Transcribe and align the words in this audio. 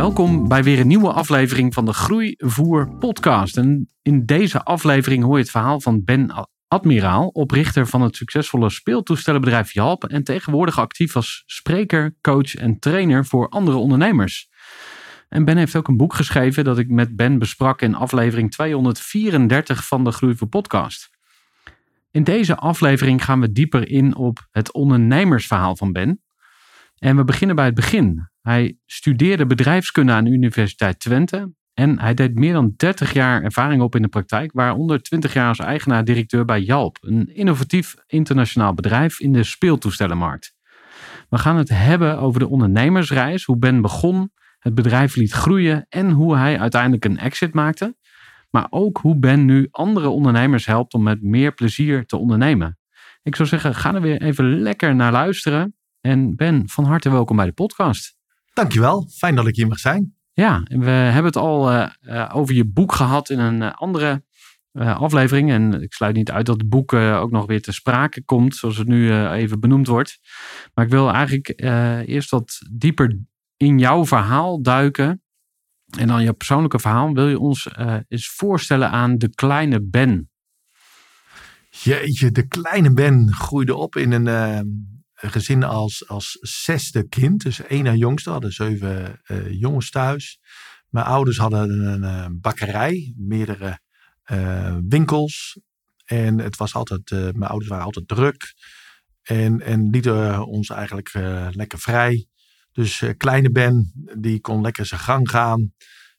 Welkom 0.00 0.48
bij 0.48 0.62
weer 0.62 0.80
een 0.80 0.86
nieuwe 0.86 1.12
aflevering 1.12 1.74
van 1.74 1.84
de 1.84 1.92
Groeivoer 1.92 2.96
podcast. 2.98 3.56
En 3.56 3.88
in 4.02 4.26
deze 4.26 4.62
aflevering 4.62 5.24
hoor 5.24 5.36
je 5.36 5.42
het 5.42 5.50
verhaal 5.50 5.80
van 5.80 6.04
Ben 6.04 6.48
Admiraal, 6.68 7.26
oprichter 7.28 7.86
van 7.86 8.02
het 8.02 8.16
succesvolle 8.16 8.70
speeltoestellenbedrijf 8.70 9.72
Jalp 9.72 10.04
en 10.04 10.24
tegenwoordig 10.24 10.78
actief 10.78 11.16
als 11.16 11.42
spreker, 11.46 12.14
coach 12.20 12.54
en 12.54 12.78
trainer 12.78 13.24
voor 13.24 13.48
andere 13.48 13.76
ondernemers. 13.76 14.48
En 15.28 15.44
Ben 15.44 15.56
heeft 15.56 15.76
ook 15.76 15.88
een 15.88 15.96
boek 15.96 16.14
geschreven 16.14 16.64
dat 16.64 16.78
ik 16.78 16.88
met 16.88 17.16
Ben 17.16 17.38
besprak 17.38 17.82
in 17.82 17.94
aflevering 17.94 18.50
234 18.50 19.86
van 19.86 20.04
de 20.04 20.10
Groeivoer 20.10 20.48
podcast. 20.48 21.10
In 22.10 22.24
deze 22.24 22.56
aflevering 22.56 23.24
gaan 23.24 23.40
we 23.40 23.52
dieper 23.52 23.88
in 23.88 24.16
op 24.16 24.46
het 24.50 24.72
ondernemersverhaal 24.72 25.76
van 25.76 25.92
Ben. 25.92 26.20
En 27.00 27.16
we 27.16 27.24
beginnen 27.24 27.56
bij 27.56 27.64
het 27.64 27.74
begin. 27.74 28.28
Hij 28.40 28.78
studeerde 28.86 29.46
bedrijfskunde 29.46 30.12
aan 30.12 30.24
de 30.24 30.30
Universiteit 30.30 31.00
Twente. 31.00 31.52
En 31.74 32.00
hij 32.00 32.14
deed 32.14 32.34
meer 32.34 32.52
dan 32.52 32.74
30 32.76 33.12
jaar 33.12 33.42
ervaring 33.42 33.82
op 33.82 33.94
in 33.94 34.02
de 34.02 34.08
praktijk, 34.08 34.52
waaronder 34.52 35.02
20 35.02 35.32
jaar 35.32 35.48
als 35.48 35.58
eigenaar-directeur 35.58 36.44
bij 36.44 36.60
Jalp, 36.60 36.98
een 37.00 37.34
innovatief 37.34 37.94
internationaal 38.06 38.74
bedrijf 38.74 39.20
in 39.20 39.32
de 39.32 39.42
speeltoestellenmarkt. 39.42 40.54
We 41.28 41.38
gaan 41.38 41.56
het 41.56 41.68
hebben 41.68 42.18
over 42.18 42.40
de 42.40 42.48
ondernemersreis, 42.48 43.44
hoe 43.44 43.58
Ben 43.58 43.80
begon, 43.80 44.32
het 44.58 44.74
bedrijf 44.74 45.16
liet 45.16 45.32
groeien 45.32 45.86
en 45.88 46.10
hoe 46.10 46.36
hij 46.36 46.58
uiteindelijk 46.58 47.04
een 47.04 47.18
exit 47.18 47.54
maakte. 47.54 47.96
Maar 48.50 48.66
ook 48.70 48.98
hoe 48.98 49.18
Ben 49.18 49.44
nu 49.44 49.68
andere 49.70 50.08
ondernemers 50.08 50.66
helpt 50.66 50.94
om 50.94 51.02
met 51.02 51.22
meer 51.22 51.52
plezier 51.52 52.06
te 52.06 52.16
ondernemen. 52.16 52.78
Ik 53.22 53.36
zou 53.36 53.48
zeggen, 53.48 53.74
ga 53.74 53.94
er 53.94 54.00
weer 54.00 54.22
even 54.22 54.60
lekker 54.60 54.94
naar 54.94 55.12
luisteren. 55.12 55.74
En 56.00 56.36
Ben, 56.36 56.68
van 56.68 56.84
harte 56.84 57.10
welkom 57.10 57.36
bij 57.36 57.46
de 57.46 57.52
podcast. 57.52 58.16
Dankjewel, 58.52 59.08
fijn 59.08 59.34
dat 59.34 59.46
ik 59.46 59.56
hier 59.56 59.66
mag 59.66 59.78
zijn. 59.78 60.14
Ja, 60.32 60.62
we 60.64 60.90
hebben 60.90 61.24
het 61.24 61.36
al 61.36 61.72
uh, 61.72 61.90
uh, 62.00 62.30
over 62.32 62.54
je 62.54 62.64
boek 62.64 62.92
gehad 62.92 63.30
in 63.30 63.38
een 63.38 63.60
uh, 63.60 63.72
andere 63.72 64.24
aflevering. 64.72 65.50
En 65.50 65.82
ik 65.82 65.92
sluit 65.92 66.16
niet 66.16 66.30
uit 66.30 66.46
dat 66.46 66.60
het 66.60 66.68
boek 66.68 66.92
ook 66.92 67.30
nog 67.30 67.46
weer 67.46 67.62
te 67.62 67.72
sprake 67.72 68.24
komt, 68.24 68.56
zoals 68.56 68.76
het 68.76 68.86
nu 68.86 69.24
even 69.26 69.60
benoemd 69.60 69.86
wordt. 69.86 70.18
Maar 70.74 70.84
ik 70.84 70.90
wil 70.90 71.12
eigenlijk 71.12 71.52
eerst 72.08 72.30
wat 72.30 72.58
dieper 72.72 73.18
in 73.56 73.78
jouw 73.78 74.06
verhaal 74.06 74.62
duiken. 74.62 75.22
En 75.98 76.06
dan 76.06 76.22
je 76.22 76.32
persoonlijke 76.32 76.78
verhaal. 76.78 77.12
Wil 77.12 77.28
je 77.28 77.38
ons 77.38 77.68
eens 78.08 78.28
voorstellen 78.28 78.90
aan 78.90 79.18
de 79.18 79.34
kleine 79.34 79.82
Ben? 79.82 80.30
Jeetje, 81.70 82.30
de 82.30 82.46
kleine 82.46 82.92
Ben 82.92 83.32
groeide 83.32 83.74
op 83.74 83.96
in 83.96 84.12
een 84.12 84.99
gezin 85.20 85.62
als, 85.62 86.08
als 86.08 86.38
zesde 86.40 87.08
kind. 87.08 87.42
Dus 87.42 87.62
één 87.62 87.84
na 87.84 87.94
jongste, 87.94 88.30
hadden 88.30 88.52
zeven 88.52 89.20
uh, 89.26 89.52
jongens 89.52 89.90
thuis. 89.90 90.40
Mijn 90.88 91.06
ouders 91.06 91.36
hadden 91.36 92.02
een, 92.02 92.40
bakkerij, 92.40 93.14
meerdere 93.16 93.80
uh, 94.32 94.76
winkels. 94.88 95.60
En 96.04 96.38
het 96.38 96.56
was 96.56 96.74
altijd, 96.74 97.10
uh, 97.10 97.18
mijn 97.20 97.50
ouders 97.50 97.70
waren 97.70 97.84
altijd 97.84 98.08
druk. 98.08 98.54
En, 99.22 99.60
en 99.60 99.90
lieten 99.90 100.46
ons 100.46 100.70
eigenlijk 100.70 101.12
lekker 101.54 101.78
vrij. 101.78 102.26
Dus 102.72 103.02
kleine 103.16 103.50
Ben, 103.50 103.92
die 104.18 104.40
kon 104.40 104.60
lekker 104.60 104.86
zijn 104.86 105.00
gang 105.00 105.30
gaan. 105.30 105.72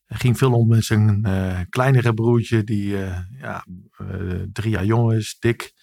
Hij 0.06 0.20
ging 0.20 0.38
veel 0.38 0.54
om 0.54 0.68
met 0.68 0.84
zijn 0.84 1.26
kleinere 1.70 2.14
broertje, 2.14 2.64
die 2.64 2.98
ja, 3.40 3.66
drie 4.52 4.72
jaar 4.72 4.86
jong 4.86 5.14
is, 5.14 5.38
dik. 5.40 5.74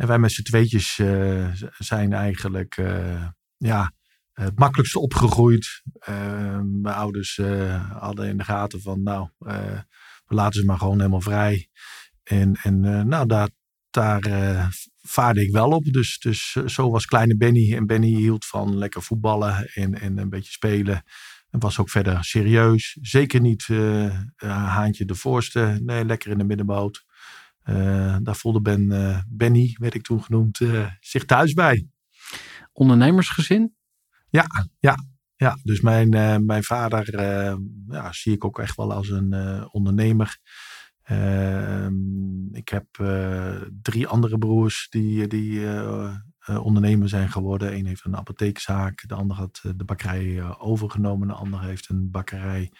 En 0.00 0.06
wij 0.06 0.18
met 0.18 0.32
z'n 0.32 0.42
tweetjes 0.42 0.98
uh, 0.98 1.48
zijn 1.78 2.12
eigenlijk 2.12 2.76
uh, 2.76 3.26
ja, 3.56 3.92
het 4.32 4.58
makkelijkste 4.58 4.98
opgegroeid. 4.98 5.82
Uh, 6.08 6.60
mijn 6.62 6.94
ouders 6.94 7.40
hadden 7.92 8.28
in 8.28 8.36
de 8.36 8.44
gaten 8.44 8.82
van, 8.82 9.02
nou, 9.02 9.28
we 10.24 10.34
laten 10.34 10.60
ze 10.60 10.66
maar 10.66 10.78
gewoon 10.78 10.98
helemaal 10.98 11.20
vrij. 11.20 11.68
En, 12.22 12.54
en 12.62 12.80
nou, 13.08 13.26
daar, 13.26 13.48
daar 13.90 14.22
vaarde 15.00 15.42
ik 15.42 15.52
wel 15.52 15.70
op. 15.70 15.84
Dus, 15.84 16.18
dus 16.18 16.52
zo 16.52 16.90
was 16.90 17.04
kleine 17.04 17.36
Benny. 17.36 17.74
En 17.74 17.86
Benny 17.86 18.14
hield 18.14 18.46
van 18.46 18.78
lekker 18.78 19.02
voetballen 19.02 19.70
en, 19.74 20.00
en 20.00 20.18
een 20.18 20.30
beetje 20.30 20.52
spelen. 20.52 21.02
En 21.50 21.60
was 21.60 21.78
ook 21.78 21.90
verder 21.90 22.24
serieus. 22.24 22.98
Zeker 23.00 23.40
niet 23.40 23.68
haantje 24.46 25.04
de 25.04 25.14
voorste. 25.14 25.78
Nee, 25.82 26.04
lekker 26.04 26.30
in 26.30 26.38
de 26.38 26.44
middenboot. 26.44 27.04
Uh, 27.64 28.16
daar 28.22 28.36
voelde 28.36 28.60
ben, 28.60 28.92
uh, 28.92 29.18
Benny, 29.28 29.76
werd 29.78 29.94
ik 29.94 30.02
toen 30.02 30.22
genoemd, 30.22 30.60
uh, 30.60 30.86
zich 31.00 31.24
thuis 31.24 31.52
bij. 31.52 31.86
Ondernemersgezin? 32.72 33.74
Ja, 34.28 34.46
ja, 34.78 34.96
ja. 35.36 35.58
Dus 35.62 35.80
mijn, 35.80 36.08
mijn 36.46 36.62
vader 36.62 37.14
ja, 37.88 38.12
zie 38.12 38.32
ik 38.32 38.44
ook 38.44 38.58
echt 38.58 38.76
wel 38.76 38.92
als 38.92 39.08
een 39.08 39.34
ondernemer. 39.70 40.38
Ehm, 41.02 42.54
ik 42.54 42.68
heb 42.68 42.86
drie 43.82 44.06
andere 44.06 44.38
broers 44.38 44.86
die, 44.90 45.26
die 45.26 45.66
ondernemer 46.46 47.08
zijn 47.08 47.30
geworden. 47.30 47.74
Eén 47.74 47.86
heeft 47.86 48.04
een 48.04 48.16
apotheekzaak, 48.16 49.08
de 49.08 49.14
ander 49.14 49.36
had 49.36 49.60
de 49.76 49.84
bakkerij 49.84 50.58
overgenomen, 50.58 51.28
de 51.28 51.34
ander 51.34 51.62
heeft 51.62 51.88
een 51.88 52.10
bakkerij 52.10 52.70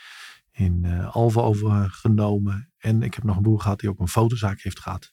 in 0.60 0.82
uh, 0.84 1.14
Alve 1.14 1.40
overgenomen. 1.40 2.72
En 2.78 3.02
ik 3.02 3.14
heb 3.14 3.24
nog 3.24 3.36
een 3.36 3.42
broer 3.42 3.60
gehad 3.60 3.80
die 3.80 3.90
ook 3.90 3.98
een 3.98 4.08
fotozaak 4.08 4.60
heeft 4.60 4.80
gehad. 4.80 5.12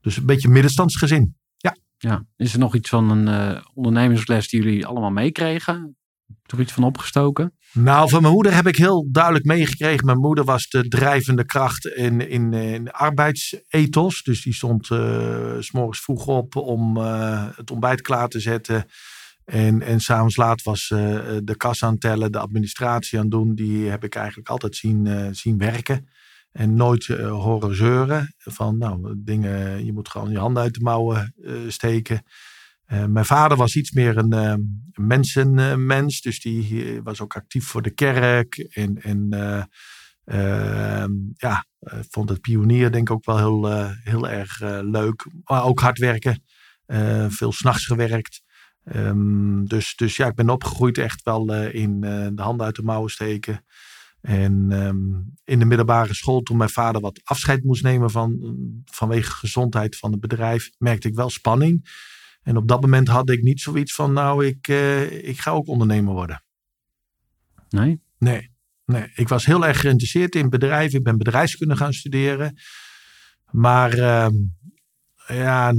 Dus 0.00 0.16
een 0.16 0.26
beetje 0.26 0.48
middenstandsgezin. 0.48 1.36
Ja. 1.56 1.76
ja. 1.96 2.24
Is 2.36 2.52
er 2.52 2.58
nog 2.58 2.74
iets 2.74 2.88
van 2.88 3.10
een 3.10 3.54
uh, 3.54 3.60
ondernemersles 3.74 4.48
die 4.48 4.62
jullie 4.62 4.86
allemaal 4.86 5.10
meekregen? 5.10 5.96
Toch 6.42 6.60
iets 6.60 6.72
van 6.72 6.84
opgestoken? 6.84 7.52
Nou, 7.72 8.08
van 8.08 8.22
mijn 8.22 8.34
moeder 8.34 8.54
heb 8.54 8.66
ik 8.66 8.76
heel 8.76 9.08
duidelijk 9.10 9.44
meegekregen. 9.44 10.06
Mijn 10.06 10.18
moeder 10.18 10.44
was 10.44 10.68
de 10.68 10.88
drijvende 10.88 11.44
kracht 11.44 11.86
in, 11.86 12.28
in, 12.28 12.52
in 12.52 12.90
arbeidsethos. 12.90 14.22
Dus 14.22 14.42
die 14.42 14.54
stond 14.54 14.90
uh, 14.90 15.56
s 15.58 15.70
morgens 15.70 16.00
vroeg 16.00 16.26
op 16.26 16.56
om 16.56 16.96
uh, 16.96 17.46
het 17.56 17.70
ontbijt 17.70 18.00
klaar 18.00 18.28
te 18.28 18.40
zetten. 18.40 18.86
En, 19.50 19.82
en 19.82 20.00
s'avonds 20.00 20.36
laat 20.36 20.62
was 20.62 20.90
uh, 20.90 20.98
de 21.42 21.56
kas 21.56 21.84
aan 21.84 21.92
het 21.92 22.00
tellen, 22.00 22.32
de 22.32 22.38
administratie 22.38 23.18
aan 23.18 23.24
het 23.24 23.32
doen. 23.32 23.54
Die 23.54 23.88
heb 23.88 24.04
ik 24.04 24.14
eigenlijk 24.14 24.48
altijd 24.48 24.76
zien, 24.76 25.06
uh, 25.06 25.28
zien 25.30 25.58
werken. 25.58 26.08
En 26.52 26.74
nooit 26.74 27.06
uh, 27.06 27.30
horen 27.30 27.76
zeuren. 27.76 28.34
Van 28.38 28.78
nou, 28.78 29.14
dingen, 29.16 29.84
je 29.84 29.92
moet 29.92 30.08
gewoon 30.08 30.30
je 30.30 30.38
handen 30.38 30.62
uit 30.62 30.74
de 30.74 30.80
mouwen 30.80 31.34
steken. 31.68 32.22
mijn 32.86 33.24
vader 33.24 33.56
was 33.56 33.76
iets 33.76 33.92
meer 33.92 34.16
een 34.16 34.90
mensenmens. 34.94 36.20
dus 36.20 36.40
die 36.40 37.00
was 37.02 37.20
ook 37.20 37.36
actief 37.36 37.66
voor 37.66 37.82
de 37.82 37.90
kerk. 37.90 38.56
En, 38.56 39.02
en 39.02 39.28
Ehm, 40.28 41.12
ja, 41.36 41.64
eh, 41.78 41.98
vond 42.10 42.28
het 42.28 42.40
pionier 42.40 42.92
denk 42.92 43.08
ik 43.08 43.14
ook 43.14 43.24
wel 43.24 43.38
heel, 43.38 43.70
eh, 43.70 43.90
heel 44.02 44.28
erg 44.28 44.60
eh, 44.60 44.78
leuk. 44.82 45.26
Maar 45.44 45.64
ook 45.64 45.80
hard 45.80 45.98
werken. 45.98 46.42
Eh, 46.86 47.26
veel 47.28 47.52
s'nachts 47.52 47.86
gewerkt. 47.86 48.42
Ehm, 48.92 49.64
dus, 49.64 49.96
dus 49.96 50.16
ja, 50.16 50.26
ik 50.26 50.34
ben 50.34 50.50
opgegroeid 50.50 50.98
echt 50.98 51.22
wel 51.22 51.54
eh, 51.54 51.74
in 51.74 52.04
eh, 52.04 52.26
de 52.32 52.42
handen 52.42 52.66
uit 52.66 52.76
de 52.76 52.82
mouwen 52.82 53.10
steken. 53.10 53.64
En 54.20 54.66
ehm, 54.70 54.98
in 55.44 55.58
de 55.58 55.64
middelbare 55.64 56.14
school, 56.14 56.40
toen 56.40 56.56
mijn 56.56 56.70
vader 56.70 57.00
wat 57.00 57.20
afscheid 57.24 57.64
moest 57.64 57.82
nemen 57.82 58.10
van, 58.10 58.54
vanwege 58.84 59.30
gezondheid 59.30 59.96
van 59.96 60.10
het 60.10 60.20
bedrijf, 60.20 60.70
merkte 60.78 61.08
ik 61.08 61.14
wel 61.14 61.30
spanning. 61.30 61.88
En 62.42 62.56
op 62.56 62.68
dat 62.68 62.80
moment 62.80 63.08
had 63.08 63.30
ik 63.30 63.42
niet 63.42 63.60
zoiets 63.60 63.94
van, 63.94 64.12
nou, 64.12 64.46
ik, 64.46 64.68
eh, 64.68 65.28
ik 65.28 65.40
ga 65.40 65.50
ook 65.50 65.66
ondernemer 65.66 66.12
worden. 66.12 66.44
Nee? 67.68 68.00
Nee, 68.18 68.50
nee, 68.84 69.10
ik 69.14 69.28
was 69.28 69.46
heel 69.46 69.66
erg 69.66 69.80
geïnteresseerd 69.80 70.34
in 70.34 70.48
bedrijven. 70.48 70.98
Ik 70.98 71.04
ben 71.04 71.18
bedrijfskunde 71.18 71.76
gaan 71.76 71.92
studeren. 71.92 72.56
Maar 73.50 73.92
ehm, 73.92 74.34
ja, 75.34 75.72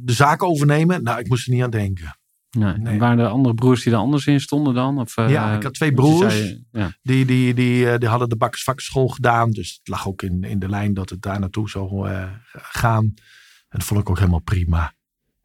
de 0.00 0.12
zaak 0.12 0.42
overnemen, 0.42 1.02
nou, 1.02 1.18
ik 1.18 1.28
moest 1.28 1.46
er 1.46 1.52
niet 1.54 1.62
aan 1.62 1.70
denken. 1.70 2.18
nee. 2.50 2.74
Nee. 2.76 2.92
En 2.92 2.98
waren 2.98 3.18
er 3.18 3.26
andere 3.26 3.54
broers 3.54 3.82
die 3.82 3.92
er 3.92 3.98
anders 3.98 4.26
in 4.26 4.40
stonden 4.40 4.74
dan? 4.74 4.98
Of, 5.00 5.16
eh, 5.16 5.30
Ja, 5.30 5.56
ik 5.56 5.62
had 5.62 5.74
twee 5.74 5.92
broers. 5.92 6.34
zei- 6.38 6.64
ja. 6.72 6.92
Die, 7.02 7.24
die, 7.24 7.54
die, 7.54 7.90
eh, 7.90 7.98
die 7.98 8.08
hadden 8.08 8.28
de 8.28 8.36
bakkersvakschool 8.36 9.08
gedaan. 9.08 9.50
Dus 9.50 9.72
het 9.78 9.88
lag 9.88 10.06
ook 10.08 10.22
in, 10.22 10.42
in 10.44 10.58
de 10.58 10.68
lijn 10.68 10.94
dat 10.94 11.10
het 11.10 11.22
daar 11.22 11.40
naartoe 11.40 11.70
zou 11.70 12.08
eh, 12.08 12.30
gaan. 12.52 13.04
En 13.04 13.78
dat 13.78 13.84
vond 13.84 14.00
ik 14.00 14.10
ook 14.10 14.18
helemaal 14.18 14.40
prima. 14.40 14.92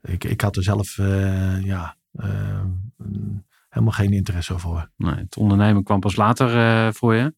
Ik, 0.02 0.24
ik 0.24 0.42
had 0.42 0.56
er 0.56 0.64
zelf 0.64 0.98
eh, 0.98 1.64
ja, 1.64 1.96
eh, 2.12 2.62
mm, 2.98 3.46
helemaal 3.70 3.94
geen 3.94 4.14
interesse 4.14 4.60
voor. 4.60 4.90
Nee, 4.98 5.16
het 5.16 5.38
ondernemen 5.38 5.84
kwam 5.84 6.00
pas 6.00 6.16
later 6.16 6.58
eh, 6.58 6.94
voor 6.94 7.16
je. 7.16 7.34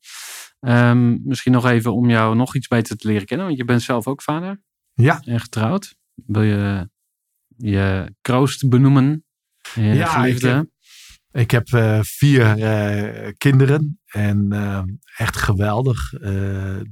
Ehm, 0.60 1.28
misschien 1.28 1.52
nog 1.52 1.66
even 1.66 1.94
om 1.94 2.10
jou 2.10 2.36
nog 2.36 2.56
iets 2.56 2.68
beter 2.68 2.98
te 2.98 3.08
leren 3.08 3.25
kennen. 3.25 3.46
Want 3.46 3.58
je 3.58 3.66
bent 3.66 3.81
zelf 3.81 4.08
ook 4.08 4.22
vader 4.22 4.62
Ja, 4.98 5.22
en 5.26 5.40
getrouwd. 5.40 5.96
Wil 6.26 6.42
je 6.42 6.90
je 7.58 8.14
kroost 8.22 8.70
benoemen? 8.70 9.26
Je 9.74 9.82
Ja, 9.82 10.06
ik 10.06 10.08
geliefde? 10.12 10.48
heb- 10.50 10.70
ik 11.32 11.52
heb 11.52 11.68
eh, 11.68 12.00
vier 12.02 12.62
eh, 12.64 13.32
kinderen. 13.38 14.00
En 14.06 14.52
eh, 14.52 14.84
echt 15.18 15.36
geweldig. 15.38 16.14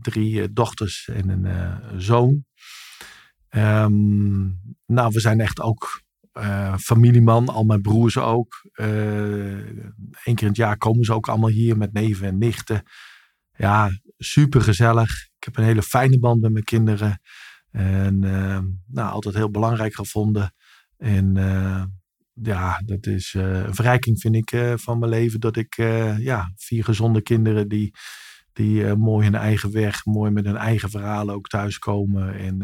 Drie 0.02 0.54
dochters 0.54 1.07
en 1.13 1.30
een 1.30 2.02
zoon. 2.02 2.46
Ehm, 3.50 4.44
nou, 4.86 5.12
we 5.12 5.19
zijn 5.19 5.40
echt 5.40 5.62
ook 5.62 6.04
eh, 6.31 6.78
familieman. 6.78 7.50
Al 7.50 7.63
mijn 7.63 7.81
broers 7.81 8.18
ook. 8.18 8.62
Eén 8.74 9.96
keer 10.24 10.42
in 10.42 10.48
het 10.48 10.56
jaar 10.57 10.78
komen 10.78 11.04
ze 11.06 11.13
ook 11.13 11.28
allemaal 11.30 11.50
hier 11.50 11.78
met 11.78 11.94
neven 11.94 12.28
en 12.28 12.38
nichten. 12.38 12.84
Ja, 13.57 13.90
super 14.18 14.62
gezellig. 14.62 15.10
Ik 15.38 15.44
heb 15.44 15.57
een 15.57 15.63
hele 15.63 15.81
fijne 15.84 16.19
band 16.19 16.42
met 16.42 16.52
mijn 16.52 16.63
kinderen. 16.63 17.19
En 17.75 18.24
eh, 18.24 18.60
nou, 18.88 19.12
altijd 19.12 19.36
heel 19.36 19.51
belangrijk 19.51 19.95
gevonden. 19.95 20.54
En 20.98 21.38
eh, 21.38 21.83
ja, 22.33 22.81
dat 22.86 23.06
is 23.06 23.33
eh, 23.33 23.63
een 23.63 23.75
verrijking 23.75 24.19
vind 24.19 24.36
ik 24.36 24.51
eh, 24.51 24.74
van 24.75 25.00
mijn 25.00 25.12
leven. 25.12 25.39
Dat 25.39 25.56
ik 25.56 25.75
ja, 26.19 26.51
vier 26.56 26.83
gezonde 26.83 27.22
kinderen 27.22 27.68
die, 27.68 27.94
die 28.54 28.95
mooi 28.95 29.25
hun 29.25 29.36
eigen 29.36 29.72
weg, 29.72 30.06
mooi 30.06 30.31
met 30.31 30.45
hun 30.45 30.57
eigen 30.57 30.89
verhalen 30.89 31.36
ook 31.36 31.48
thuiskomen. 31.48 32.36
En 32.36 32.62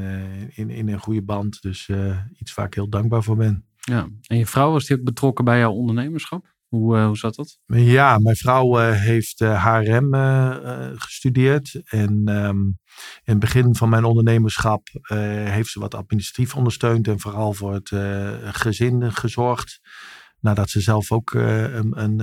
in, 0.56 0.69
in 0.69 0.88
een 0.88 1.00
goede 1.00 1.24
band. 1.24 1.62
Dus 1.62 1.90
iets 2.38 2.54
waar 2.54 2.66
ik 2.66 2.74
heel 2.74 2.90
dankbaar 2.90 3.24
voor 3.24 3.36
ben. 3.36 3.66
Ja. 3.75 4.10
En 4.28 4.38
je 4.38 4.46
vrouw 4.46 4.72
was 4.72 4.86
die 4.86 4.98
ook 4.98 5.04
betrokken 5.04 5.46
bij 5.46 5.60
jouw 5.60 5.72
ondernemerschap? 5.72 6.54
Hoe, 6.71 6.97
eh, 6.97 7.06
hoe 7.06 7.18
zat 7.18 7.35
dat? 7.35 7.57
Ja, 7.65 8.18
mijn 8.18 8.35
vrouw 8.35 8.79
eh, 8.79 9.00
heeft 9.00 9.39
HRM 9.39 10.13
eh, 10.13 10.89
gestudeerd. 10.95 11.81
En 11.83 12.21
ehm, 12.25 12.59
in 12.59 12.77
het 13.23 13.39
begin 13.39 13.75
van 13.75 13.89
mijn 13.89 14.03
ondernemerschap 14.03 14.88
heeft 15.45 15.69
ze 15.69 15.79
wat 15.79 15.95
administratief 15.95 16.56
ondersteund. 16.56 17.07
En 17.07 17.19
vooral 17.19 17.53
voor 17.53 17.73
het 17.73 17.89
gezin 18.56 19.13
gezorgd. 19.13 19.79
Nadat 20.39 20.69
ze 20.69 20.81
zelf 20.81 21.12
ook 21.12 21.33
een, 21.33 22.01
een, 22.01 22.19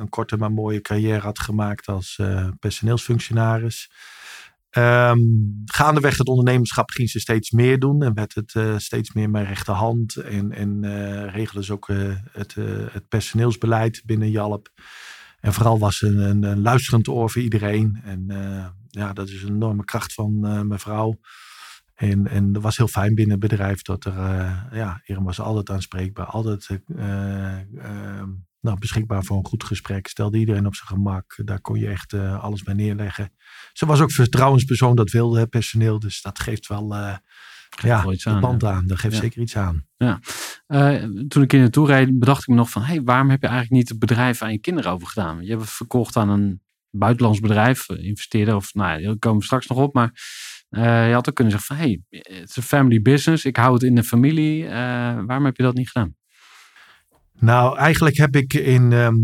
een 0.00 0.08
korte 0.08 0.36
maar 0.36 0.52
mooie 0.52 0.80
carrière 0.80 1.20
had 1.20 1.38
gemaakt 1.38 1.86
als 1.86 2.20
personeelsfunctionaris. 2.58 3.90
Ehm, 4.70 5.18
gaandeweg 5.64 6.18
het 6.18 6.28
ondernemerschap 6.28 6.90
ging 6.90 7.10
ze 7.10 7.20
steeds 7.20 7.50
meer 7.50 7.78
doen 7.78 8.02
en 8.02 8.14
werd 8.14 8.34
het 8.34 8.54
eh, 8.54 8.78
steeds 8.78 9.12
meer 9.12 9.30
mijn 9.30 9.46
rechterhand. 9.46 10.16
En, 10.16 10.52
en 10.52 10.84
eh, 10.84 11.32
regelde 11.32 11.64
ze 11.64 11.72
ook 11.72 11.88
eh, 11.88 12.16
het, 12.32 12.54
het 12.92 13.08
personeelsbeleid 13.08 14.02
binnen 14.04 14.30
Jalp. 14.30 14.68
En 15.40 15.52
vooral 15.52 15.78
was 15.78 15.96
ze 15.96 16.06
een, 16.06 16.42
een, 16.42 16.62
luisterend 16.62 17.08
oor 17.08 17.30
voor 17.30 17.42
iedereen. 17.42 18.00
En 18.04 18.26
ja, 18.90 19.12
dat 19.12 19.28
is 19.28 19.42
een 19.42 19.54
enorme 19.54 19.84
kracht 19.84 20.14
van 20.14 20.40
mijn 20.40 20.80
vrouw. 20.80 21.20
En, 21.94 22.26
en 22.26 22.52
dat 22.52 22.62
was 22.62 22.76
heel 22.76 22.88
fijn 22.88 23.14
binnen 23.14 23.40
het 23.40 23.48
bedrijf 23.48 23.82
dat 23.82 24.04
er, 24.04 24.14
ja, 24.72 25.00
Irene 25.04 25.24
was 25.24 25.40
altijd 25.40 25.70
aanspreekbaar, 25.70 26.26
altijd 26.26 26.68
nou, 28.60 28.78
beschikbaar 28.78 29.24
voor 29.24 29.36
een 29.36 29.46
goed 29.46 29.64
gesprek. 29.64 30.08
Stelde 30.08 30.38
iedereen 30.38 30.66
op 30.66 30.74
zijn 30.74 30.88
gemak. 30.88 31.38
Daar 31.44 31.60
kon 31.60 31.78
je 31.78 31.88
echt 31.88 32.12
eh, 32.12 32.42
alles 32.42 32.62
bij 32.62 32.74
neerleggen. 32.74 33.32
Ze 33.72 33.86
was 33.86 34.00
ook 34.00 34.12
vertrouwenspersoon, 34.12 34.96
dat 34.96 35.10
wilde 35.10 35.40
het 35.40 35.50
personeel. 35.50 35.98
Dus 35.98 36.22
dat 36.22 36.38
geeft 36.38 36.66
wel 36.66 36.94
eh 36.94 37.16
ja, 37.82 38.02
wel 38.02 38.12
iets 38.12 38.24
de 38.24 38.30
aan, 38.30 38.40
band 38.40 38.64
aan. 38.64 38.86
Dat 38.86 38.98
geeft 38.98 39.14
Ja. 39.14 39.20
zeker 39.20 39.40
iets 39.40 39.56
aan. 39.56 39.86
Eh, 40.66 41.04
toen 41.28 41.42
ik 41.42 41.50
hier 41.50 41.60
naartoe 41.60 41.86
reed, 41.86 42.18
bedacht 42.18 42.40
ik 42.40 42.48
me 42.48 42.54
nog 42.54 42.70
van... 42.70 42.82
Hey, 42.82 43.02
waarom 43.02 43.30
heb 43.30 43.40
je 43.40 43.46
eigenlijk 43.46 43.76
niet 43.76 43.88
het 43.88 43.98
bedrijf 43.98 44.42
aan 44.42 44.52
je 44.52 44.58
kinderen 44.58 44.92
overgedaan? 44.92 45.42
Je 45.42 45.50
hebt 45.50 45.60
het 45.60 45.70
verkocht 45.70 46.16
aan 46.16 46.28
een 46.28 46.62
buitenlands 46.90 47.40
bedrijf, 47.40 47.88
investeerder 47.88 48.54
of... 48.54 48.74
Nou, 48.74 49.00
ja, 49.00 49.06
daar 49.06 49.18
komen 49.18 49.38
we 49.38 49.44
straks 49.44 49.66
nog 49.66 49.78
op, 49.78 49.94
maar... 49.94 50.12
je 51.06 51.12
had 51.12 51.28
ook 51.28 51.34
kunnen 51.34 51.52
zeggen 51.52 51.76
van... 51.76 51.86
Hey, 51.86 52.02
het 52.08 52.48
is 52.48 52.56
een 52.56 52.62
family 52.62 53.02
business, 53.02 53.44
ik 53.44 53.56
hou 53.56 53.72
het 53.72 53.82
in 53.82 53.94
de 53.94 54.02
familie. 54.04 54.68
Waarom 55.26 55.44
heb 55.44 55.56
je 55.56 55.62
dat 55.62 55.74
niet 55.74 55.90
gedaan? 55.90 56.14
Nou, 57.40 57.76
eigenlijk 57.76 58.16
heb 58.16 58.36
ik 58.36 58.54
in, 58.54 58.92
ehm, 58.92 59.16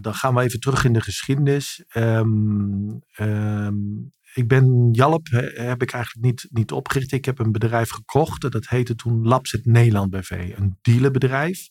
dan 0.00 0.14
gaan 0.14 0.34
we 0.34 0.42
even 0.42 0.60
terug 0.60 0.84
in 0.84 0.92
de 0.92 1.00
geschiedenis. 1.00 1.84
Ehm, 1.88 2.30
ehm, 3.12 3.74
ik 4.34 4.48
ben 4.48 4.88
Jalp, 4.92 5.26
he- 5.30 5.62
heb 5.62 5.82
ik 5.82 5.92
eigenlijk 5.92 6.26
niet, 6.26 6.46
niet 6.50 6.72
opgericht. 6.72 7.12
Ik 7.12 7.24
heb 7.24 7.38
een 7.38 7.52
bedrijf 7.52 7.90
gekocht. 7.90 8.40
Dat 8.50 8.68
heette 8.68 8.94
toen 8.94 9.26
Labset 9.26 9.66
Nederland 9.66 10.10
BV. 10.10 10.52
Een 10.56 10.78
dealerbedrijf. 10.82 11.68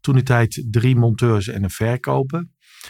Toen 0.00 0.14
die 0.14 0.22
tijd 0.22 0.66
drie 0.70 0.96
monteurs 0.96 1.48
en 1.48 1.62
een 1.62 1.70
verkoper. 1.70 2.46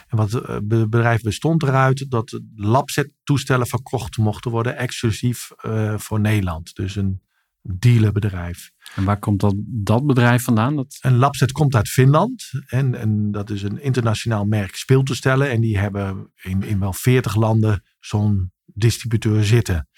En 0.07 0.17
wat 0.17 0.33
eh, 0.33 0.47
het 0.55 0.67
bedrijf 0.67 1.21
bestond 1.21 1.63
eruit 1.63 2.05
dat 2.09 2.39
Labset 2.55 3.11
toestellen 3.23 3.67
verkocht 3.67 4.17
mochten 4.17 4.51
worden. 4.51 4.77
Exclusief 4.77 5.51
eh, 5.57 5.97
voor 5.97 6.19
Nederland. 6.19 6.75
Dus 6.75 6.95
een 6.95 7.21
dealerbedrijf. 7.61 8.71
En 8.95 9.03
waar 9.03 9.19
komt 9.19 9.39
dat, 9.39 9.53
dat 9.65 10.05
bedrijf 10.05 10.43
vandaan? 10.43 10.75
Dat, 10.75 10.97
Een 11.01 11.17
Labset 11.17 11.51
komt 11.51 11.75
uit 11.75 11.89
Finland. 11.89 12.49
En, 12.67 12.95
en 12.95 13.31
dat 13.31 13.49
is 13.49 13.63
een 13.63 13.81
internationaal 13.81 14.45
merk 14.45 14.75
speeltoestellen. 14.75 15.49
En 15.49 15.61
die 15.61 15.77
hebben 15.77 16.31
in, 16.41 16.63
in 16.63 16.79
wel 16.79 16.93
40 16.93 17.35
landen 17.35 17.83
zo'n 17.99 18.51
distributeur 18.65 19.43
zitten. 19.45 19.89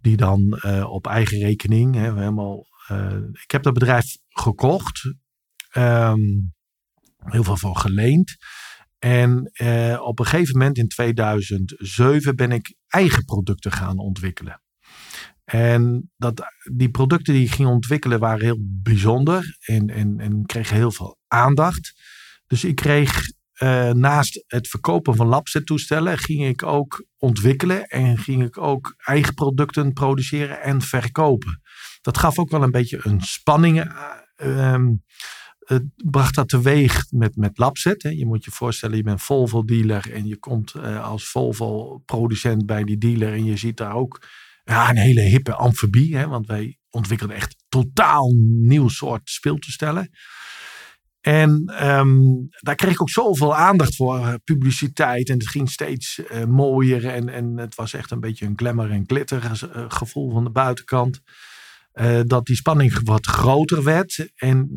Die 0.00 0.16
dan 0.16 0.52
eh, 0.60 0.90
op 0.90 1.06
eigen 1.06 1.38
rekening 1.38 1.94
hè, 1.94 2.14
helemaal. 2.14 2.66
eh, 2.86 3.16
ik 3.42 3.50
heb 3.50 3.62
dat 3.62 3.72
bedrijf 3.74 4.16
gekocht. 4.28 5.14
Ehm, 5.70 6.20
heel 7.18 7.44
veel 7.44 7.56
voor 7.56 7.76
geleend. 7.76 8.36
En 8.98 9.50
eh, 9.52 10.00
op 10.02 10.18
een 10.18 10.26
gegeven 10.26 10.58
moment 10.58 10.78
in 10.78 10.88
2007 10.88 12.36
ben 12.36 12.52
ik 12.52 12.74
eigen 12.86 13.24
producten 13.24 13.72
gaan 13.72 13.98
ontwikkelen. 13.98 14.62
En 15.50 16.10
dat, 16.16 16.42
die 16.72 16.90
producten 16.90 17.34
die 17.34 17.44
ik 17.44 17.52
ging 17.52 17.68
ontwikkelen 17.68 18.18
waren 18.18 18.44
heel 18.44 18.58
bijzonder 18.60 19.56
en, 19.60 19.88
en, 19.88 20.20
en 20.20 20.46
kregen 20.46 20.76
heel 20.76 20.90
veel 20.90 21.18
aandacht. 21.28 21.92
Dus 22.46 22.64
ik 22.64 22.74
kreeg 22.74 23.30
eh, 23.52 23.90
naast 23.90 24.44
het 24.46 24.68
verkopen 24.68 25.16
van 25.16 25.26
labset 25.26 25.66
toestellen, 25.66 26.18
ging 26.18 26.46
ik 26.46 26.62
ook 26.62 27.06
ontwikkelen 27.18 27.86
en 27.86 28.18
ging 28.18 28.42
ik 28.42 28.58
ook 28.58 28.94
eigen 28.96 29.34
producten 29.34 29.92
produceren 29.92 30.62
en 30.62 30.82
verkopen. 30.82 31.60
Dat 32.00 32.18
gaf 32.18 32.38
ook 32.38 32.50
wel 32.50 32.62
een 32.62 32.70
beetje 32.70 33.00
een 33.02 33.20
spanning. 33.20 33.80
eh, 33.80 34.72
ehm, 34.72 34.92
het 35.58 35.84
bracht 35.96 36.34
dat 36.34 36.48
teweeg 36.48 37.04
met, 37.10 37.36
met 37.36 37.58
Labset. 37.58 38.02
Hè. 38.02 38.08
Je 38.08 38.26
moet 38.26 38.44
je 38.44 38.50
voorstellen, 38.50 38.96
je 38.96 39.02
bent 39.02 39.22
Volvo 39.22 39.64
dealer 39.64 40.12
en 40.12 40.26
je 40.26 40.36
komt 40.36 40.74
eh, 40.74 41.04
als 41.04 41.28
Volvo 41.28 41.98
producent 41.98 42.66
bij 42.66 42.84
die 42.84 42.98
dealer 42.98 43.32
en 43.32 43.44
je 43.44 43.56
ziet 43.56 43.76
daar 43.76 43.94
ook 43.94 44.22
ja, 44.64 44.90
een 44.90 44.96
hele 44.96 45.20
hippe 45.20 45.54
amfibie. 45.54 46.16
Hè, 46.16 46.28
want 46.28 46.46
wij 46.46 46.78
ontwikkelden 46.90 47.36
echt 47.36 47.56
totaal 47.68 48.34
nieuw 48.60 48.88
soort 48.88 49.30
speeltoestellen. 49.30 50.10
En 51.20 51.62
ehm, 51.66 52.18
daar 52.60 52.74
kreeg 52.74 52.92
ik 52.92 53.00
ook 53.00 53.10
zoveel 53.10 53.56
aandacht 53.56 53.96
voor, 53.96 54.18
eh, 54.18 54.34
publiciteit. 54.44 55.28
En 55.28 55.38
het 55.38 55.48
ging 55.48 55.70
steeds 55.70 56.24
eh, 56.26 56.44
mooier. 56.44 57.06
En, 57.06 57.28
en 57.28 57.56
het 57.56 57.74
was 57.74 57.92
echt 57.92 58.10
een 58.10 58.20
beetje 58.20 58.46
een 58.46 58.58
glamour 58.58 58.90
en 58.90 59.04
glitter 59.06 59.44
eh, 59.44 59.84
gevoel 59.88 60.30
van 60.30 60.44
de 60.44 60.50
buitenkant. 60.50 61.20
Dat 62.26 62.46
die 62.46 62.56
spanning 62.56 63.00
wat 63.04 63.26
groter 63.26 63.82
werd. 63.82 64.30
En, 64.34 64.68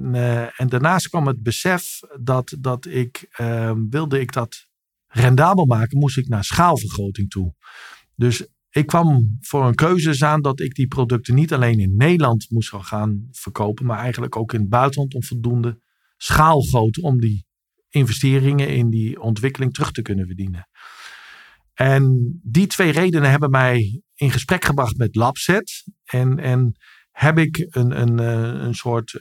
en 0.57 0.67
daarnaast 0.67 1.09
kwam 1.09 1.27
het 1.27 1.43
besef 1.43 1.99
dat, 2.19 2.55
dat 2.59 2.85
ik, 2.85 3.25
ehm, 3.31 3.89
wilde 3.89 4.19
ik 4.19 4.31
dat 4.31 4.67
rendabel 5.07 5.65
maken, 5.65 5.97
moest 5.97 6.17
ik 6.17 6.27
naar 6.27 6.43
schaalvergroting 6.43 7.29
toe. 7.29 7.53
Dus 8.15 8.47
ik 8.75 8.85
kwam 8.85 9.37
voor 9.41 9.65
een 9.65 9.75
keuze 9.75 10.25
aan 10.25 10.41
dat 10.41 10.59
ik 10.59 10.75
die 10.75 10.87
producten 10.87 11.35
niet 11.35 11.53
alleen 11.53 11.79
in 11.79 11.95
Nederland 11.95 12.45
moest 12.49 12.73
gaan 12.75 13.27
verkopen, 13.31 13.85
maar 13.85 13.97
eigenlijk 13.97 14.35
ook 14.35 14.53
in 14.53 14.59
het 14.59 14.69
buitenland 14.69 15.13
om 15.13 15.23
voldoende 15.23 15.81
schaalgrootte 16.17 17.01
om 17.01 17.19
die 17.19 17.45
investeringen 17.89 18.69
in 18.69 18.89
die 18.89 19.21
ontwikkeling 19.21 19.73
terug 19.73 19.91
te 19.91 20.01
kunnen 20.01 20.25
verdienen. 20.25 20.67
En 21.73 22.33
die 22.43 22.67
twee 22.67 22.91
redenen 22.91 23.29
hebben 23.29 23.49
mij 23.49 24.01
in 24.15 24.31
gesprek 24.31 24.65
gebracht 24.65 24.97
met 24.97 25.15
Labset. 25.15 25.83
En, 26.03 26.39
en 26.39 26.75
heb 27.11 27.37
ik 27.37 27.65
een, 27.69 28.01
een, 28.01 28.19
eh, 28.19 28.63
een 28.63 28.75
soort, 28.75 29.13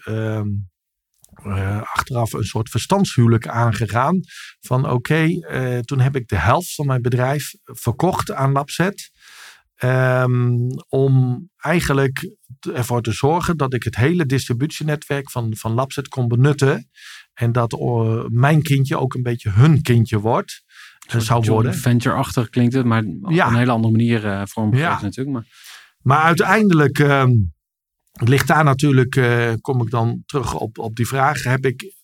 uh, 1.47 1.83
achteraf 1.83 2.33
een 2.33 2.45
soort 2.45 2.71
verstandshuwelijk 2.71 3.49
aangegaan. 3.49 4.21
Van 4.61 4.91
oké, 4.91 5.25
uh, 5.25 5.79
toen 5.79 6.01
heb 6.01 6.17
ik 6.17 6.29
de 6.29 6.39
helft 6.39 6.75
van 6.75 6.87
mijn 6.87 7.03
bedrijf 7.03 7.51
verkocht 7.65 8.33
aan 8.33 8.53
Labset. 8.53 9.11
Um, 9.85 10.67
om 10.89 11.49
eigenlijk 11.57 12.37
ervoor 12.75 13.03
te 13.03 13.13
zorgen 13.13 13.57
dat 13.57 13.75
ik 13.75 13.83
het 13.83 13.97
hele 13.97 14.27
distributienetwerk 14.27 15.31
van, 15.31 15.57
van 15.57 15.73
Labset 15.73 16.09
kon 16.09 16.29
benutten. 16.29 16.91
En 17.35 17.53
dat 17.53 17.73
uh, 17.73 18.25
mijn 18.29 18.63
kindje 18.63 18.99
ook 18.99 19.15
een 19.15 19.23
beetje 19.23 19.51
hun 19.51 19.83
kindje 19.83 20.19
wordt. 20.19 20.63
Een 21.07 21.23
zou 21.23 21.45
worden. 21.45 21.75
Venture-achtig 21.75 22.49
klinkt 22.49 22.75
het, 22.75 22.85
maar 22.87 23.05
ja. 23.29 23.47
op 23.47 23.53
een 23.53 23.59
hele 23.59 23.71
andere 23.71 23.93
manier 23.93 24.25
uh, 24.25 24.43
vormgegeven 24.45 24.91
ja. 24.91 25.03
natuurlijk. 25.03 25.37
Maar, 25.37 25.47
maar 26.03 26.23
uiteindelijk 26.23 26.99
uh, 28.21 28.29
ligt 28.29 28.47
daar 28.47 28.65
natuurlijk, 28.65 29.17
uh, 29.17 29.53
kom 29.61 29.83
ik 29.83 29.91
dan 29.91 30.23
terug 30.27 30.55
op, 30.55 30.79
op 30.79 30.97
die 30.97 31.07
vraag. 31.07 31.43
Heb 31.43 31.67
ik 31.67 31.95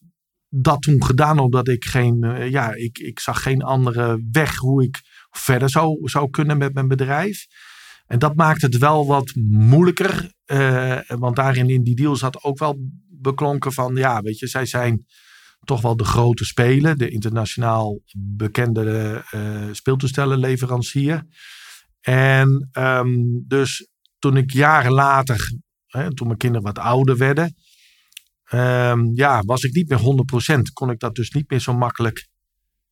dat 0.49 0.83
toen 0.83 1.05
gedaan 1.05 1.39
omdat 1.39 1.69
ik 1.69 1.85
geen, 1.85 2.25
uh, 2.25 2.51
ja, 2.51 2.75
ik, 2.75 2.99
ik 2.99 3.21
zag 3.21 3.43
geen 3.43 3.63
andere 3.63 4.27
weg 4.31 4.57
hoe 4.57 4.83
ik 4.83 5.01
verder 5.31 5.71
zou, 5.71 6.09
zou 6.09 6.31
kunnen 6.31 6.59
met 6.59 6.75
mijn 6.75 6.89
bedrijf. 6.89 7.47
En 8.07 8.19
dat 8.19 8.37
maakt 8.37 8.63
het 8.63 8.79
wel 8.79 9.07
wat 9.07 9.33
moeilijker. 9.51 10.33
Uh, 10.47 10.99
want 11.07 11.37
daarin 11.37 11.71
in 11.71 11.83
die 11.83 11.95
deal 11.95 12.17
zat 12.17 12.43
ook 12.43 12.59
wel 12.59 12.79
beklonken 13.09 13.73
van, 13.73 13.97
ja, 13.97 14.21
weet 14.21 14.39
je, 14.39 14.47
zij 14.47 14.67
zijn 14.67 15.07
toch 15.65 15.81
wel 15.81 15.97
de 15.97 16.05
grote 16.05 16.45
speler, 16.45 16.97
de 16.97 17.09
internationaal 17.09 18.01
bekende 18.19 19.25
uh, 19.35 19.69
speeltoestellenleverancier. 19.73 21.27
En 22.01 22.69
um, 22.73 23.45
dus 23.47 23.89
toen 24.19 24.37
ik 24.37 24.53
jaren 24.53 24.93
later, 24.93 25.53
hè, 25.89 26.15
toen 26.15 26.27
mijn 26.27 26.39
kinderen 26.39 26.67
wat 26.67 26.79
ouder 26.79 27.17
werden, 27.17 27.55
um, 28.53 29.11
ja, 29.15 29.41
was 29.41 29.63
ik 29.63 29.75
niet 29.75 29.89
meer 29.89 29.99
100%. 29.99 30.73
Kon 30.73 30.91
ik 30.91 30.99
dat 30.99 31.15
dus 31.15 31.31
niet 31.31 31.51
meer 31.51 31.61
zo 31.61 31.73
makkelijk 31.73 32.29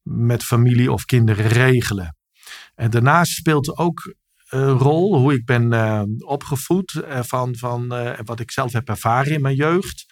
met 0.02 0.44
familie 0.44 0.92
of 0.92 1.04
kinderen 1.04 1.46
regelen. 1.46 2.16
En 2.74 2.90
daarnaast 2.90 3.32
speelt 3.32 3.76
ook 3.76 4.14
een 4.48 4.78
rol 4.78 5.18
hoe 5.18 5.34
ik 5.34 5.44
ben 5.44 5.72
uh, 5.72 6.02
opgevoed 6.18 6.92
uh, 6.94 7.22
van, 7.22 7.56
van 7.56 7.94
uh, 7.94 8.18
wat 8.24 8.40
ik 8.40 8.50
zelf 8.50 8.72
heb 8.72 8.88
ervaren 8.88 9.32
in 9.32 9.40
mijn 9.40 9.54
jeugd 9.54 10.06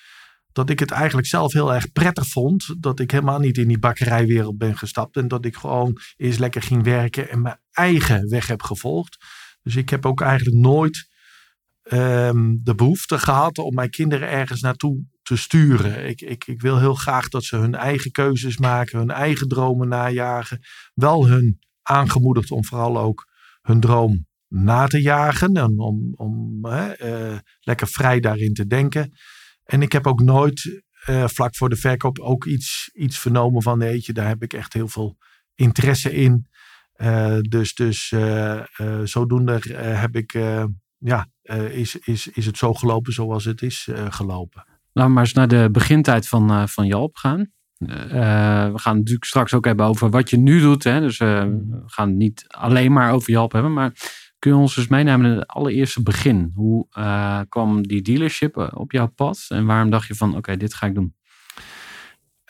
dat 0.54 0.70
ik 0.70 0.78
het 0.78 0.90
eigenlijk 0.90 1.26
zelf 1.26 1.52
heel 1.52 1.74
erg 1.74 1.92
prettig 1.92 2.26
vond. 2.26 2.74
Dat 2.78 3.00
ik 3.00 3.10
helemaal 3.10 3.38
niet 3.38 3.58
in 3.58 3.68
die 3.68 3.78
bakkerijwereld 3.78 4.58
ben 4.58 4.78
gestapt. 4.78 5.16
En 5.16 5.28
dat 5.28 5.44
ik 5.44 5.56
gewoon 5.56 5.98
eerst 6.16 6.38
lekker 6.38 6.62
ging 6.62 6.82
werken 6.82 7.30
en 7.30 7.42
mijn 7.42 7.60
eigen 7.70 8.28
weg 8.28 8.46
heb 8.46 8.62
gevolgd. 8.62 9.16
Dus 9.62 9.76
ik 9.76 9.88
heb 9.88 10.06
ook 10.06 10.20
eigenlijk 10.20 10.56
nooit 10.56 11.08
um, 11.92 12.60
de 12.62 12.74
behoefte 12.74 13.18
gehad 13.18 13.58
om 13.58 13.74
mijn 13.74 13.90
kinderen 13.90 14.28
ergens 14.28 14.60
naartoe 14.60 15.04
te 15.22 15.36
sturen. 15.36 16.08
Ik, 16.08 16.20
ik, 16.20 16.46
ik 16.46 16.60
wil 16.60 16.78
heel 16.78 16.94
graag 16.94 17.28
dat 17.28 17.44
ze 17.44 17.56
hun 17.56 17.74
eigen 17.74 18.10
keuzes 18.10 18.58
maken, 18.58 18.98
hun 18.98 19.10
eigen 19.10 19.48
dromen 19.48 19.88
najagen. 19.88 20.58
Wel 20.94 21.26
hun 21.26 21.58
aangemoedigd 21.82 22.50
om 22.50 22.64
vooral 22.64 22.98
ook 22.98 23.24
hun 23.60 23.80
droom 23.80 24.26
na 24.48 24.86
te 24.86 25.00
jagen. 25.00 25.54
En 25.54 25.78
om, 25.78 26.12
om 26.14 26.66
uh, 26.66 27.38
lekker 27.60 27.86
vrij 27.86 28.20
daarin 28.20 28.52
te 28.52 28.66
denken. 28.66 29.12
En 29.64 29.82
ik 29.82 29.92
heb 29.92 30.06
ook 30.06 30.20
nooit 30.20 30.82
uh, 31.08 31.28
vlak 31.28 31.56
voor 31.56 31.68
de 31.68 31.76
verkoop 31.76 32.18
ook 32.18 32.44
iets, 32.44 32.90
iets 32.92 33.18
vernomen 33.18 33.62
van 33.62 33.80
je, 33.80 34.12
daar 34.12 34.28
heb 34.28 34.42
ik 34.42 34.52
echt 34.52 34.72
heel 34.72 34.88
veel 34.88 35.16
interesse 35.54 36.12
in. 36.12 36.46
Uh, 36.96 37.38
dus 37.40 37.74
dus 37.74 38.14
zodoende 39.04 39.60
heb 39.76 40.16
ik, 40.16 40.32
ja, 40.98 41.26
is, 41.70 41.96
is, 41.96 42.28
is 42.28 42.46
het 42.46 42.56
zo 42.56 42.74
gelopen 42.74 43.12
zoals 43.12 43.44
het 43.44 43.62
is 43.62 43.88
gelopen. 44.08 44.66
Nou, 44.92 45.10
maar 45.10 45.22
eens 45.22 45.32
naar 45.32 45.48
de 45.48 45.68
begintijd 45.72 46.28
van, 46.28 46.68
van 46.68 46.86
Jalp 46.86 47.16
gaan. 47.16 47.52
we 47.78 48.72
gaan 48.74 48.96
natuurlijk 48.96 49.24
straks 49.24 49.54
ook 49.54 49.64
hebben 49.64 49.86
over 49.86 50.10
wat 50.10 50.30
je 50.30 50.36
nu 50.36 50.60
doet. 50.60 50.84
Hè? 50.84 51.00
Dus 51.00 51.18
we 51.18 51.84
gaan 51.86 52.08
het 52.08 52.16
niet 52.16 52.44
alleen 52.48 52.92
maar 52.92 53.12
over 53.12 53.30
Jalp 53.30 53.52
hebben. 53.52 53.72
Maar 53.72 53.92
Kun 54.44 54.52
je 54.52 54.58
ons 54.58 54.76
eens 54.76 54.88
meenemen 54.88 55.30
in 55.30 55.36
het 55.36 55.46
allereerste 55.46 56.02
begin? 56.02 56.50
Hoe 56.54 56.86
uh, 56.98 57.40
kwam 57.48 57.86
die 57.86 58.02
dealership 58.02 58.56
op 58.74 58.92
jouw 58.92 59.06
pad? 59.06 59.44
En 59.48 59.66
waarom 59.66 59.90
dacht 59.90 60.06
je 60.06 60.14
van, 60.14 60.28
oké, 60.28 60.38
okay, 60.38 60.56
dit 60.56 60.74
ga 60.74 60.86
ik 60.86 60.94
doen? 60.94 61.14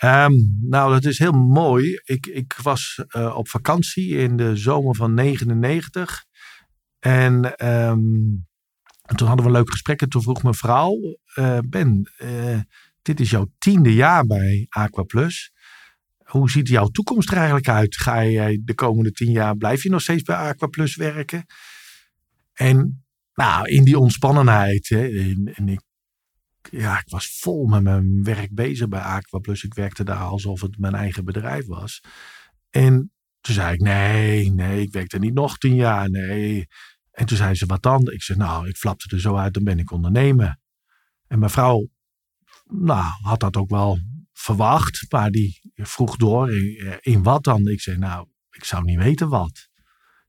Um, 0.05 0.59
nou, 0.61 0.93
dat 0.93 1.05
is 1.05 1.19
heel 1.19 1.33
mooi. 1.33 2.01
Ik, 2.05 2.27
ik 2.27 2.59
was 2.63 3.05
op 3.35 3.49
vakantie 3.49 4.09
in 4.09 4.37
de 4.37 4.57
zomer 4.57 4.95
van 4.95 5.15
99. 5.15 6.25
En 7.05 7.67
um, 7.69 8.47
toen 9.15 9.29
hadden 9.29 9.47
we 9.47 9.53
een 9.53 9.57
leuk 9.57 9.71
gesprek. 9.71 10.03
En 10.03 10.09
toen 10.09 10.23
vroeg 10.23 10.43
mijn 10.43 10.55
vrouw, 10.55 11.19
uh, 11.39 11.59
Ben, 11.69 12.13
dit 13.03 13.21
is 13.21 13.31
jouw 13.31 13.47
tiende 13.59 13.95
jaar 13.95 14.27
bij 14.27 14.67
Aquaplus. 14.69 15.53
Hoe 16.25 16.51
ziet 16.51 16.69
jouw 16.69 16.87
toekomst 16.87 17.31
er 17.31 17.37
eigenlijk 17.37 17.69
uit? 17.69 17.97
Ga 17.97 18.25
jij 18.25 18.61
de 18.65 18.75
komende 18.75 19.11
tien 19.13 19.31
jaar, 19.31 19.57
blijf 19.57 19.83
je 19.83 19.91
nog 19.91 20.03
steeds 20.03 20.23
bij 20.23 20.37
Aquaplus 20.37 20.97
werken? 20.97 21.47
En 22.53 23.05
nou, 23.35 23.69
in 23.69 23.85
die 23.85 23.99
ontspannenheid. 23.99 24.89
Hè, 24.89 25.09
en 25.53 25.69
ik, 25.69 25.81
ja, 26.71 26.99
ik 26.99 27.09
was 27.09 27.39
vol 27.41 27.67
met 27.67 27.83
mijn 27.83 28.23
werk 28.23 28.55
bezig 28.55 28.89
bij 28.89 29.01
Aqua 29.01 29.39
Plus. 29.39 29.65
Ik 29.65 29.75
werkte 29.75 30.05
daar 30.05 30.17
alsof 30.17 30.61
het 30.61 30.79
mijn 30.79 30.95
eigen 30.95 31.25
bedrijf 31.25 31.67
was. 31.67 32.03
En 32.71 33.13
toen 33.41 33.55
zei 33.55 33.75
ik, 33.75 33.81
nee, 33.81 34.51
nee, 34.51 34.83
ik 34.83 34.93
werk 34.93 35.13
er 35.13 35.19
niet 35.19 35.35
nog 35.35 35.59
tien 35.59 35.75
jaar, 35.75 36.11
nee. 36.11 36.67
En 37.15 37.27
toen 37.27 37.37
zei 37.37 37.55
ze, 37.55 37.67
wat 37.67 37.83
dan? 37.83 38.11
Ik 38.11 38.23
zei, 38.23 38.39
nou, 38.39 38.69
ik 38.69 38.77
flapte 38.77 39.15
er 39.15 39.21
zo 39.21 39.37
uit, 39.37 39.55
dan 39.55 39.65
ben 39.65 39.79
ik 39.79 39.91
ondernemer. 39.91 40.59
En 41.27 41.39
mijn 41.39 41.51
vrouw, 41.51 41.89
nou, 42.65 43.05
had 43.23 43.41
dat 43.41 43.57
ook 43.57 43.71
wel 43.71 43.99
verwacht. 44.33 45.07
Maar 45.09 45.31
die 45.31 45.61
vroeg 45.75 46.17
door, 46.17 46.53
in, 46.53 46.99
in 47.01 47.23
wat 47.23 47.45
dan? 47.45 47.69
Ik 47.69 47.81
zei, 47.81 47.97
nou, 47.97 48.29
ik 48.51 48.65
zou 48.65 48.85
niet 48.85 48.99
weten 48.99 49.29
wat. 49.29 49.69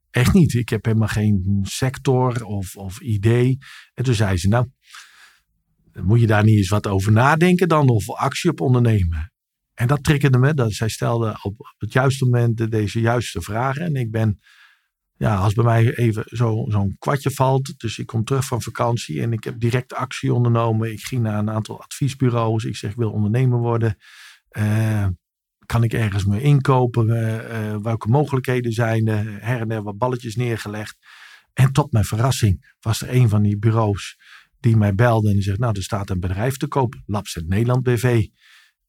Echt 0.09 0.33
niet. 0.33 0.53
Ik 0.53 0.69
heb 0.69 0.85
helemaal 0.85 1.07
geen 1.07 1.59
sector 1.63 2.43
of, 2.43 2.75
of 2.75 2.99
idee. 2.99 3.57
En 3.93 4.03
toen 4.03 4.13
zei 4.13 4.37
ze, 4.37 4.47
nou, 4.47 4.67
moet 6.03 6.19
je 6.19 6.27
daar 6.27 6.43
niet 6.43 6.57
eens 6.57 6.69
wat 6.69 6.87
over 6.87 7.11
nadenken 7.11 7.67
dan? 7.67 7.89
Of 7.89 8.09
actie 8.09 8.49
op 8.49 8.61
ondernemen? 8.61 9.33
En 9.73 9.87
dat 9.87 10.03
triggerde 10.03 10.37
me. 10.37 10.53
Dat 10.53 10.73
zij 10.73 10.89
stelde 10.89 11.39
op 11.41 11.75
het 11.77 11.93
juiste 11.93 12.25
moment 12.25 12.71
deze 12.71 12.99
juiste 12.99 13.41
vragen. 13.41 13.81
En 13.81 13.95
ik 13.95 14.11
ben, 14.11 14.39
ja, 15.17 15.35
als 15.35 15.53
bij 15.53 15.63
mij 15.63 15.95
even 15.95 16.23
zo'n 16.25 16.71
zo 16.71 16.87
kwartje 16.99 17.31
valt. 17.31 17.79
Dus 17.79 17.97
ik 17.97 18.05
kom 18.05 18.23
terug 18.23 18.45
van 18.45 18.61
vakantie 18.61 19.21
en 19.21 19.33
ik 19.33 19.43
heb 19.43 19.59
direct 19.59 19.93
actie 19.93 20.33
ondernomen. 20.33 20.91
Ik 20.91 21.03
ging 21.03 21.21
naar 21.21 21.39
een 21.39 21.49
aantal 21.49 21.81
adviesbureaus. 21.81 22.63
Ik 22.63 22.75
zeg, 22.75 22.91
ik 22.91 22.97
wil 22.97 23.11
ondernemer 23.11 23.59
worden. 23.59 23.97
Uh, 24.51 25.07
kan 25.65 25.83
ik 25.83 25.93
ergens 25.93 26.25
me 26.25 26.41
inkopen? 26.41 27.07
Uh, 27.07 27.75
welke 27.81 28.07
mogelijkheden 28.07 28.71
zijn 28.71 29.07
er? 29.07 29.43
Her 29.43 29.59
en 29.59 29.67
der 29.67 29.83
wat 29.83 29.97
balletjes 29.97 30.35
neergelegd. 30.35 30.97
En 31.53 31.71
tot 31.71 31.91
mijn 31.91 32.05
verrassing 32.05 32.75
was 32.79 33.01
er 33.01 33.13
een 33.13 33.29
van 33.29 33.41
die 33.41 33.57
bureaus 33.57 34.17
die 34.59 34.77
mij 34.77 34.95
belde 34.95 35.27
en 35.27 35.33
die 35.33 35.43
zegt: 35.43 35.59
Nou, 35.59 35.75
er 35.75 35.83
staat 35.83 36.09
een 36.09 36.19
bedrijf 36.19 36.57
te 36.57 36.67
koop, 36.67 36.95
Labset 37.05 37.47
Nederland 37.47 37.83
BV. 37.83 38.27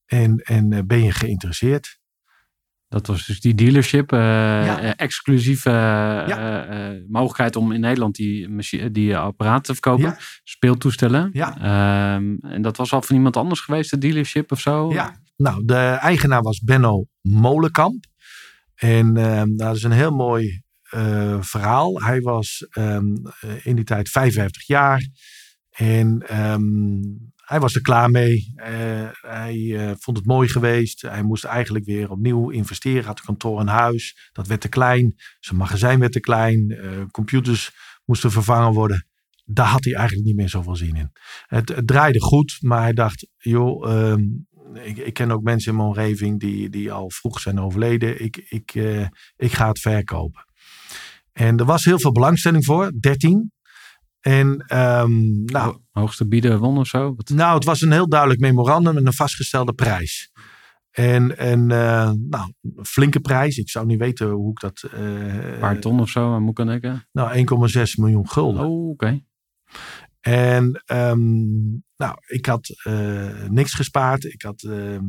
En, 0.07 0.37
en 0.39 0.87
ben 0.87 1.03
je 1.03 1.13
geïnteresseerd? 1.13 1.99
Dat 2.89 3.07
was 3.07 3.27
dus 3.27 3.41
die 3.41 3.55
dealership, 3.55 4.13
uh, 4.13 4.21
ja. 4.21 4.97
exclusieve 4.97 5.71
ja. 5.71 6.91
uh, 6.91 7.01
mogelijkheid 7.09 7.57
om 7.57 7.73
in 7.73 7.81
Nederland 7.81 8.15
die, 8.15 8.91
die 8.91 9.17
apparaten 9.17 9.63
te 9.63 9.73
verkopen. 9.73 10.05
Ja. 10.05 10.19
Speeltoestellen. 10.45 11.31
Ja. 11.33 12.15
Um, 12.17 12.39
en 12.41 12.63
dat 12.63 12.77
was 12.77 12.93
al 12.93 13.03
van 13.03 13.17
iemand 13.17 13.37
anders 13.37 13.61
geweest, 13.61 13.91
de 13.91 13.99
dealership 13.99 14.53
of 14.53 14.61
zo? 14.61 14.93
Ja, 14.93 15.21
nou, 15.37 15.65
de 15.65 15.77
eigenaar 16.01 16.43
was 16.43 16.61
Benno 16.61 17.07
Molenkamp. 17.21 18.05
En 18.75 19.17
um, 19.17 19.57
dat 19.57 19.77
is 19.77 19.83
een 19.83 19.93
heel 19.93 20.15
mooi 20.15 20.63
uh, 20.95 21.37
verhaal. 21.41 22.03
Hij 22.03 22.21
was 22.21 22.67
um, 22.79 23.23
in 23.63 23.75
die 23.75 23.85
tijd 23.85 24.09
55 24.09 24.67
jaar. 24.67 25.07
En 25.71 26.41
um, 26.41 27.33
hij 27.47 27.61
was 27.61 27.75
er 27.75 27.81
klaar 27.81 28.11
mee. 28.11 28.53
Uh, 28.57 28.65
hij 29.21 29.57
uh, 29.57 29.91
vond 29.99 30.17
het 30.17 30.27
mooi 30.27 30.49
geweest. 30.49 31.03
Hij 31.03 31.23
moest 31.23 31.45
eigenlijk 31.45 31.85
weer 31.85 32.11
opnieuw 32.11 32.51
investeren. 32.51 33.05
Had 33.05 33.19
een 33.19 33.25
kantoor 33.25 33.61
en 33.61 33.67
huis. 33.67 34.31
Dat 34.33 34.47
werd 34.47 34.61
te 34.61 34.69
klein. 34.69 35.15
Zijn 35.41 35.59
magazijn 35.59 35.99
werd 35.99 36.13
te 36.13 36.21
klein. 36.21 36.79
computers 37.11 37.73
moesten 38.05 38.31
vervangen 38.31 38.73
worden. 38.73 39.07
Daar 39.45 39.67
had 39.67 39.85
hij 39.85 39.95
eigenlijk 39.95 40.27
niet 40.27 40.37
meer 40.37 40.49
zoveel 40.49 40.77
zin 40.77 40.97
in. 40.97 41.13
Het, 41.47 41.83
draaide 41.85 42.21
goed, 42.21 42.57
maar 42.61 42.83
hij 42.83 42.93
dacht: 42.93 43.29
joh, 43.37 44.19
ik, 44.75 44.97
ik, 44.97 45.15
ken 45.15 45.31
ook 45.31 45.43
mensen 45.43 45.71
in 45.71 45.77
mijn 45.77 45.89
omgeving 45.89 46.41
die, 46.41 46.69
die 46.69 46.93
al 46.93 47.11
vroeg 47.11 47.41
zijn 47.41 47.61
overleden. 47.61 48.23
Ik, 48.23 48.37
ik, 48.49 48.75
ik 49.37 49.53
ga 49.53 49.69
het 49.69 49.81
verkopen. 49.81 50.45
En 51.33 51.57
er 51.57 51.65
was 51.65 51.85
heel 51.85 51.99
veel 51.99 52.13
belangstelling 52.13 52.65
voor, 52.65 52.93
13. 53.01 53.53
En 54.27 54.65
ehm, 54.67 55.45
nou, 55.45 55.79
Hoogste 55.91 56.29
bieden 56.29 56.59
won 56.59 56.79
of 56.79 56.87
zo? 56.87 57.15
Wat? 57.15 57.29
nou, 57.29 57.55
het 57.55 57.65
was 57.65 57.81
een 57.81 57.93
heel 57.93 58.09
duidelijk 58.09 58.41
memorandum 58.41 58.95
met 58.95 59.07
een 59.07 59.13
vastgestelde 59.13 59.73
prijs. 59.73 60.33
En, 60.91 61.39
en 61.39 61.71
eh, 61.71 62.11
nou, 62.29 62.53
een 62.77 62.85
flinke 62.87 63.21
prijs. 63.21 63.57
Ik 63.57 63.71
zou 63.71 63.87
niet 63.87 63.99
weten 63.99 64.29
hoe 64.29 64.51
ik 64.51 64.61
dat... 64.61 64.83
eh, 64.93 65.53
Een 65.53 65.59
paar 65.59 65.79
ton 65.81 66.01
of 66.01 66.09
zo, 66.09 66.35
aan 66.35 66.49
ik 66.49 66.61
aan 66.61 66.67
denken. 66.67 67.09
Nou, 67.13 67.47
1,6 67.77 67.83
miljoen 67.97 68.29
gulden. 68.29 68.67
Oh, 68.67 68.89
oké. 68.89 69.21
En 70.21 70.83
ehm, 70.85 71.35
nou, 71.97 72.17
ik 72.27 72.47
had 72.47 72.69
eh, 72.83 73.45
niks 73.49 73.75
gespaard. 73.75 74.25
Ik 74.25 74.43
had 74.43 74.63
ehm, 74.63 75.05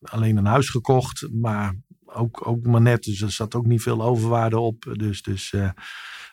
alleen 0.00 0.36
een 0.36 0.46
huis 0.46 0.68
gekocht. 0.68 1.28
Maar 1.32 1.74
ook, 2.04 2.46
ook 2.46 2.66
maar 2.66 2.80
net. 2.80 3.02
Dus 3.02 3.20
er 3.20 3.30
zat 3.32 3.54
ook 3.54 3.66
niet 3.66 3.82
veel 3.82 4.02
overwaarde 4.02 4.58
op. 4.58 4.94
Dus, 4.98 5.22
dus, 5.22 5.52
eh, 5.52 5.70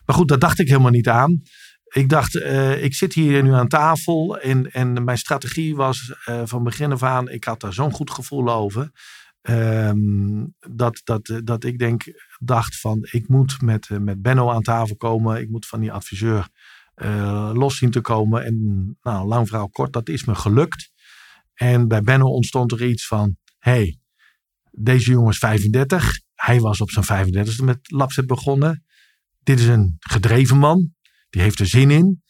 maar 0.06 0.16
goed, 0.16 0.28
daar 0.28 0.38
dacht 0.38 0.58
ik 0.58 0.68
helemaal 0.68 0.90
niet 0.90 1.08
aan. 1.08 1.42
Ik 1.88 2.08
dacht, 2.08 2.34
eh, 2.34 2.82
ik 2.82 2.94
zit 2.94 3.14
hier 3.14 3.42
nu 3.42 3.52
aan 3.52 3.68
tafel. 3.68 4.38
En, 4.38 4.72
en 4.72 5.04
mijn 5.04 5.18
strategie 5.18 5.76
was 5.76 6.14
eh, 6.24 6.42
van 6.44 6.64
begin 6.64 6.92
af 6.92 7.02
aan. 7.02 7.28
Ik 7.28 7.44
had 7.44 7.60
daar 7.60 7.72
zo'n 7.72 7.92
goed 7.92 8.10
gevoel 8.10 8.50
over. 8.50 8.90
ehm, 9.42 10.44
dat, 10.70 11.00
dat, 11.04 11.40
dat 11.44 11.64
ik 11.64 11.78
denk, 11.78 12.04
dacht 12.38 12.80
van 12.80 13.06
ik 13.10 13.28
moet 13.28 13.60
met, 13.62 13.88
eh, 13.90 13.98
met 13.98 14.22
Benno 14.22 14.50
aan 14.50 14.62
tafel 14.62 14.96
komen. 14.96 15.40
Ik 15.40 15.48
moet 15.48 15.66
van 15.66 15.80
die 15.80 15.92
adviseur 15.92 16.48
los 17.52 17.76
zien 17.76 17.90
te 17.90 18.00
komen. 18.00 18.44
En 18.44 18.96
nou, 19.02 19.28
lang 19.28 19.48
verhaal 19.48 19.68
kort, 19.68 19.92
dat 19.92 20.08
is 20.08 20.24
me 20.24 20.34
gelukt. 20.34 20.90
En 21.54 21.88
bij 21.88 22.00
Benno 22.00 22.26
ontstond 22.26 22.72
er 22.72 22.84
iets 22.84 23.06
van: 23.06 23.36
hey, 23.58 23.98
deze 24.70 25.10
jongen 25.10 25.30
is 25.30 25.38
35. 25.38 26.20
Hij 26.34 26.60
was 26.60 26.80
op 26.80 26.90
zijn 26.90 27.26
35e 27.26 27.64
met 27.64 27.78
Lapset 27.90 28.26
begonnen. 28.26 28.84
Dit 29.42 29.58
is 29.60 29.66
een 29.66 29.96
gedreven 29.98 30.56
man. 30.56 30.94
Die 31.30 31.42
heeft 31.42 31.58
er 31.58 31.66
zin 31.66 31.90
in. 31.90 32.22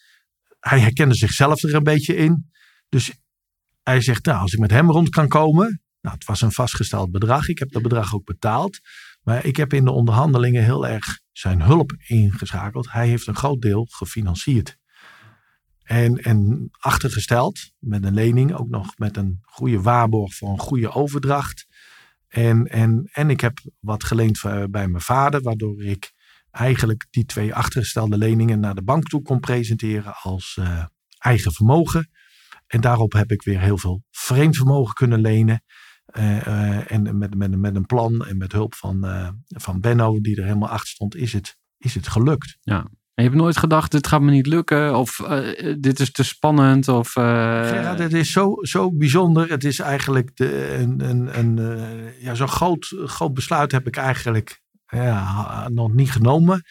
Hij 0.60 0.80
herkende 0.80 1.14
zichzelf 1.14 1.62
er 1.62 1.74
een 1.74 1.82
beetje 1.82 2.16
in. 2.16 2.50
Dus 2.88 3.12
hij 3.82 4.00
zegt: 4.00 4.24
Nou, 4.24 4.40
als 4.40 4.52
ik 4.52 4.58
met 4.58 4.70
hem 4.70 4.90
rond 4.90 5.08
kan 5.08 5.28
komen. 5.28 5.82
Nou, 6.00 6.14
het 6.14 6.24
was 6.24 6.40
een 6.40 6.52
vastgesteld 6.52 7.10
bedrag. 7.10 7.48
Ik 7.48 7.58
heb 7.58 7.70
dat 7.70 7.82
bedrag 7.82 8.14
ook 8.14 8.24
betaald. 8.24 8.78
Maar 9.22 9.44
ik 9.44 9.56
heb 9.56 9.72
in 9.72 9.84
de 9.84 9.90
onderhandelingen 9.90 10.64
heel 10.64 10.86
erg 10.86 11.20
zijn 11.32 11.62
hulp 11.62 11.92
ingeschakeld. 12.06 12.92
Hij 12.92 13.08
heeft 13.08 13.26
een 13.26 13.36
groot 13.36 13.60
deel 13.60 13.86
gefinancierd. 13.90 14.76
En, 15.82 16.16
en 16.16 16.68
achtergesteld 16.70 17.70
met 17.78 18.04
een 18.04 18.14
lening, 18.14 18.54
ook 18.54 18.68
nog 18.68 18.98
met 18.98 19.16
een 19.16 19.38
goede 19.42 19.80
waarborg 19.80 20.34
voor 20.34 20.48
een 20.48 20.58
goede 20.58 20.90
overdracht. 20.90 21.66
En, 22.28 22.66
en, 22.66 23.08
en 23.12 23.30
ik 23.30 23.40
heb 23.40 23.58
wat 23.80 24.04
geleend 24.04 24.38
voor- 24.38 24.70
bij 24.70 24.88
mijn 24.88 25.02
vader, 25.02 25.42
waardoor 25.42 25.82
ik 25.82 26.12
eigenlijk 26.50 27.06
die 27.10 27.24
twee 27.24 27.54
achtergestelde 27.54 28.18
leningen 28.18 28.60
naar 28.60 28.74
de 28.74 28.82
bank 28.82 29.08
toe 29.08 29.22
kon 29.22 29.40
presenteren 29.40 30.14
als 30.22 30.56
eh, 30.60 30.84
eigen 31.18 31.52
vermogen. 31.52 32.10
En 32.66 32.80
daarop 32.80 33.12
heb 33.12 33.30
ik 33.30 33.42
weer 33.42 33.60
heel 33.60 33.78
veel 33.78 34.02
vreemd 34.10 34.56
vermogen 34.56 34.94
kunnen 34.94 35.20
lenen. 35.20 35.62
Eh, 36.06 36.92
en 36.92 37.18
met, 37.18 37.34
met, 37.34 37.56
met 37.56 37.76
een 37.76 37.86
plan 37.86 38.26
en 38.26 38.36
met 38.36 38.52
hulp 38.52 38.74
van, 38.74 39.06
van 39.46 39.80
Benno, 39.80 40.20
die 40.20 40.36
er 40.36 40.44
helemaal 40.44 40.68
achter 40.68 40.88
stond, 40.88 41.16
is 41.16 41.32
het, 41.32 41.56
is 41.78 41.94
het 41.94 42.08
gelukt. 42.08 42.58
En 43.14 43.24
je 43.24 43.30
hebt 43.30 43.42
nooit 43.42 43.56
gedacht, 43.56 43.90
dit 43.90 44.06
gaat 44.06 44.20
me 44.20 44.30
niet 44.30 44.46
lukken. 44.46 44.96
Of 44.96 45.16
dit 45.78 46.00
is 46.00 46.10
te 46.10 46.24
spannend. 46.24 46.88
Of, 46.88 47.12
Gerard, 47.12 47.98
het 47.98 48.12
is 48.12 48.32
zo, 48.32 48.54
zo 48.60 48.92
bijzonder. 48.92 49.50
Het 49.50 49.64
is 49.64 49.78
eigenlijk 49.78 50.36
de, 50.36 50.74
een, 50.74 51.08
een, 51.08 51.38
een, 51.38 51.82
ja, 52.20 52.34
zo'n 52.34 52.48
groot, 52.48 52.94
groot 53.04 53.34
besluit 53.34 53.72
heb 53.72 53.86
ik 53.86 53.96
eigenlijk 53.96 54.62
ja, 54.88 55.68
nog 55.68 55.92
niet 55.92 56.10
genomen. 56.10 56.62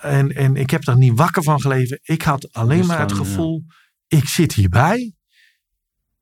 En, 0.00 0.34
en 0.34 0.56
ik 0.56 0.70
heb 0.70 0.84
daar 0.84 0.96
niet 0.96 1.18
wakker 1.18 1.42
van 1.42 1.60
geleven. 1.60 1.98
Ik 2.02 2.22
had 2.22 2.52
alleen 2.52 2.78
Dus 2.78 2.86
maar 2.86 3.00
het 3.00 3.12
gewoon, 3.12 3.26
gevoel, 3.26 3.64
ik 4.06 4.28
zit 4.28 4.54
hierbij. 4.54 5.14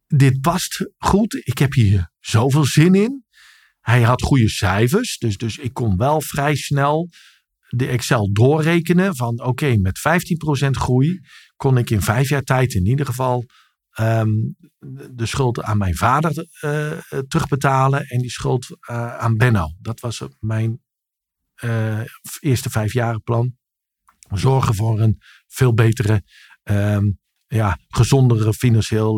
Dit 0.06 0.40
past 0.40 0.92
goed. 0.98 1.34
Ik 1.44 1.58
heb 1.58 1.72
hier 1.72 2.10
zoveel 2.20 2.64
zin 2.64 2.94
in. 2.94 3.24
Hij 3.80 4.02
had 4.02 4.22
goede 4.22 4.48
cijfers. 4.48 5.18
Dus, 5.18 5.36
dus 5.36 5.58
ik 5.58 5.72
kon 5.72 5.96
wel 5.96 6.20
vrij 6.20 6.54
snel 6.54 7.08
de 7.68 7.86
Excel 7.86 8.32
doorrekenen. 8.32 9.16
Van 9.16 9.42
oké, 9.42 9.76
met 9.76 9.98
15% 10.66 10.70
groei 10.70 11.20
kon 11.56 11.78
ik 11.78 11.90
in 11.90 12.02
vijf 12.02 12.28
jaar 12.28 12.42
tijd 12.42 12.74
in 12.74 12.86
ieder 12.86 13.06
geval 13.06 13.44
ehm, 13.92 14.30
de 15.10 15.26
schuld 15.26 15.62
aan 15.62 15.78
mijn 15.78 15.96
vader 15.96 16.46
eh, 16.60 16.92
eh, 16.92 17.00
terugbetalen. 17.28 18.06
En 18.06 18.18
die 18.18 18.30
schuld 18.30 18.66
eh, 18.80 19.16
aan 19.16 19.36
Benno. 19.36 19.68
Dat 19.80 20.00
was 20.00 20.22
mijn 20.40 20.80
eh, 21.54 22.00
eerste 22.40 22.70
vijfjarenplan. 22.70 23.56
Zorgen 24.30 24.74
voor 24.74 25.00
een 25.00 25.20
veel 25.46 25.74
betere, 25.74 26.22
ehm, 26.62 27.10
ja, 27.46 27.78
gezondere 27.88 28.54
financieel 28.54 29.14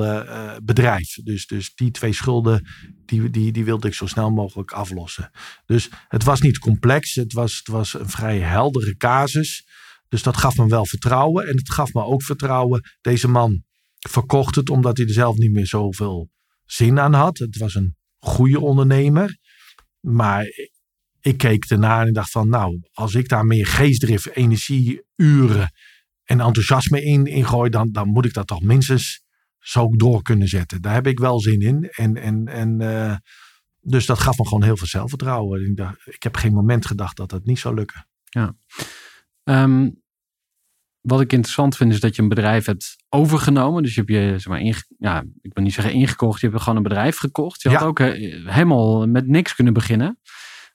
bedrijf. 0.63 1.15
Dus, 1.15 1.47
dus 1.47 1.75
die 1.75 1.91
twee 1.91 2.13
schulden, 2.13 2.69
die, 3.05 3.31
die, 3.31 3.53
die 3.53 3.65
wilde 3.65 3.89
ik 3.89 3.95
zo 3.95 4.07
snel 4.07 4.31
mogelijk 4.31 4.73
aflossen. 4.73 5.31
Dus 5.67 5.91
het 6.09 6.25
was 6.25 6.41
niet 6.41 6.59
complex. 6.59 7.15
Het 7.15 7.33
was, 7.33 7.57
het 7.57 7.69
was 7.69 7.95
een 7.95 8.09
vrij 8.09 8.39
heldere 8.39 8.97
casus. 8.97 9.67
Dus 10.09 10.23
dat 10.23 10.37
gaf 10.37 10.57
me 10.57 10.67
wel 10.67 10.87
vertrouwen. 10.87 11.47
En 11.47 11.57
het 11.57 11.73
gaf 11.73 11.93
me 11.93 12.05
ook 12.05 12.23
vertrouwen. 12.23 12.83
Deze 13.01 13.29
man 13.29 13.65
verkocht 14.09 14.55
het 14.55 14.71
omdat 14.71 14.97
hij 14.97 15.07
er 15.07 15.13
zelf 15.13 15.37
niet 15.37 15.53
meer 15.53 15.67
zoveel 15.67 16.31
zin 16.65 16.99
aan 16.99 17.13
had. 17.13 17.39
Het 17.39 17.59
was 17.59 17.75
een 17.75 17.97
goede 18.19 18.61
ondernemer. 18.61 19.39
Maar 20.01 20.47
ik 21.21 21.39
keek 21.39 21.65
ernaar 21.65 22.07
en 22.07 22.13
dacht 22.13 22.31
van 22.31 22.49
nou, 22.49 22.81
als 22.93 23.15
ik 23.15 23.29
daar 23.29 23.45
meer 23.45 23.67
geestdrift, 23.67 24.31
energie, 24.31 25.03
uren 25.17 25.73
en 26.25 26.41
enthousiasme 26.41 27.03
in, 27.03 27.27
in 27.27 27.47
gooi, 27.47 27.71
dan, 27.71 27.93
dan 27.93 28.09
moet 28.09 28.25
ik 28.25 28.33
dat 28.33 28.47
toch 28.47 28.63
minstens 28.63 29.23
zo 29.59 29.89
door 29.89 30.23
kunnen 30.23 30.49
zetten. 30.49 30.83
Daar 30.83 30.95
heb 30.95 31.07
ik 31.07 31.19
wel 31.19 31.41
zin 31.41 31.61
in. 31.61 31.89
En, 31.91 32.17
en, 32.17 32.47
en, 32.49 32.81
eh, 32.81 33.17
dus 33.81 34.07
dat 34.07 34.19
gaf 34.19 34.39
me 34.39 34.45
gewoon 34.45 34.63
heel 34.63 34.77
veel 34.77 34.87
zelfvertrouwen. 34.87 35.67
Ik, 35.67 35.77
dacht, 35.77 36.07
ik 36.07 36.23
heb 36.23 36.37
geen 36.37 36.53
moment 36.53 36.87
gedacht 36.87 37.17
dat 37.17 37.31
dat 37.31 37.45
niet 37.45 37.59
zou 37.59 37.75
lukken. 37.75 38.07
Ehm, 39.45 39.91
wat 41.05 41.21
ik 41.21 41.33
interessant 41.33 41.77
vind 41.77 41.93
is 41.93 42.01
dat 42.01 42.17
je 42.17 42.23
een 42.23 42.29
bedrijf 42.29 42.67
hebt 42.67 42.97
overgenomen. 43.09 43.83
Dus 43.83 43.95
je 43.95 44.01
hebt 44.01 44.13
je, 44.13 44.29
zeg 44.29 44.47
maar, 44.47 44.61
inge- 44.61 44.85
ja, 44.99 45.25
ik 45.43 45.51
wil 45.55 45.65
niet 45.65 45.73
zeggen 45.75 45.93
ingekocht. 45.95 46.41
Je 46.41 46.49
hebt 46.49 46.61
gewoon 46.61 46.77
een 46.77 46.83
bedrijf 46.83 47.17
gekocht. 47.19 47.63
Je 47.63 47.69
had 47.69 47.89
ook 47.89 48.01
eh, 48.01 48.47
helemaal 48.47 49.07
met 49.07 49.27
niks 49.27 49.55
kunnen 49.55 49.73
beginnen. 49.73 50.19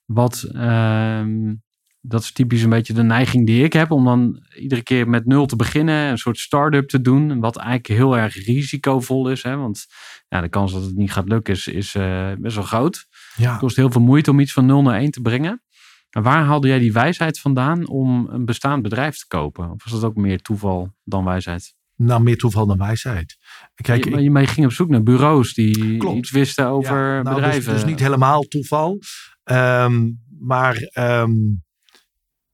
Wat, 0.06 0.50
ehm, 0.54 1.54
dat 2.02 2.22
is 2.22 2.32
typisch 2.32 2.62
een 2.63 2.70
beetje 2.70 2.94
de 2.94 3.04
neiging 3.04 3.46
die 3.46 3.63
ik 3.63 3.74
heb. 3.74 3.92
Om 3.92 4.06
dan 4.06 4.46
iedere 4.60 4.82
keer 4.84 5.10
met 5.10 5.26
nul 5.26 5.46
te 5.46 5.56
beginnen. 5.56 6.10
Een 6.10 6.18
soort 6.18 6.38
start-up 6.38 6.88
te 6.89 7.02
doen. 7.02 7.39
Wat 7.39 7.58
eigenlijk 7.58 7.88
heel 7.88 8.18
erg 8.18 8.46
risicovol 8.46 9.30
is. 9.30 9.44
Hè? 9.44 9.56
Want 9.56 9.86
ja, 10.28 10.42
de 10.42 10.50
kans 10.50 10.72
dat 10.74 10.84
het 10.84 10.96
niet 10.96 11.12
gaat 11.12 11.30
lukken 11.30 11.54
is, 11.54 11.68
is 11.68 11.96
eh, 11.96 12.32
best 12.39 12.56
wel 12.56 12.63
groot. 12.65 13.06
Ja. 13.36 13.50
Het 13.52 13.60
kost 13.60 13.76
heel 13.76 13.92
veel 13.92 14.02
moeite 14.02 14.32
om 14.32 14.39
iets 14.39 14.54
van 14.54 14.65
0 14.65 14.82
naar 14.82 15.00
1 15.00 15.12
te 15.12 15.22
brengen. 15.22 15.63
Waar 16.10 16.43
haalde 16.43 16.67
jij 16.67 16.80
die 16.80 16.93
wijsheid 16.93 17.39
vandaan 17.39 17.88
om 17.88 18.28
een 18.30 18.45
bestaand 18.45 18.82
bedrijf 18.82 19.17
te 19.17 19.28
kopen? 19.28 19.72
Of 19.72 19.84
was 19.84 19.93
dat 19.93 20.04
ook 20.04 20.15
meer 20.15 20.39
toeval 20.41 20.93
dan 21.04 21.24
wijsheid? 21.26 21.74
Nou, 21.95 22.22
meer 22.24 22.38
toeval 22.38 22.65
dan 22.67 22.78
wijsheid. 22.78 23.38
Kijk, 23.76 24.04
je, 24.04 24.10
ik- 24.10 24.32
maar 24.32 24.41
je, 24.41 24.48
ging 24.48 24.65
op 24.65 24.72
zoek 24.72 24.89
naar 24.89 25.04
bureaus 25.04 25.54
die 25.54 25.98
Klopt. 25.98 26.17
iets 26.17 26.32
wisten 26.32 26.65
over 26.67 26.95
Ja, 26.98 27.22
nou, 27.22 27.24
dus- 27.24 27.34
bedrijven. 27.36 27.74
Dus, 27.74 27.86
niet 27.86 28.00
helemaal 28.00 28.41
toeval. 28.41 29.00
Ehm, 29.43 30.10
maar 30.39 30.76
ehm, 30.76 31.32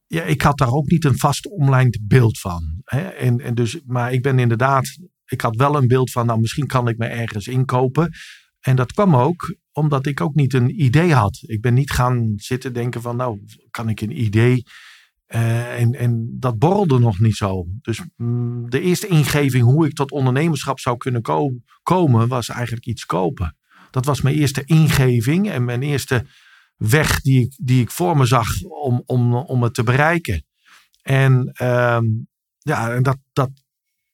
ja, 0.08 0.24
ik 0.24 0.42
had 0.42 0.58
daar 0.58 0.72
ook 0.72 0.90
niet 0.90 1.06
een 1.06 1.18
vast 1.18 1.48
online 1.50 2.00
beeld 2.02 2.40
van. 2.40 2.82
Hè? 2.84 3.00
En, 3.08 3.40
en 3.40 3.56
dus, 3.56 3.80
maar 3.86 4.14
ik 4.14 4.22
ben 4.22 4.40
inderdaad, 4.40 4.98
ik 5.26 5.42
had 5.42 5.56
wel 5.56 5.76
een 5.76 5.88
beeld 5.88 6.12
van, 6.12 6.26
nou 6.26 6.40
misschien 6.40 6.68
kan 6.68 6.88
ik 6.88 6.98
me 6.98 7.06
ergens 7.06 7.48
inkopen. 7.48 8.12
En 8.66 8.76
dat 8.76 8.94
kwam 8.94 9.16
ook 9.16 9.56
omdat 9.72 10.06
ik 10.06 10.22
ook 10.22 10.36
niet 10.36 10.54
een 10.54 10.84
idee 10.84 11.14
had. 11.14 11.40
Ik 11.42 11.62
ben 11.62 11.74
niet 11.74 11.92
gaan 11.92 12.34
zitten 12.36 12.74
denken 12.74 13.02
van, 13.02 13.16
nou 13.16 13.40
kan 13.72 13.90
ik 13.90 14.02
een 14.02 14.22
idee. 14.22 14.64
Eh, 15.26 15.80
en, 15.80 15.94
en 15.94 16.36
dat 16.40 16.58
borrelde 16.58 17.00
nog 17.00 17.20
niet 17.20 17.36
zo. 17.36 17.66
Dus 17.82 18.02
mm, 18.16 18.70
de 18.70 18.82
eerste 18.82 19.08
ingeving 19.08 19.64
hoe 19.64 19.86
ik 19.86 19.94
tot 19.94 20.12
ondernemerschap 20.12 20.80
zou 20.80 20.98
kunnen 20.98 21.22
ko- 21.22 21.60
komen, 21.84 22.28
was 22.28 22.50
eigenlijk 22.50 22.86
iets 22.86 23.06
kopen. 23.06 23.58
Dat 23.92 24.06
was 24.06 24.22
mijn 24.22 24.36
eerste 24.36 24.64
ingeving 24.66 25.50
en 25.50 25.66
mijn 25.66 25.82
eerste 25.82 26.26
weg 26.76 27.22
die 27.22 27.42
ik, 27.42 27.54
die 27.58 27.82
ik 27.82 27.92
voor 27.92 28.18
me 28.18 28.26
zag 28.26 28.62
om, 28.62 29.04
om, 29.06 29.36
om 29.36 29.64
het 29.64 29.74
te 29.74 29.84
bereiken. 29.84 30.46
En 31.02 31.52
ehm, 31.54 32.06
ja, 32.60 33.00
dat, 33.00 33.18
dat, 33.34 33.50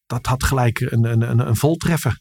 dat 0.05 0.25
had 0.25 0.43
gelijk 0.43 0.79
een, 0.79 1.05
een, 1.05 1.21
een, 1.29 1.47
een 1.47 1.55
voltreffer. 1.55 2.19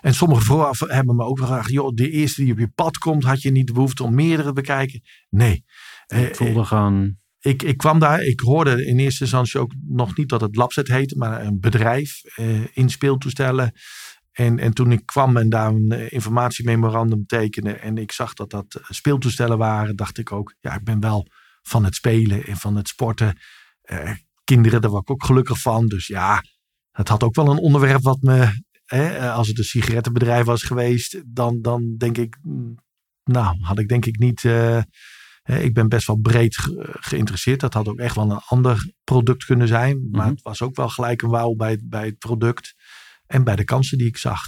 En 0.00 0.14
sommigen 0.14 0.44
vooraf 0.44 0.80
hebben 0.80 1.16
me 1.16 1.24
ook 1.24 1.38
gevraagd, 1.38 1.70
joh, 1.70 1.94
de 1.94 2.10
eerste 2.10 2.42
die 2.42 2.52
op 2.52 2.58
je 2.58 2.68
pad 2.68 2.98
komt, 2.98 3.24
had 3.24 3.42
je 3.42 3.50
niet 3.50 3.66
de 3.66 3.72
behoefte 3.72 4.02
om 4.02 4.14
meerdere 4.14 4.48
te 4.48 4.54
bekijken? 4.54 5.00
Nee. 5.28 5.64
Eh, 6.06 6.22
ik 6.22 6.36
voelde 6.36 6.64
gewoon... 6.64 7.16
ik, 7.40 7.62
ik 7.62 7.76
kwam 7.76 7.98
daar, 7.98 8.22
ik 8.22 8.40
hoorde 8.40 8.86
in 8.86 8.98
eerste 8.98 9.22
instantie 9.22 9.60
ook 9.60 9.72
nog 9.88 10.16
niet 10.16 10.28
dat 10.28 10.40
het 10.40 10.56
Labset 10.56 10.88
heette, 10.88 11.16
maar 11.16 11.44
een 11.44 11.60
bedrijf 11.60 12.20
eh, 12.36 12.76
in 12.76 12.90
speeltoestellen. 12.90 13.72
En, 14.32 14.58
en 14.58 14.72
toen 14.74 14.92
ik 14.92 15.06
kwam 15.06 15.36
en 15.36 15.48
daar 15.48 15.68
een 15.68 15.90
eh, 15.90 16.12
informatiememorandum 16.12 17.26
tekende 17.26 17.72
en 17.72 17.98
ik 17.98 18.12
zag 18.12 18.34
dat 18.34 18.50
dat 18.50 18.74
eh, 18.74 18.82
speeltoestellen 18.88 19.58
waren, 19.58 19.96
dacht 19.96 20.18
ik 20.18 20.32
ook, 20.32 20.54
ja, 20.60 20.74
ik 20.74 20.84
ben 20.84 21.00
wel 21.00 21.26
van 21.62 21.84
het 21.84 21.94
spelen 21.94 22.46
en 22.46 22.56
van 22.56 22.76
het 22.76 22.88
sporten. 22.88 23.38
Eh, 23.82 24.12
kinderen, 24.44 24.80
daar 24.80 24.90
was 24.90 25.00
ik 25.00 25.10
ook 25.10 25.24
gelukkig 25.24 25.60
van. 25.60 25.86
Dus 25.86 26.06
ja, 26.06 26.42
het 26.90 27.08
had 27.08 27.22
ook 27.22 27.34
wel 27.34 27.50
een 27.50 27.58
onderwerp 27.58 28.02
wat 28.02 28.20
me, 28.20 28.64
hè, 28.96 29.30
als 29.32 29.48
het 29.48 29.58
een 29.58 29.64
sigarettenbedrijf 29.64 30.44
was 30.44 30.62
geweest, 30.62 31.22
dan, 31.26 31.62
dan 31.62 31.94
denk 31.96 32.18
ik, 32.18 32.38
mm, 32.42 32.74
nou, 33.24 33.56
had 33.60 33.78
ik 33.78 33.88
denk 33.88 34.04
ik 34.06 34.18
niet. 34.18 34.44
eh, 34.44 34.82
hè, 35.42 35.58
ik 35.58 35.74
ben 35.74 35.88
best 35.88 36.06
wel 36.06 36.16
breed 36.16 36.56
ge- 36.56 36.96
geïnteresseerd. 37.00 37.60
Dat 37.60 37.74
had 37.74 37.88
ook 37.88 37.98
echt 37.98 38.14
wel 38.14 38.30
een 38.30 38.40
ander 38.46 38.92
product 39.04 39.44
kunnen 39.44 39.68
zijn. 39.68 40.08
Maar 40.10 40.20
Mhm. 40.20 40.30
het 40.30 40.42
was 40.42 40.62
ook 40.62 40.76
wel 40.76 40.88
gelijk 40.88 41.22
een 41.22 41.30
wauw 41.30 41.54
bij, 41.54 41.80
bij 41.84 42.06
het 42.06 42.18
product. 42.18 42.74
En 43.26 43.44
bij 43.44 43.56
de 43.56 43.64
kansen 43.64 43.98
die 43.98 44.06
ik 44.06 44.16
zag. 44.16 44.40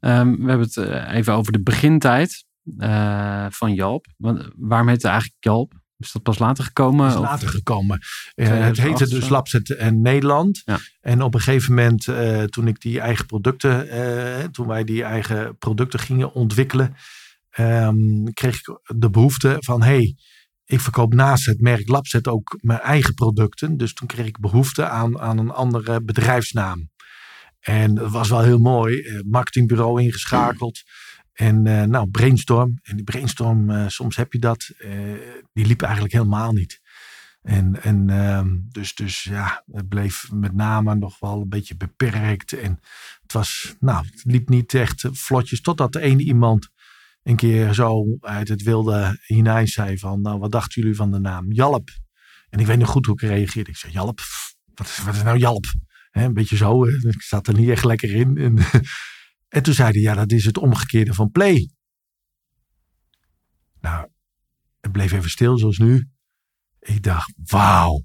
Ehm, 0.00 0.30
we 0.30 0.48
hebben 0.48 0.66
het 0.66 0.76
eh, 0.76 1.14
even 1.14 1.34
over 1.34 1.52
de 1.52 1.62
begintijd 1.62 2.44
eh, 2.78 3.46
van 3.50 3.74
Jalp. 3.74 4.06
Want, 4.16 4.48
waarom 4.56 4.88
heet 4.88 4.96
het 5.02 5.10
eigenlijk 5.10 5.44
Jalp? 5.44 5.72
Is 5.98 6.12
dat 6.12 6.22
pas 6.22 6.38
later 6.38 6.64
gekomen? 6.64 7.08
is 7.08 7.14
Of- 7.14 7.20
later 7.20 7.48
gekomen. 7.48 7.98
Eh, 8.34 8.46
2008 8.46 8.76
het 8.76 8.98
heette 8.98 9.14
dus? 9.14 9.28
Labset 9.28 9.76
en 9.76 10.02
Nederland. 10.02 10.62
Ja. 10.64 10.78
En 11.00 11.22
op 11.22 11.34
een 11.34 11.40
gegeven 11.40 11.74
moment, 11.74 12.08
eh, 12.08 12.42
toen 12.42 12.68
ik 12.68 12.80
die 12.80 13.00
eigen 13.00 13.26
producten, 13.26 13.88
eh, 13.88 14.44
toen 14.44 14.66
wij 14.66 14.84
die 14.84 15.02
eigen 15.02 15.58
producten 15.58 15.98
gingen 15.98 16.32
ontwikkelen, 16.32 16.94
ehm, 17.50 18.24
kreeg 18.32 18.58
ik 18.58 18.78
de 18.96 19.10
behoefte 19.10 19.56
van, 19.58 19.82
hey, 19.82 20.16
ik 20.64 20.80
verkoop 20.80 21.14
naast 21.14 21.46
het 21.46 21.60
merk 21.60 21.88
Labset 21.88 22.28
ook 22.28 22.58
mijn 22.60 22.80
eigen 22.80 23.14
producten. 23.14 23.76
Dus 23.76 23.94
toen 23.94 24.08
kreeg 24.08 24.26
ik 24.26 24.40
behoefte 24.40 24.88
aan, 24.88 25.20
aan 25.20 25.38
een 25.38 25.50
andere 25.50 26.02
bedrijfsnaam. 26.02 26.90
En 27.60 27.94
dat 27.94 28.10
was 28.10 28.28
wel 28.28 28.42
heel 28.42 28.58
mooi. 28.58 29.22
Marketingbureau 29.26 30.02
ingeschakeld. 30.02 30.82
En 31.36 31.66
eh, 31.66 31.82
nou, 31.82 32.10
brainstorm. 32.10 32.78
En 32.82 32.96
die 32.96 33.04
brainstorm, 33.04 33.70
eh, 33.70 33.88
soms 33.88 34.16
heb 34.16 34.32
je 34.32 34.38
dat. 34.38 34.70
eh, 34.78 34.90
die 35.52 35.66
liep 35.66 35.82
eigenlijk 35.82 36.12
helemaal 36.12 36.52
niet. 36.52 36.80
En, 37.42 37.82
en 37.82 38.10
ehm, 38.10 38.56
dus, 38.68 38.94
dus 38.94 39.22
ja, 39.22 39.64
het 39.72 39.88
bleef 39.88 40.32
met 40.32 40.54
name 40.54 40.94
nog 40.94 41.18
wel 41.18 41.40
een 41.40 41.48
beetje 41.48 41.76
beperkt. 41.76 42.52
En 42.52 42.80
het 43.22 43.32
was, 43.32 43.74
nou, 43.80 44.06
het 44.06 44.24
liep 44.24 44.48
niet 44.48 44.74
echt 44.74 45.08
vlotjes. 45.12 45.60
Totdat 45.60 45.92
de 45.92 46.00
ene 46.00 46.22
iemand 46.22 46.68
een 47.22 47.36
keer 47.36 47.74
zo 47.74 48.16
uit 48.20 48.48
het 48.48 48.62
wilde 48.62 49.18
hinein 49.26 49.68
zei 49.68 49.98
van, 49.98 50.20
nou, 50.20 50.38
wat 50.38 50.52
dachten 50.52 50.82
jullie 50.82 50.96
van 50.96 51.10
de 51.10 51.18
naam 51.18 51.52
Jalp? 51.52 51.88
En 52.48 52.60
ik 52.60 52.66
weet 52.66 52.78
nog 52.78 52.88
goed 52.88 53.06
hoe 53.06 53.14
ik 53.14 53.20
reageerde. 53.20 53.70
Ik 53.70 53.76
zei, 53.76 53.92
Jalp? 53.92 54.20
Wat 54.74 54.86
is, 54.86 54.98
wat 54.98 55.14
is 55.14 55.22
nou 55.22 55.38
Jalp? 55.38 55.64
Een 56.10 56.34
beetje 56.34 56.56
zo. 56.56 56.84
Ik 56.86 57.22
zat 57.22 57.46
er 57.46 57.54
niet 57.54 57.68
echt 57.68 57.84
lekker 57.84 58.14
in. 58.14 58.36
En, 58.36 58.58
en 59.56 59.62
toen 59.62 59.74
zei 59.74 59.90
hij, 59.90 60.00
ja, 60.00 60.14
dat 60.14 60.32
is 60.32 60.44
het 60.44 60.58
omgekeerde 60.58 61.14
van 61.14 61.30
play. 61.30 61.70
Nou, 63.80 64.08
het 64.80 64.92
bleef 64.92 65.12
even 65.12 65.30
stil 65.30 65.58
zoals 65.58 65.78
nu. 65.78 66.08
Ik 66.78 67.02
dacht, 67.02 67.32
wauw. 67.44 68.04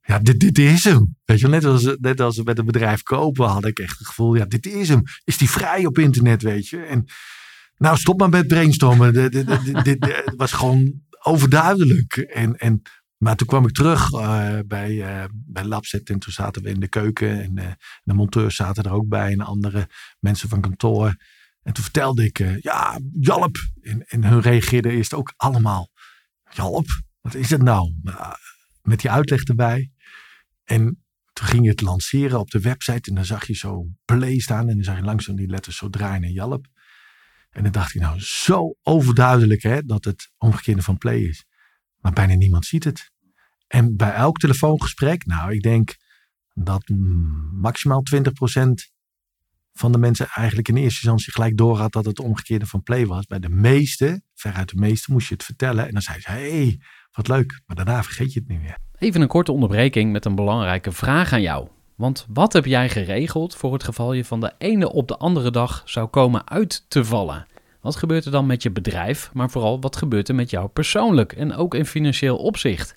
Ja, 0.00 0.18
dit, 0.18 0.40
dit 0.40 0.58
is 0.58 0.84
hem. 0.84 1.16
Weet 1.24 1.40
je, 1.40 1.48
net 1.48 1.64
als, 1.64 1.96
net 2.00 2.20
als 2.20 2.42
met 2.42 2.58
een 2.58 2.64
bedrijf 2.64 3.02
kopen 3.02 3.48
had 3.48 3.66
ik 3.66 3.78
echt 3.78 3.98
het 3.98 4.06
gevoel, 4.06 4.34
ja, 4.34 4.44
dit 4.44 4.66
is 4.66 4.88
hem. 4.88 5.02
Is 5.24 5.38
die 5.38 5.50
vrij 5.50 5.86
op 5.86 5.98
internet, 5.98 6.42
weet 6.42 6.68
je. 6.68 6.82
En 6.82 7.04
nou, 7.76 7.96
stop 7.96 8.18
maar 8.18 8.28
met 8.28 8.46
brainstormen. 8.46 9.12
Dit, 9.12 9.32
dit, 9.32 9.84
dit, 9.84 9.84
dit- 9.84 10.32
was 10.36 10.52
gewoon 10.52 11.02
overduidelijk. 11.22 12.16
En, 12.16 12.56
en, 12.56 12.82
maar 13.22 13.36
toen 13.36 13.46
kwam 13.46 13.66
ik 13.66 13.74
terug 13.74 14.12
eh, 14.12 14.58
bij, 14.66 15.02
eh 15.02 15.24
bij 15.32 15.80
en 16.04 16.18
toen 16.18 16.32
zaten 16.32 16.62
we 16.62 16.68
in 16.68 16.80
de 16.80 16.88
keuken. 16.88 17.42
En 17.42 17.58
eh, 17.58 17.72
de 18.02 18.14
monteurs 18.14 18.56
zaten 18.56 18.84
er 18.84 18.92
ook 18.92 19.08
bij 19.08 19.32
en 19.32 19.40
andere 19.40 19.88
mensen 20.18 20.48
van 20.48 20.60
kantoor. 20.60 21.16
En 21.62 21.72
toen 21.72 21.84
vertelde 21.84 22.24
ik, 22.24 22.38
ja, 22.60 23.00
Jalp. 23.20 23.56
En, 23.82 24.06
en 24.06 24.24
hun 24.24 24.40
reageerden 24.40 24.92
eerst 24.92 25.14
ook 25.14 25.32
allemaal, 25.36 25.90
Jalp, 26.50 26.86
wat 27.20 27.34
is 27.34 27.50
het 27.50 27.62
nou? 27.62 27.94
Met 28.82 29.00
die 29.00 29.10
uitleg 29.10 29.42
erbij. 29.42 29.90
En 30.64 31.04
toen 31.32 31.46
ging 31.46 31.64
je 31.64 31.70
het 31.70 31.80
lanceren 31.80 32.38
op 32.38 32.50
de 32.50 32.60
website 32.60 33.08
en 33.08 33.14
dan 33.14 33.24
zag 33.24 33.46
je 33.46 33.54
zo 33.54 33.86
play 34.04 34.38
staan. 34.38 34.68
En 34.68 34.74
dan 34.74 34.84
zag 34.84 34.96
je 34.96 35.02
langzaam 35.02 35.36
die 35.36 35.48
letters 35.48 35.76
zo 35.76 35.88
draaien 35.88 36.22
en 36.22 36.32
Jalp. 36.32 36.66
En 37.50 37.62
dan 37.62 37.72
dacht 37.72 37.94
ik 37.94 38.00
nou, 38.00 38.20
zo 38.20 38.74
overduidelijk 38.82 39.62
hè, 39.62 39.82
dat 39.82 40.04
het 40.04 40.30
omgekeerde 40.38 40.82
van 40.82 40.98
play 40.98 41.18
is. 41.18 41.44
Maar 42.02 42.12
bijna 42.12 42.34
niemand 42.34 42.66
ziet 42.66 42.84
het. 42.84 43.11
En 43.72 43.96
bij 43.96 44.12
elk 44.12 44.38
telefoongesprek, 44.38 45.26
nou 45.26 45.52
ik 45.52 45.62
denk 45.62 45.96
dat 46.54 46.88
maximaal 47.52 48.02
20% 48.14 48.20
van 49.72 49.92
de 49.92 49.98
mensen 49.98 50.26
eigenlijk 50.26 50.68
in 50.68 50.76
eerste 50.76 51.00
instantie 51.00 51.32
gelijk 51.32 51.56
doorhad 51.56 51.92
dat 51.92 52.04
het 52.04 52.20
omgekeerde 52.20 52.66
van 52.66 52.82
play 52.82 53.06
was. 53.06 53.26
Bij 53.26 53.38
de 53.38 53.48
meeste, 53.48 54.22
veruit 54.34 54.68
de 54.68 54.76
meeste, 54.76 55.12
moest 55.12 55.28
je 55.28 55.34
het 55.34 55.44
vertellen. 55.44 55.86
En 55.86 55.92
dan 55.92 56.02
zei 56.02 56.20
ze, 56.20 56.30
hey, 56.30 56.80
wat 57.12 57.28
leuk. 57.28 57.60
Maar 57.66 57.76
daarna 57.76 58.02
vergeet 58.02 58.32
je 58.32 58.38
het 58.38 58.48
niet 58.48 58.60
meer. 58.60 58.76
Even 58.98 59.20
een 59.20 59.28
korte 59.28 59.52
onderbreking 59.52 60.12
met 60.12 60.24
een 60.24 60.34
belangrijke 60.34 60.92
vraag 60.92 61.32
aan 61.32 61.42
jou. 61.42 61.68
Want 61.96 62.26
wat 62.28 62.52
heb 62.52 62.64
jij 62.64 62.88
geregeld 62.88 63.54
voor 63.54 63.72
het 63.72 63.84
geval 63.84 64.12
je 64.12 64.24
van 64.24 64.40
de 64.40 64.52
ene 64.58 64.92
op 64.92 65.08
de 65.08 65.16
andere 65.16 65.50
dag 65.50 65.82
zou 65.84 66.06
komen 66.06 66.48
uit 66.48 66.84
te 66.88 67.04
vallen? 67.04 67.46
Wat 67.80 67.96
gebeurt 67.96 68.24
er 68.24 68.30
dan 68.30 68.46
met 68.46 68.62
je 68.62 68.70
bedrijf, 68.70 69.30
maar 69.32 69.50
vooral 69.50 69.80
wat 69.80 69.96
gebeurt 69.96 70.28
er 70.28 70.34
met 70.34 70.50
jou 70.50 70.68
persoonlijk 70.68 71.32
en 71.32 71.54
ook 71.54 71.74
in 71.74 71.86
financieel 71.86 72.36
opzicht? 72.36 72.96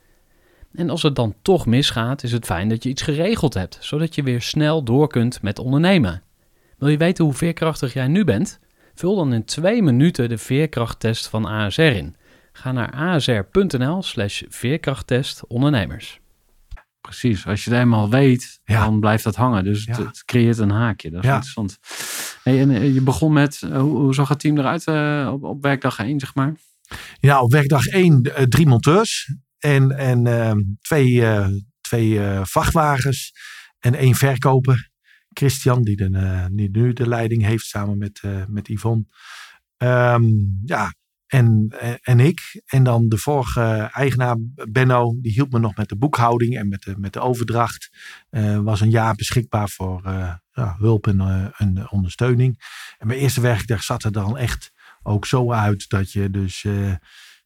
En 0.73 0.89
als 0.89 1.01
het 1.01 1.15
dan 1.15 1.35
toch 1.41 1.65
misgaat, 1.65 2.23
is 2.23 2.31
het 2.31 2.45
fijn 2.45 2.69
dat 2.69 2.83
je 2.83 2.89
iets 2.89 3.01
geregeld 3.01 3.53
hebt, 3.53 3.77
zodat 3.81 4.15
je 4.15 4.23
weer 4.23 4.41
snel 4.41 4.83
door 4.83 5.07
kunt 5.07 5.41
met 5.41 5.59
ondernemen. 5.59 6.23
Wil 6.77 6.89
je 6.89 6.97
weten 6.97 7.23
hoe 7.25 7.33
veerkrachtig 7.33 7.93
jij 7.93 8.07
nu 8.07 8.23
bent? 8.23 8.59
Vul 8.95 9.15
dan 9.15 9.33
in 9.33 9.45
twee 9.45 9.81
minuten 9.83 10.29
de 10.29 10.37
veerkrachttest 10.37 11.27
van 11.27 11.45
ASR 11.45 11.81
in. 11.81 12.15
Ga 12.53 12.71
naar 12.71 12.91
asr.nl 12.91 14.01
slash 14.03 14.41
veerkrachttest 14.49 15.47
ondernemers. 15.47 16.19
Precies, 17.01 17.47
als 17.47 17.63
je 17.63 17.69
het 17.69 17.79
eenmaal 17.79 18.09
weet, 18.09 18.59
Ja. 18.63 18.85
dan 18.85 18.99
blijft 18.99 19.23
dat 19.23 19.35
hangen. 19.35 19.63
Dus 19.63 19.85
het, 19.85 19.97
Ja. 19.97 20.05
het 20.05 20.25
creëert 20.25 20.57
een 20.57 20.69
haakje. 20.69 21.09
Dat 21.09 21.19
is 21.23 21.29
Ja. 21.29 21.33
interessant. 21.33 21.77
Hey, 22.43 22.59
en 22.61 22.69
eh, 22.71 22.93
je 22.93 23.01
begon 23.01 23.33
met, 23.33 23.61
eh, 23.71 23.79
hoe, 23.79 23.97
hoe 23.97 24.13
zag 24.13 24.29
het 24.29 24.39
team 24.39 24.57
eruit 24.57 24.85
eh, 24.85 25.29
op, 25.33 25.43
op 25.43 25.61
werkdag 25.61 25.99
1, 25.99 26.19
zeg 26.19 26.35
maar? 26.35 26.53
Ja, 27.19 27.41
op 27.41 27.51
werkdag 27.51 27.85
één 27.85 28.21
eh, 28.35 28.43
drie 28.43 28.67
monteurs 28.67 29.33
en, 29.61 29.97
en 29.97 30.27
ehm, 30.27 30.59
twee, 30.81 31.25
eh, 31.25 31.47
twee 31.81 32.19
eh, 32.19 32.41
vrachtwagens 32.43 33.33
en 33.79 33.95
één 33.95 34.15
verkoper. 34.15 34.89
Christian, 35.29 35.81
die, 35.81 35.95
de, 35.95 36.09
eh, 36.13 36.45
die 36.51 36.69
nu 36.71 36.93
de 36.93 37.07
leiding 37.07 37.43
heeft 37.43 37.65
samen 37.65 37.97
met, 37.97 38.21
met 38.47 38.67
Yvonne. 38.67 39.05
Ehm, 39.77 40.23
ja, 40.63 40.93
en, 41.27 41.75
en 42.01 42.19
ik. 42.19 42.61
En 42.65 42.83
dan 42.83 43.09
de 43.09 43.17
vorige 43.17 43.89
eigenaar, 43.91 44.35
Benno, 44.69 45.15
die 45.21 45.31
hielp 45.31 45.51
me 45.51 45.59
nog 45.59 45.75
met 45.75 45.89
de 45.89 45.97
boekhouding 45.97 46.57
en 46.57 46.67
met 46.67 46.81
de, 46.81 46.97
met 46.97 47.13
de 47.13 47.19
overdracht. 47.19 47.89
Was 48.63 48.81
een 48.81 48.89
jaar 48.89 49.15
beschikbaar 49.15 49.69
voor 49.69 50.01
ja, 50.51 50.75
hulp 50.77 51.07
en, 51.07 51.51
en 51.57 51.89
ondersteuning. 51.89 52.63
En 52.97 53.07
mijn 53.07 53.19
eerste 53.19 53.41
werkdag 53.41 53.83
zat 53.83 54.03
er 54.03 54.11
dan 54.11 54.37
echt 54.37 54.71
ook 55.03 55.25
zo 55.25 55.51
uit 55.51 55.89
dat 55.89 56.11
je 56.11 56.29
dus, 56.29 56.65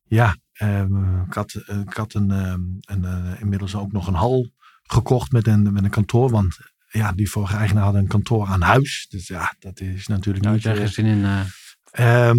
ja, 0.04 0.36
ehm, 0.58 1.22
ik 1.22 1.34
had, 1.34 1.54
ik 1.88 1.94
had 1.94 2.13
een, 2.13 2.32
ehm, 2.32 2.62
een, 2.82 3.06
eh, 3.06 3.41
inmiddels 3.41 3.76
ook 3.76 3.91
nog 3.91 4.08
een 4.08 4.13
hal 4.13 4.52
gekocht 4.84 5.32
met 5.32 5.48
een, 5.48 5.74
met 5.74 5.84
een 5.84 5.89
kantoor. 5.89 6.30
Want 6.30 6.58
ja, 6.89 7.12
die 7.12 7.30
vorige 7.30 7.56
eigenaar 7.56 7.84
had 7.84 7.96
een 7.96 8.08
kantoor 8.08 8.46
aan 8.48 8.62
huis. 8.62 9.06
Dus 9.10 9.28
ja, 9.28 9.56
dat 9.60 9.80
is 9.80 10.08
natuurlijk 10.08 10.44
Nou, 10.44 10.56
niet... 10.56 10.63
heb 10.65 10.78
eh, 10.78 10.86
zin 10.86 11.06
in. 11.06 11.24
eh, 11.26 11.39
Ehm, 11.91 12.38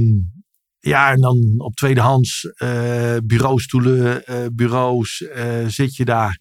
ja, 0.79 1.11
en 1.11 1.21
dan 1.21 1.55
op 1.59 1.75
tweedehands 1.75 2.45
eh 2.55 3.17
bureaustoelen, 3.25 4.23
bureaus 4.55 5.25
zit 5.67 5.97
je 5.97 6.05
daar. 6.05 6.41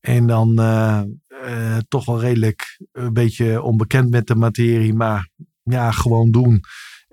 En 0.00 0.26
dan 0.26 0.54
toch 1.88 2.04
wel 2.04 2.20
redelijk 2.20 2.80
een 2.92 3.12
beetje 3.12 3.62
onbekend 3.62 4.10
met 4.10 4.26
de 4.26 4.34
materie, 4.34 4.94
maar 4.94 5.28
ja, 5.62 5.90
gewoon 5.90 6.30
doen. 6.30 6.60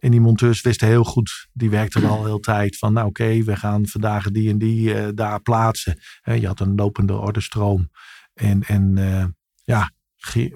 En 0.03 0.11
die 0.11 0.21
monteurs 0.21 0.61
wisten 0.61 0.87
heel 0.87 1.03
goed, 1.03 1.47
die 1.53 1.69
werkten 1.69 2.05
al 2.05 2.25
heel 2.25 2.39
tijd 2.39 2.77
van, 2.77 2.93
nou 2.93 3.07
oké, 3.07 3.43
we 3.43 3.55
gaan 3.55 3.87
vandaag 3.87 4.31
die 4.31 4.49
en 4.49 4.57
die 4.57 4.93
eh, 4.93 5.07
daar 5.13 5.41
plaatsen. 5.41 5.99
Je 6.23 6.47
had 6.47 6.59
een 6.59 6.75
lopende 6.75 7.13
ordenstroom. 7.13 7.89
En, 8.33 8.63
en 8.63 8.97
eh, 8.97 9.25
ja, 9.63 9.91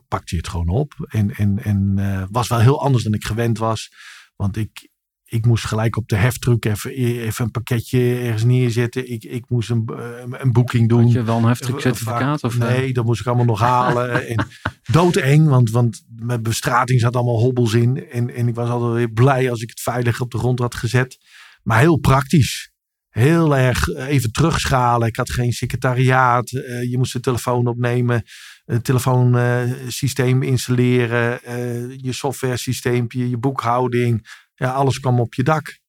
pakte 0.08 0.36
je 0.36 0.38
het 0.38 0.48
gewoon 0.48 0.68
op. 0.68 0.94
En, 1.08 1.36
en, 1.36 1.64
en 1.64 1.94
eh, 1.98 2.24
was 2.32 2.48
wel 2.48 2.60
heel 2.60 2.82
anders 2.82 3.04
dan 3.04 3.14
ik 3.14 3.26
gewend 3.26 3.58
was. 3.58 3.92
Want 4.36 4.58
ik, 4.58 4.90
ik 5.30 5.46
moest 5.46 5.66
gelijk 5.66 5.96
op 5.96 6.08
de 6.08 6.16
heftruck 6.16 6.66
even, 6.66 6.92
even 6.92 7.46
een 7.46 7.52
pakketje 7.52 8.16
ergens 8.16 8.44
neerzetten. 8.44 9.12
Ik, 9.12 9.24
ik 9.24 9.50
moest 9.50 9.70
een, 9.70 9.90
eh, 9.98 10.40
een 10.42 10.52
boeking 10.52 10.90
doen. 10.90 11.04
Had 11.04 11.12
je 11.12 11.24
wel 11.24 11.38
een 11.38 11.44
heftig 11.44 11.82
certificaat? 11.82 12.44
Of, 12.44 12.60
eh? 12.60 12.68
nee, 12.68 12.94
dat 12.94 13.06
moest 13.06 13.20
ik 13.20 13.28
allemaal 13.28 13.46
nog 13.46 13.60
halen. 13.60 14.28
en 14.28 14.48
doodeng, 14.92 15.48
want, 15.48 15.70
want 15.70 16.06
mijn 16.16 16.44
bestrating 16.44 17.00
zat 17.00 17.16
allemaal 17.16 17.40
hobbels 17.40 17.74
in. 17.74 18.10
En, 18.10 18.36
en 18.36 18.48
ik 18.48 18.56
was 18.56 18.70
altijd 18.70 18.94
weer 18.94 19.12
blij 19.12 19.50
als 19.50 19.62
ik 19.62 19.70
het 19.70 19.82
veilig 19.82 20.22
op 20.22 20.32
de 20.32 20.38
grond 20.38 20.60
had 20.60 20.76
gezet. 20.76 21.18
Maar 21.64 21.80
heel 21.80 21.98
praktisch. 21.98 22.72
Heel 23.10 23.58
erg 23.58 23.88
even 23.88 24.32
terugschalen. 24.32 25.08
Ik 25.08 25.16
had 25.16 25.32
geen 25.32 25.52
secretariaat. 25.52 26.50
je 26.90 26.96
moest 26.98 27.14
de 27.14 27.20
telefoon 27.20 27.68
opnemen 27.68 28.24
het 28.68 28.84
telefoonsysteem 28.84 30.44
installeren, 30.44 31.40
uh, 31.48 31.96
je 31.98 32.14
software 32.14 32.58
systeempje, 32.58 33.30
je 33.30 33.38
boekhouding. 33.38 34.28
Ja, 34.58 34.72
alles 34.72 35.00
kwam 35.00 35.20
op 35.20 35.34
je 35.34 35.44
dak. 35.44 35.80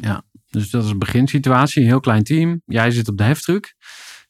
Ja, 0.00 0.22
dus 0.50 0.70
dat 0.70 0.84
is 0.84 0.90
een 0.90 0.98
beginsituatie. 0.98 1.82
Een 1.82 1.88
heel 1.88 2.00
klein 2.00 2.22
team. 2.22 2.62
Jij 2.66 2.90
zit 2.90 3.08
op 3.08 3.16
de 3.16 3.24
heftruck. 3.24 3.74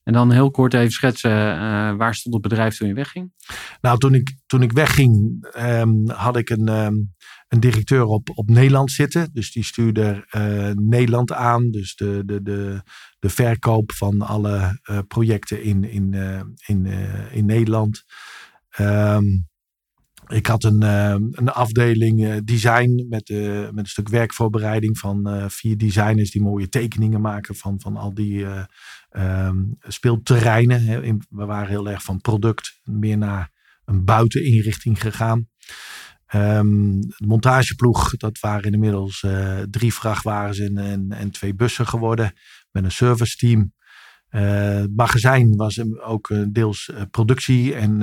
En 0.02 0.12
dan 0.12 0.31
heel 0.31 0.50
kort 0.50 0.74
even 0.74 0.92
schetsen, 0.92 1.31
uh, 1.31 1.94
waar 1.96 2.14
stond 2.14 2.35
het 2.35 2.42
bedrijf 2.42 2.76
toen 2.76 2.88
je 2.88 2.94
wegging? 2.94 3.33
Nou, 3.81 3.98
toen 3.98 4.14
ik, 4.14 4.37
toen 4.46 4.62
ik 4.62 4.72
wegging, 4.72 5.44
um, 5.59 6.11
had 6.11 6.37
ik 6.37 6.50
een, 6.50 6.68
um, 6.68 7.14
een 7.48 7.61
directeur 7.61 8.05
op, 8.05 8.31
op 8.35 8.48
Nederland 8.48 8.90
zitten. 8.90 9.31
Dus 9.33 9.52
die 9.52 9.64
stuurde 9.64 10.26
uh, 10.37 10.70
Nederland 10.70 11.33
aan. 11.33 11.70
Dus 11.70 11.94
de, 11.94 12.22
de, 12.26 12.42
de, 12.42 12.83
de 13.18 13.28
verkoop 13.28 13.92
van 13.92 14.20
alle 14.20 14.81
uh, 14.90 14.98
projecten 15.09 15.62
in, 15.62 15.85
in, 15.85 16.14
in, 16.66 16.87
in 17.31 17.46
Nederland. 17.46 18.05
Um, 18.81 19.50
ik 20.26 20.46
had 20.46 20.64
een, 20.64 20.82
een 20.82 21.48
afdeling 21.48 22.44
design 22.44 23.06
met, 23.08 23.28
met 23.72 23.78
een 23.78 23.87
stuk 23.87 24.08
werkvoorbereiding 24.08 24.98
van 24.98 25.50
vier 25.50 25.78
designers 25.78 26.30
die 26.30 26.42
mooie 26.42 26.68
tekeningen 26.68 27.20
maken 27.20 27.54
van, 27.54 27.80
van 27.80 27.96
al 27.96 28.14
die 28.14 28.46
um, 29.11 29.76
speelterreinen. 29.80 31.02
We 31.30 31.44
waren 31.44 31.68
heel 31.68 31.88
erg 31.88 32.02
van 32.02 32.20
product 32.20 32.80
meer 32.85 33.18
naar 33.18 33.50
een 33.85 34.04
buiteninrichting 34.04 35.00
gegaan. 35.00 35.48
Um, 36.35 37.00
de 37.00 37.26
montageploeg, 37.26 38.16
dat 38.16 38.40
waren 38.40 38.72
inmiddels 38.72 39.22
uh, 39.22 39.58
drie 39.70 39.94
vrachtwagens 39.94 40.58
en, 40.58 40.78
en, 40.78 41.12
en, 41.12 41.30
twee 41.30 41.54
bussen 41.54 41.87
geworden. 41.87 42.32
Met 42.70 42.85
een 42.85 42.92
service 42.92 43.37
team. 43.37 43.72
Uh, 44.34 44.84
magazijn 44.94 45.56
was 45.56 45.80
ook 46.00 46.34
deels 46.48 46.90
uh, 46.94 47.02
productie 47.10 47.74
en 47.74 48.02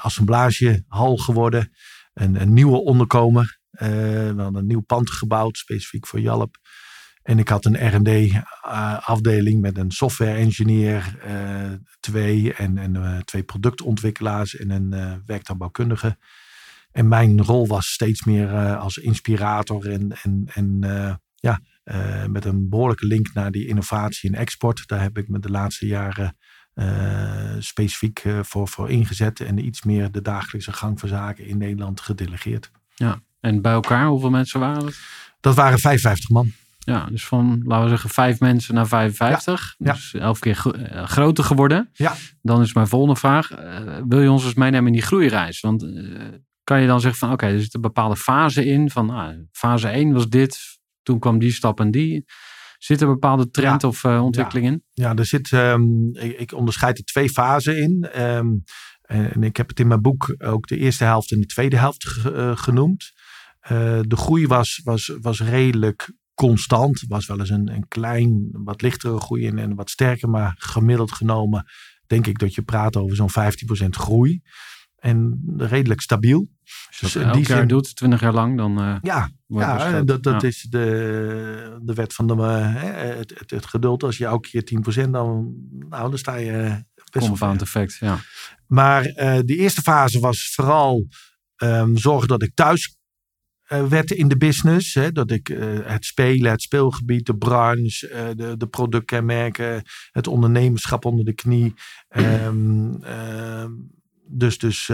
assemblagehal 0.00 1.16
geworden. 1.16 1.70
Een, 2.14 2.52
nieuwe 2.52 2.76
onderkomer. 2.76 3.58
we 3.70 4.34
hadden 4.36 4.56
een 4.56 4.66
nieuw 4.66 4.80
pand 4.80 5.10
gebouwd, 5.10 5.56
specifiek 5.56 6.06
voor 6.06 6.20
Jalp. 6.20 6.56
En 7.22 7.38
ik 7.38 7.48
had 7.48 7.64
een 7.64 7.88
R&D-afdeling 7.96 9.60
met 9.60 9.78
een 9.78 9.90
software 9.90 10.38
engineer, 10.38 11.18
uh, 11.26 11.72
twee 12.00 12.54
en, 12.54 12.78
en 12.78 13.22
twee 13.24 13.42
productontwikkelaars 13.42 14.56
en 14.56 14.70
een 14.70 15.22
uh. 15.26 16.16
En 16.90 17.08
mijn 17.08 17.42
rol 17.42 17.66
was 17.66 17.86
steeds 17.86 18.24
meer 18.24 18.76
als 18.76 18.96
inspirator 18.96 19.90
en, 19.90 20.12
en, 20.22 20.44
en 20.54 20.80
ja, 21.34 21.60
met 22.26 22.44
een 22.44 22.68
behoorlijke 22.68 23.06
link 23.06 23.32
naar 23.32 23.50
die 23.50 23.66
innovatie 23.66 24.30
en 24.30 24.38
export. 24.38 24.86
Daar 24.86 25.00
heb 25.00 25.18
ik 25.18 25.28
me 25.28 25.38
de 25.38 25.50
laatste 25.50 25.86
jaren 25.86 26.36
specifiek 27.58 28.22
voor, 28.42 28.68
voor 28.68 28.90
ingezet 28.90 29.40
en 29.40 29.64
iets 29.64 29.82
meer 29.82 30.10
de 30.10 30.22
dagelijkse 30.22 30.72
gang 30.72 31.00
van 31.00 31.08
zaken 31.08 31.46
in 31.46 31.58
Nederland 31.58 32.00
gedelegeerd. 32.00 32.70
Ja, 32.94 33.20
en 33.40 33.62
bij 33.62 33.72
elkaar, 33.72 34.06
hoeveel 34.06 34.30
mensen 34.30 34.60
waren 34.60 34.84
het? 34.84 34.98
Dat 35.40 35.54
waren 35.54 35.78
55 35.78 36.30
man. 36.30 36.52
Ja, 36.78 37.06
dus 37.06 37.26
van, 37.26 37.62
laten 37.64 37.84
we 37.84 37.90
zeggen, 37.90 38.10
vijf 38.10 38.40
mensen 38.40 38.74
naar 38.74 38.86
55. 38.86 39.74
Ja, 39.78 39.92
dus 39.92 40.14
elf 40.14 40.38
keer 40.38 40.66
eh, 40.66 41.04
groter 41.06 41.44
geworden. 41.44 41.90
Ja. 41.92 42.14
Dan 42.42 42.62
is 42.62 42.74
mijn 42.74 42.86
volgende 42.86 43.16
vraag. 43.16 43.48
Wil 44.08 44.20
je 44.20 44.30
ons 44.30 44.44
eens 44.44 44.54
meenemen 44.54 44.86
in 44.86 44.92
die 44.92 45.02
groeireis? 45.02 45.60
Want 45.60 45.86
kan 46.64 46.80
je 46.80 46.86
dan 46.86 47.00
zeggen 47.00 47.18
van, 47.18 47.32
oké, 47.32 47.44
okay, 47.44 47.56
er 47.56 47.62
zit 47.62 47.74
een 47.74 47.80
bepaalde 47.80 48.16
fase 48.16 48.64
in. 48.64 48.90
Van, 48.90 49.06
nou, 49.06 49.46
fase 49.52 49.88
1 49.88 50.12
was 50.12 50.28
dit, 50.28 50.80
toen 51.02 51.18
kwam 51.18 51.38
die 51.38 51.52
stap 51.52 51.80
en 51.80 51.90
die. 51.90 52.24
Zit 52.78 53.00
er 53.00 53.06
een 53.06 53.12
bepaalde 53.12 53.50
trend 53.50 53.82
ja. 53.82 53.88
of 53.88 54.04
ontwikkeling 54.04 54.66
in? 54.66 54.84
Ja, 54.92 55.14
er 55.14 55.26
zit, 55.26 55.50
um, 55.50 56.16
ik, 56.16 56.38
ik, 56.38 56.52
onderscheid 56.52 56.98
er 56.98 57.04
twee 57.04 57.30
fasen 57.30 57.82
in. 57.82 58.20
Um, 58.22 58.62
en 59.02 59.42
ik 59.42 59.56
heb 59.56 59.68
het 59.68 59.80
in 59.80 59.86
mijn 59.86 60.00
boek 60.00 60.34
ook 60.38 60.66
de 60.66 60.76
eerste 60.76 61.04
helft 61.04 61.32
en 61.32 61.40
de 61.40 61.46
tweede 61.46 61.76
helft 61.76 62.04
genoemd. 62.54 63.12
de 64.00 64.16
groei 64.16 64.46
was, 64.46 64.80
was, 64.84 65.16
was 65.20 65.40
redelijk 65.40 66.12
constant. 66.34 67.04
was 67.08 67.26
wel 67.26 67.38
eens 67.38 67.50
een, 67.50 67.74
een 67.74 67.88
klein, 67.88 68.48
wat 68.52 68.82
lichtere 68.82 69.20
groei 69.20 69.46
en, 69.46 69.58
en 69.58 69.74
wat 69.74 69.90
sterker. 69.90 70.28
Maar 70.28 70.54
gemiddeld 70.58 71.12
genomen 71.12 71.66
denk 72.06 72.26
ik 72.26 72.38
dat 72.38 72.54
je 72.54 72.62
praat 72.62 72.96
over 72.96 73.16
zo'n 73.16 73.30
15% 73.30 73.88
groei. 73.88 74.42
En 75.02 75.42
redelijk 75.56 76.00
stabiel. 76.00 76.48
Als 76.64 76.98
je 76.98 77.06
dus 77.06 77.14
elk 77.14 77.46
jaar 77.46 77.58
zin, 77.58 77.68
doet, 77.68 77.96
20 77.96 78.20
jaar 78.20 78.32
lang, 78.32 78.56
dan 78.56 78.82
uh, 78.82 78.96
Ja, 79.00 79.30
ja 79.46 80.02
dat, 80.02 80.22
dat 80.22 80.42
ja. 80.42 80.48
is 80.48 80.66
de, 80.70 81.78
de 81.82 81.94
wet 81.94 82.14
van 82.14 82.26
de, 82.26 82.34
uh, 82.34 83.16
het, 83.16 83.38
het, 83.38 83.50
het, 83.50 83.66
geduld. 83.66 84.02
Als 84.02 84.18
je 84.18 84.26
elke 84.26 84.48
keer 84.48 85.04
10% 85.06 85.10
dan, 85.10 85.54
nou, 85.88 86.08
dan 86.08 86.18
sta 86.18 86.34
je 86.34 86.84
best 87.10 87.26
Compound 87.26 87.62
effect, 87.62 87.96
ja. 88.00 88.18
Maar 88.66 89.06
uh, 89.06 89.38
de 89.44 89.56
eerste 89.56 89.82
fase 89.82 90.20
was 90.20 90.52
vooral 90.54 91.06
um, 91.56 91.98
zorgen 91.98 92.28
dat 92.28 92.42
ik 92.42 92.54
thuis 92.54 92.96
wetten 93.88 94.16
in 94.16 94.28
de 94.28 94.36
business. 94.36 94.94
Hè, 94.94 95.12
dat 95.12 95.30
ik 95.30 95.46
het 95.84 96.04
spelen, 96.04 96.50
het 96.50 96.62
speelgebied, 96.62 97.26
de 97.26 97.36
branche, 97.36 98.32
de, 98.36 98.56
de 98.56 98.66
productkenmerken, 98.66 99.82
het 100.10 100.26
ondernemerschap 100.26 101.04
onder 101.04 101.24
de 101.24 101.34
knie. 101.34 101.74
Um, 102.16 103.00
dus, 104.32 104.58
dus, 104.58 104.88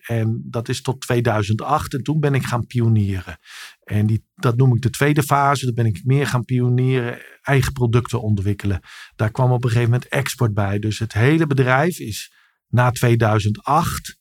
en 0.00 0.42
dat 0.44 0.68
is 0.68 0.82
tot 0.82 1.00
2008. 1.00 1.94
En 1.94 2.02
toen 2.02 2.20
ben 2.20 2.34
ik 2.34 2.44
gaan 2.44 2.66
pionieren. 2.66 3.38
En 3.82 4.06
die, 4.06 4.26
dat 4.34 4.56
noem 4.56 4.74
ik 4.74 4.82
de 4.82 4.90
tweede 4.90 5.22
fase. 5.22 5.64
Dan 5.64 5.74
ben 5.74 5.86
ik 5.86 6.00
meer 6.04 6.26
gaan 6.26 6.44
pionieren, 6.44 7.18
eigen 7.42 7.72
producten 7.72 8.22
ontwikkelen. 8.22 8.80
Daar 9.16 9.30
kwam 9.30 9.52
op 9.52 9.64
een 9.64 9.70
gegeven 9.70 9.90
moment 9.90 10.08
export 10.08 10.54
bij. 10.54 10.78
Dus 10.78 10.98
het 10.98 11.12
hele 11.12 11.46
bedrijf 11.46 11.98
is 11.98 12.32
na 12.68 12.90
2008 12.90 14.18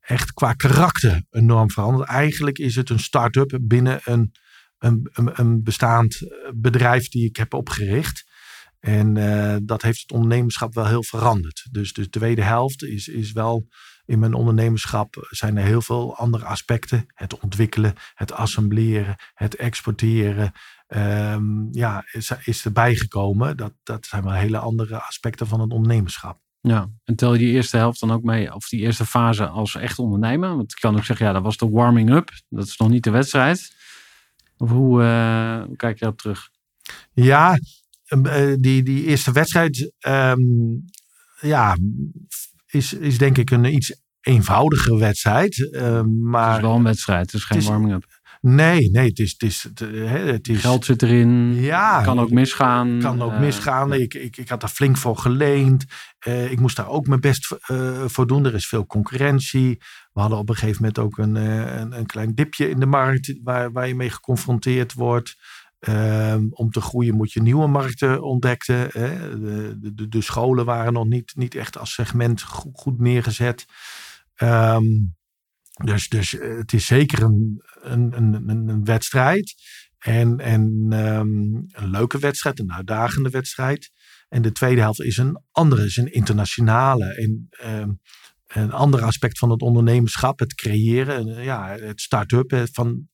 echt 0.00 0.32
qua 0.32 0.52
karakter 0.52 1.22
enorm 1.30 1.70
veranderd. 1.70 2.08
Eigenlijk 2.08 2.58
is 2.58 2.74
het 2.74 2.90
een 2.90 2.98
start-up 2.98 3.58
binnen 3.62 4.00
een, 4.04 4.32
een, 4.78 5.08
een, 5.12 5.40
een 5.40 5.62
bestaand 5.62 6.20
bedrijf 6.54 7.08
die 7.08 7.24
ik 7.24 7.36
heb 7.36 7.54
opgericht. 7.54 8.24
En 8.80 9.16
uh, 9.16 9.56
dat 9.62 9.82
heeft 9.82 10.00
het 10.00 10.12
ondernemerschap 10.12 10.74
wel 10.74 10.86
heel 10.86 11.04
veranderd. 11.04 11.66
Dus, 11.70 11.92
de 11.92 12.08
tweede 12.08 12.42
helft 12.42 12.82
is, 12.82 13.08
is 13.08 13.32
wel 13.32 13.66
in 14.04 14.18
mijn 14.18 14.34
ondernemerschap 14.34 15.26
zijn 15.30 15.56
er 15.56 15.64
heel 15.64 15.82
veel 15.82 16.16
andere 16.16 16.44
aspecten. 16.44 17.06
Het 17.14 17.40
ontwikkelen, 17.40 17.94
het 18.14 18.32
assembleren, 18.32 19.16
het 19.34 19.56
exporteren. 19.56 20.52
Um, 20.88 21.68
ja, 21.70 22.04
is, 22.12 22.32
is 22.44 22.64
erbij 22.64 22.94
gekomen. 22.94 23.56
Dat, 23.56 23.72
dat 23.82 24.06
zijn 24.06 24.22
wel 24.22 24.32
hele 24.32 24.58
andere 24.58 25.00
aspecten 25.00 25.46
van 25.46 25.60
het 25.60 25.72
ondernemerschap. 25.72 26.40
Ja, 26.60 26.90
en 27.04 27.16
tel 27.16 27.32
je 27.32 27.38
die 27.38 27.52
eerste 27.52 27.76
helft 27.76 28.00
dan 28.00 28.12
ook 28.12 28.22
mee, 28.22 28.54
of 28.54 28.68
die 28.68 28.80
eerste 28.80 29.06
fase 29.06 29.46
als 29.46 29.74
echt 29.74 29.98
ondernemer? 29.98 30.56
Want 30.56 30.72
ik 30.72 30.80
kan 30.80 30.96
ook 30.96 31.04
zeggen, 31.04 31.26
ja, 31.26 31.32
dat 31.32 31.42
was 31.42 31.56
de 31.56 31.68
warming-up. 31.68 32.30
Dat 32.48 32.66
is 32.66 32.76
nog 32.76 32.88
niet 32.88 33.04
de 33.04 33.10
wedstrijd. 33.10 33.76
Of 34.56 34.70
hoe, 34.70 35.02
uh, 35.02 35.62
hoe 35.64 35.76
kijk 35.76 35.94
je 35.94 36.00
daarop 36.00 36.20
terug? 36.20 36.48
Ja, 37.12 37.58
die, 38.60 38.82
die 38.82 39.04
eerste 39.04 39.32
wedstrijd, 39.32 39.92
um, 40.06 40.84
ja, 41.40 41.76
is, 42.66 42.92
is 42.92 43.18
denk 43.18 43.38
ik 43.38 43.50
een 43.50 43.74
iets 43.74 44.00
eenvoudige 44.20 44.98
wedstrijd. 44.98 45.56
Uh, 45.56 46.02
maar, 46.02 46.48
het 46.48 46.56
is 46.56 46.62
wel 46.62 46.74
een 46.76 46.82
wedstrijd, 46.82 47.32
het 47.32 47.34
is 47.34 47.44
geen 47.44 47.62
warming-up. 47.62 48.16
Nee, 48.40 48.90
nee, 48.90 49.08
het 49.08 49.18
is. 49.18 49.32
Het 49.32 49.42
is, 49.42 49.66
het 50.08 50.48
is 50.48 50.60
Geld 50.60 50.84
zit 50.84 51.02
erin. 51.02 51.54
Ja. 51.54 52.02
Kan 52.02 52.18
ook 52.18 52.30
misgaan. 52.30 52.98
Kan 53.00 53.22
ook 53.22 53.32
uh, 53.32 53.40
misgaan. 53.40 53.92
Ik, 53.92 54.14
ik, 54.14 54.36
ik 54.36 54.48
had 54.48 54.60
daar 54.60 54.70
flink 54.70 54.96
voor 54.96 55.16
geleend. 55.16 55.84
Uh, 56.26 56.50
ik 56.50 56.60
moest 56.60 56.76
daar 56.76 56.88
ook 56.88 57.06
mijn 57.06 57.20
best 57.20 57.54
voor 58.06 58.26
doen. 58.26 58.46
Er 58.46 58.54
is 58.54 58.68
veel 58.68 58.86
concurrentie. 58.86 59.78
We 60.12 60.20
hadden 60.20 60.38
op 60.38 60.48
een 60.48 60.54
gegeven 60.54 60.76
moment 60.82 60.98
ook 60.98 61.18
een, 61.18 61.34
een, 61.34 61.98
een, 61.98 62.06
klein 62.06 62.34
dipje 62.34 62.70
in 62.70 62.80
de 62.80 62.86
markt 62.86 63.38
waar, 63.42 63.72
waar 63.72 63.88
je 63.88 63.94
mee 63.94 64.10
geconfronteerd 64.10 64.92
wordt. 64.92 65.36
Ehm, 65.78 66.46
om 66.50 66.70
te 66.70 66.80
groeien 66.80 67.14
moet 67.14 67.32
je 67.32 67.42
nieuwe 67.42 67.66
markten 67.66 68.22
ontdekken. 68.22 68.88
De, 68.90 69.92
de, 69.94 70.08
de, 70.08 70.20
scholen 70.20 70.64
waren 70.64 70.92
nog 70.92 71.06
niet, 71.06 71.32
niet 71.36 71.54
echt 71.54 71.78
als 71.78 71.92
segment 71.92 72.42
goed, 72.42 72.98
neergezet. 72.98 73.64
Um, 74.42 75.16
dus, 75.84 76.08
dus 76.08 76.30
het 76.30 76.72
is 76.72 76.86
zeker 76.86 77.22
een, 77.22 77.62
een, 77.80 78.48
een, 78.48 78.84
wedstrijd. 78.84 79.54
En, 79.98 80.38
en 80.38 80.62
um, 80.92 81.66
een 81.72 81.90
leuke 81.90 82.18
wedstrijd, 82.18 82.58
een 82.58 82.72
uitdagende 82.72 83.30
wedstrijd. 83.30 83.90
En 84.28 84.42
de 84.42 84.52
tweede 84.52 84.80
helft 84.80 85.00
is 85.00 85.16
een 85.16 85.42
andere, 85.50 85.84
is 85.84 85.96
een 85.96 86.12
internationale. 86.12 87.14
En 87.14 87.48
een 88.46 88.72
ander 88.72 89.02
aspect 89.02 89.38
van 89.38 89.50
het 89.50 89.62
ondernemerschap, 89.62 90.38
het 90.38 90.54
creëren, 90.54 91.42
ja, 91.42 91.76
het 91.78 92.00
start-up 92.00 92.68
van 92.72 93.08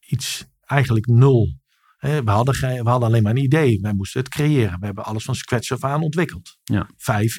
iets 0.00 0.46
eigenlijk 0.64 1.06
nul. 1.06 1.56
We, 1.98 2.22
hadden, 2.24 2.54
geen- 2.54 2.82
we 2.84 2.90
hadden 2.90 3.08
alleen 3.08 3.22
maar 3.22 3.32
een 3.32 3.42
idee. 3.42 3.78
Wij 3.80 3.92
moesten 3.92 4.20
het 4.20 4.28
creëren. 4.28 4.78
We 4.80 4.86
hebben 4.86 5.04
alles 5.04 5.24
van 5.24 5.34
scratch 5.34 5.70
af 5.70 5.84
aan 5.84 6.02
ontwikkeld. 6.02 6.56
Ja. 6.64 6.88
Vijf 6.96 7.36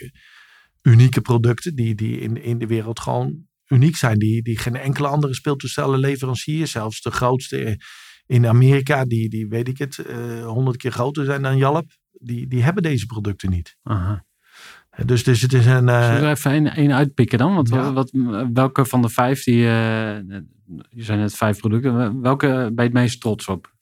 unieke 0.81 1.21
producten 1.21 1.75
die, 1.75 1.95
die 1.95 2.19
in, 2.19 2.43
in 2.43 2.57
de 2.57 2.67
wereld 2.67 2.99
gewoon 2.99 3.47
uniek 3.67 3.95
zijn. 3.95 4.17
Die, 4.19 4.41
die 4.43 4.57
geen 4.57 4.75
enkele 4.75 5.07
andere 5.07 5.33
speeltoestellenleverancier, 5.33 6.67
zelfs 6.67 7.01
de 7.01 7.11
grootste 7.11 7.81
in 8.25 8.47
Amerika, 8.47 9.05
die, 9.05 9.29
die 9.29 9.47
weet 9.47 9.67
ik 9.67 9.77
het, 9.77 9.97
eh, 9.97 10.45
honderd 10.45 10.77
keer 10.77 10.91
groter 10.91 11.25
zijn 11.25 11.41
dan 11.41 11.57
Jalp. 11.57 11.91
Die, 12.11 12.47
die 12.47 12.63
hebben 12.63 12.83
deze 12.83 13.05
producten 13.05 13.49
niet. 13.49 13.77
Aha. 13.83 14.25
Dus, 15.05 15.23
dus 15.23 15.41
het 15.41 15.53
is 15.53 15.65
een... 15.65 15.89
eh, 15.89 16.05
Zullen 16.05 16.21
we 16.21 16.29
even 16.29 16.51
één 16.51 16.67
één 16.75 16.93
uitpikken 16.93 17.37
dan? 17.37 17.53
Want 17.55 17.69
Ja. 17.69 17.93
wat, 17.93 18.11
welke 18.53 18.85
van 18.85 19.01
de 19.01 19.09
vijf, 19.09 19.43
die, 19.43 19.65
eh 19.67 20.17
je 20.89 21.03
zijn 21.03 21.19
net 21.19 21.35
vijf 21.35 21.57
producten, 21.59 22.21
welke 22.21 22.47
ben 22.47 22.73
je 22.75 22.81
het 22.81 22.93
meest 22.93 23.21
trots 23.21 23.47
op? 23.47 23.73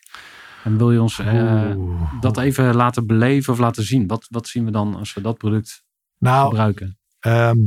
En 0.67 0.77
wil 0.77 0.91
je 0.91 1.01
ons 1.01 1.19
eh, 1.19 1.75
dat 2.19 2.37
even 2.37 2.75
laten 2.75 3.05
beleven 3.05 3.53
of 3.53 3.59
laten 3.59 3.83
zien? 3.83 4.07
Wat, 4.07 4.27
wat 4.29 4.47
zien 4.47 4.65
we 4.65 4.71
dan 4.71 4.95
als 4.95 5.13
we 5.13 5.21
dat 5.21 5.37
product 5.37 5.83
nou, 6.17 6.47
gebruiken? 6.47 6.99
Ehm, 7.19 7.57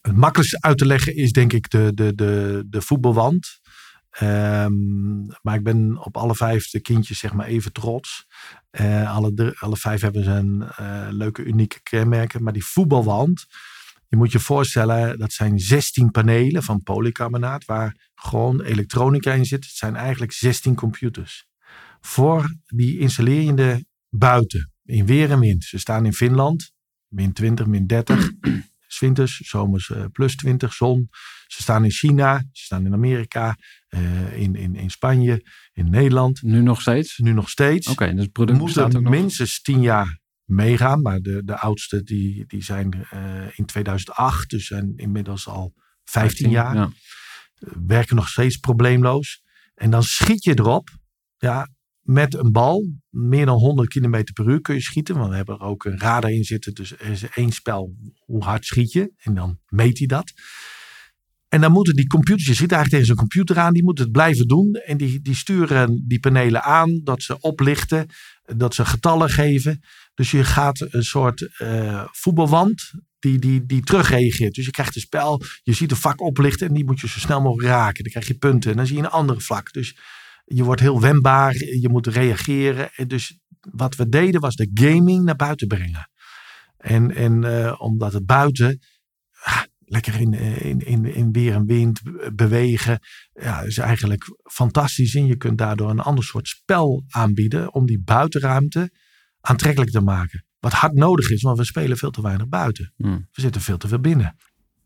het 0.00 0.16
makkelijkste 0.16 0.60
uit 0.60 0.78
te 0.78 0.86
leggen 0.86 1.16
is 1.16 1.32
denk 1.32 1.52
ik 1.52 1.70
de, 1.70 1.90
de, 1.94 2.14
de, 2.14 2.64
de 2.66 2.82
voetbalwand. 2.82 3.60
Ehm, 4.10 5.26
maar 5.42 5.54
ik 5.54 5.62
ben 5.62 6.04
op 6.04 6.16
alle 6.16 6.34
vijf 6.34 6.70
de 6.70 6.80
kindjes 6.80 7.18
zeg 7.18 7.32
maar 7.32 7.46
even 7.46 7.72
trots. 7.72 8.26
Eh, 8.70 9.16
alle, 9.16 9.56
alle 9.58 9.76
vijf 9.76 10.00
hebben 10.00 10.24
ze 10.24 10.30
een 10.30 10.62
eh, 10.62 11.06
leuke 11.10 11.44
unieke 11.44 11.82
kenmerken. 11.82 12.42
Maar 12.42 12.52
die 12.52 12.64
voetbalwand, 12.64 13.46
je 14.08 14.16
moet 14.16 14.32
je 14.32 14.40
voorstellen, 14.40 15.18
dat 15.18 15.32
zijn 15.32 15.58
16 15.58 16.10
panelen 16.10 16.62
van 16.62 16.82
polycarbonaat. 16.82 17.64
Waar 17.64 18.10
gewoon 18.14 18.62
elektronica 18.62 19.32
in 19.32 19.44
zit. 19.44 19.64
Het 19.64 19.74
zijn 19.74 19.96
eigenlijk 19.96 20.32
16 20.32 20.74
computers. 20.74 21.47
Voor 22.00 22.56
die 22.66 22.98
installeer 22.98 23.42
je 23.42 23.54
de 23.54 23.84
buiten. 24.08 24.72
In 24.84 25.06
weer 25.06 25.30
en 25.30 25.40
wind. 25.40 25.64
Ze 25.64 25.78
staan 25.78 26.06
in 26.06 26.12
Finland 26.12 26.72
min 27.08 27.32
20, 27.32 27.66
min 27.66 27.86
30. 27.86 28.30
's 28.86 28.98
winters, 29.00 29.36
zomers 29.36 29.90
eh, 29.90 30.04
plus 30.12 30.36
20, 30.36 30.72
zon. 30.72 31.08
Ze 31.46 31.62
staan 31.62 31.84
in 31.84 31.90
China, 31.90 32.38
ze 32.52 32.64
staan 32.64 32.86
in 32.86 32.92
Amerika, 32.92 33.56
eh, 33.88 34.40
in, 34.40 34.54
in, 34.54 34.74
in 34.74 34.90
Spanje, 34.90 35.44
in 35.72 35.90
Nederland. 35.90 36.42
Nu 36.42 36.60
nog 36.60 36.80
steeds? 36.80 37.18
Nu 37.18 37.32
nog 37.32 37.50
steeds. 37.50 37.86
Oké, 37.86 38.04
dus 38.04 38.14
het 38.14 38.24
We 38.24 38.30
product 38.30 38.58
moeten 38.58 39.02
minstens 39.02 39.60
10 39.62 39.80
jaar 39.80 40.18
meegaan. 40.44 41.02
Maar 41.02 41.20
de, 41.20 41.44
de 41.44 41.58
oudste 41.58 42.02
die, 42.02 42.46
die 42.46 42.62
zijn 42.62 43.06
eh, 43.10 43.58
in 43.58 43.64
2008, 43.64 44.50
dus 44.50 44.66
zijn 44.66 44.92
inmiddels 44.96 45.46
al 45.46 45.74
15 46.04 46.50
jaar. 46.50 46.74
Ja. 46.74 46.90
Werken 47.86 48.16
nog 48.16 48.28
steeds 48.28 48.56
probleemloos. 48.56 49.42
En 49.74 49.90
dan 49.90 50.02
schiet 50.02 50.44
je 50.44 50.58
erop. 50.58 50.88
Ja, 51.38 51.68
met 52.08 52.34
een 52.34 52.52
bal, 52.52 52.86
meer 53.10 53.46
dan 53.46 53.58
100 53.58 53.88
km 53.88 54.22
per 54.32 54.48
uur 54.48 54.60
kun 54.60 54.74
je 54.74 54.80
schieten. 54.80 55.16
Want 55.16 55.30
we 55.30 55.36
hebben 55.36 55.54
er 55.54 55.64
ook 55.64 55.84
een 55.84 55.98
radar 55.98 56.30
in 56.30 56.44
zitten. 56.44 56.74
Dus 56.74 56.92
er 56.92 57.06
is 57.06 57.22
één 57.34 57.52
spel, 57.52 57.96
hoe 58.18 58.44
hard 58.44 58.64
schiet 58.64 58.92
je? 58.92 59.12
En 59.16 59.34
dan 59.34 59.58
meet 59.68 59.98
hij 59.98 60.06
dat. 60.06 60.32
En 61.48 61.60
dan 61.60 61.72
moeten 61.72 61.94
die 61.94 62.06
computers, 62.06 62.46
je 62.46 62.54
schiet 62.54 62.72
eigenlijk 62.72 62.90
tegen 62.90 63.06
zo'n 63.06 63.28
computer 63.28 63.58
aan, 63.58 63.72
die 63.72 63.84
moeten 63.84 64.04
het 64.04 64.12
blijven 64.12 64.46
doen. 64.46 64.72
En 64.72 64.96
die, 64.96 65.20
die 65.22 65.34
sturen 65.34 66.04
die 66.06 66.20
panelen 66.20 66.62
aan, 66.62 67.00
dat 67.04 67.22
ze 67.22 67.40
oplichten, 67.40 68.06
dat 68.56 68.74
ze 68.74 68.84
getallen 68.84 69.30
geven. 69.30 69.80
Dus 70.14 70.30
je 70.30 70.44
gaat 70.44 70.86
een 70.90 71.04
soort 71.04 71.58
eh, 71.58 72.04
voetbalwand 72.12 72.92
die, 73.18 73.38
die, 73.38 73.66
die 73.66 73.82
terugreageert. 73.82 74.54
Dus 74.54 74.64
je 74.64 74.70
krijgt 74.70 74.94
een 74.94 75.00
spel, 75.00 75.42
je 75.62 75.72
ziet 75.72 75.90
een 75.90 75.96
vak 75.96 76.20
oplichten 76.20 76.68
en 76.68 76.74
die 76.74 76.84
moet 76.84 77.00
je 77.00 77.08
zo 77.08 77.18
snel 77.18 77.40
mogelijk 77.40 77.68
raken. 77.68 78.02
Dan 78.02 78.12
krijg 78.12 78.26
je 78.26 78.34
punten 78.34 78.70
en 78.70 78.76
dan 78.76 78.86
zie 78.86 78.96
je 78.96 79.02
een 79.02 79.08
andere 79.08 79.40
vlak. 79.40 79.72
Dus 79.72 79.96
je 80.48 80.64
wordt 80.64 80.80
heel 80.80 81.00
wendbaar, 81.00 81.54
je 81.54 81.88
moet 81.88 82.06
reageren. 82.06 82.90
En 82.94 83.08
dus 83.08 83.38
wat 83.60 83.96
we 83.96 84.08
deden 84.08 84.40
was 84.40 84.54
de 84.54 84.70
gaming 84.74 85.24
naar 85.24 85.36
buiten 85.36 85.66
brengen. 85.66 86.10
En, 86.76 87.14
en 87.14 87.44
eh, 87.44 87.80
omdat 87.80 88.12
het 88.12 88.26
buiten 88.26 88.78
ah, 89.42 89.62
lekker 89.78 90.20
in, 90.20 90.34
eh, 90.34 90.64
in, 90.64 90.78
in, 90.78 91.04
in 91.04 91.32
weer 91.32 91.54
en 91.54 91.66
wind 91.66 92.02
be- 92.02 92.32
bewegen, 92.34 92.98
ja, 93.32 93.60
is 93.60 93.78
eigenlijk 93.78 94.24
fantastisch. 94.52 95.14
En 95.14 95.26
je 95.26 95.36
kunt 95.36 95.58
daardoor 95.58 95.90
een 95.90 96.00
ander 96.00 96.24
soort 96.24 96.48
spel 96.48 97.04
aanbieden 97.08 97.74
om 97.74 97.86
die 97.86 98.02
buitenruimte 98.02 98.90
aantrekkelijk 99.40 99.90
te 99.90 100.00
maken. 100.00 100.46
Wat 100.58 100.72
hard 100.72 100.94
nodig 100.94 101.30
is, 101.30 101.42
want 101.42 101.58
we 101.58 101.64
spelen 101.64 101.96
veel 101.96 102.10
te 102.10 102.22
weinig 102.22 102.48
buiten. 102.48 102.92
Hmm. 102.96 103.28
We 103.32 103.40
zitten 103.40 103.60
veel 103.60 103.78
te 103.78 103.88
veel 103.88 104.00
binnen. 104.00 104.36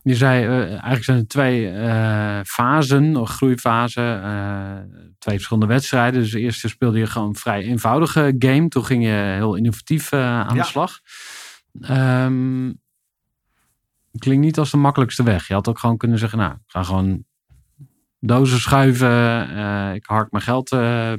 Je 0.03 0.15
zei, 0.15 0.45
eh, 0.45 0.69
eigenlijk 0.71 1.05
zijn 1.05 1.19
er 1.19 1.27
twee 1.27 1.71
eh, 1.71 2.41
fasen, 2.45 3.17
of 3.17 3.31
groeifasen, 3.31 4.23
eh, 4.23 4.77
twee 5.19 5.35
verschillende 5.35 5.67
wedstrijden. 5.75 6.21
Dus 6.21 6.31
de 6.31 6.41
eerste 6.41 6.69
speelde 6.69 6.99
je 6.99 7.07
gewoon 7.07 7.29
een 7.29 7.35
vrij 7.37 7.63
eenvoudige 7.63 8.35
game. 8.39 8.69
Toen 8.69 8.85
ging 8.85 9.05
je 9.05 9.11
heel 9.37 9.55
innovatief 9.55 10.13
aan 10.13 10.55
Ja. 10.55 10.63
de 10.63 10.65
slag. 10.65 11.01
Ehm, 11.81 12.73
klinkt 14.19 14.45
niet 14.45 14.59
als 14.59 14.71
de 14.71 14.77
makkelijkste 14.77 15.23
weg. 15.23 15.49
Je 15.49 15.55
had 15.55 15.69
ook 15.69 15.79
gewoon 15.79 15.97
kunnen 15.97 16.19
zeggen, 16.19 16.39
nou, 16.39 16.53
ik 16.53 16.59
ga 16.67 16.83
gewoon 16.83 17.25
dozen 18.21 18.61
schuiven. 18.61 19.95
ik 19.95 20.07
hark 20.07 20.31
mijn 20.31 20.45
geld 20.45 20.71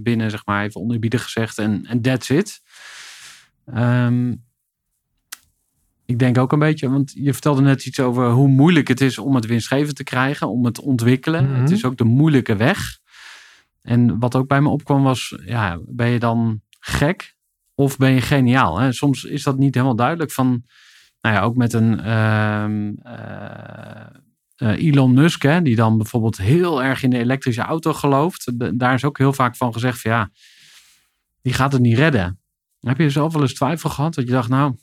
binnen, 0.03 0.29
zeg 0.29 0.45
maar, 0.45 0.63
even 0.63 0.81
oneerbiedig 0.81 1.23
gezegd. 1.23 1.57
En 1.57 1.99
that's 2.01 2.29
it. 2.29 2.61
Ehm, 3.65 4.33
ik 6.13 6.19
denk 6.19 6.37
ook 6.37 6.51
een 6.51 6.59
beetje, 6.59 6.89
want 6.89 7.11
je 7.15 7.33
vertelde 7.33 7.61
net 7.61 7.85
iets 7.85 7.99
over 7.99 8.29
hoe 8.29 8.47
moeilijk 8.47 8.87
het 8.87 9.01
is 9.01 9.17
om 9.17 9.35
het 9.35 9.45
winstgevend 9.45 9.95
te 9.95 10.03
krijgen, 10.03 10.49
om 10.49 10.65
het 10.65 10.73
te 10.73 10.81
ontwikkelen. 10.81 11.49
Mhm. 11.49 11.61
Het 11.61 11.71
is 11.71 11.85
ook 11.85 11.97
de 11.97 12.03
moeilijke 12.03 12.55
weg. 12.55 12.99
En 13.81 14.19
wat 14.19 14.35
ook 14.35 14.47
bij 14.47 14.61
me 14.61 14.69
opkwam 14.69 15.03
was, 15.03 15.35
ja, 15.45 15.79
ben 15.85 16.09
je 16.09 16.19
dan 16.19 16.61
gek 16.79 17.35
of 17.75 17.97
ben 17.97 18.11
je 18.11 18.21
geniaal? 18.21 18.79
Hè? 18.79 18.91
Soms 18.91 19.23
is 19.23 19.43
dat 19.43 19.57
niet 19.57 19.73
helemaal 19.73 19.95
duidelijk 19.95 20.31
van, 20.31 20.63
nou 21.21 21.35
ja, 21.35 21.41
ook 21.41 21.55
met 21.55 21.73
een 21.73 21.99
ehm, 21.99 22.91
eh, 23.01 24.05
eh, 24.55 24.85
Elon 24.85 25.13
Musk, 25.13 25.41
hè, 25.41 25.61
die 25.61 25.75
dan 25.75 25.97
bijvoorbeeld 25.97 26.37
heel 26.37 26.83
erg 26.83 27.03
in 27.03 27.09
de 27.09 27.17
elektrische 27.17 27.61
auto 27.61 27.93
gelooft. 27.93 28.59
De- 28.59 28.75
daar 28.75 28.93
is 28.93 29.03
ook 29.03 29.17
heel 29.17 29.33
vaak 29.33 29.55
van 29.55 29.73
gezegd 29.73 30.01
van, 30.01 30.11
ja, 30.11 30.29
die 31.41 31.53
gaat 31.53 31.71
het 31.71 31.81
niet 31.81 31.97
redden. 31.97 32.39
Heb 32.79 32.97
je 32.97 33.09
zelf 33.09 33.33
wel 33.33 33.41
eens 33.41 33.53
twijfel 33.53 33.89
gehad 33.89 34.13
dat 34.13 34.25
je 34.25 34.31
dacht, 34.31 34.49
nou, 34.49 34.75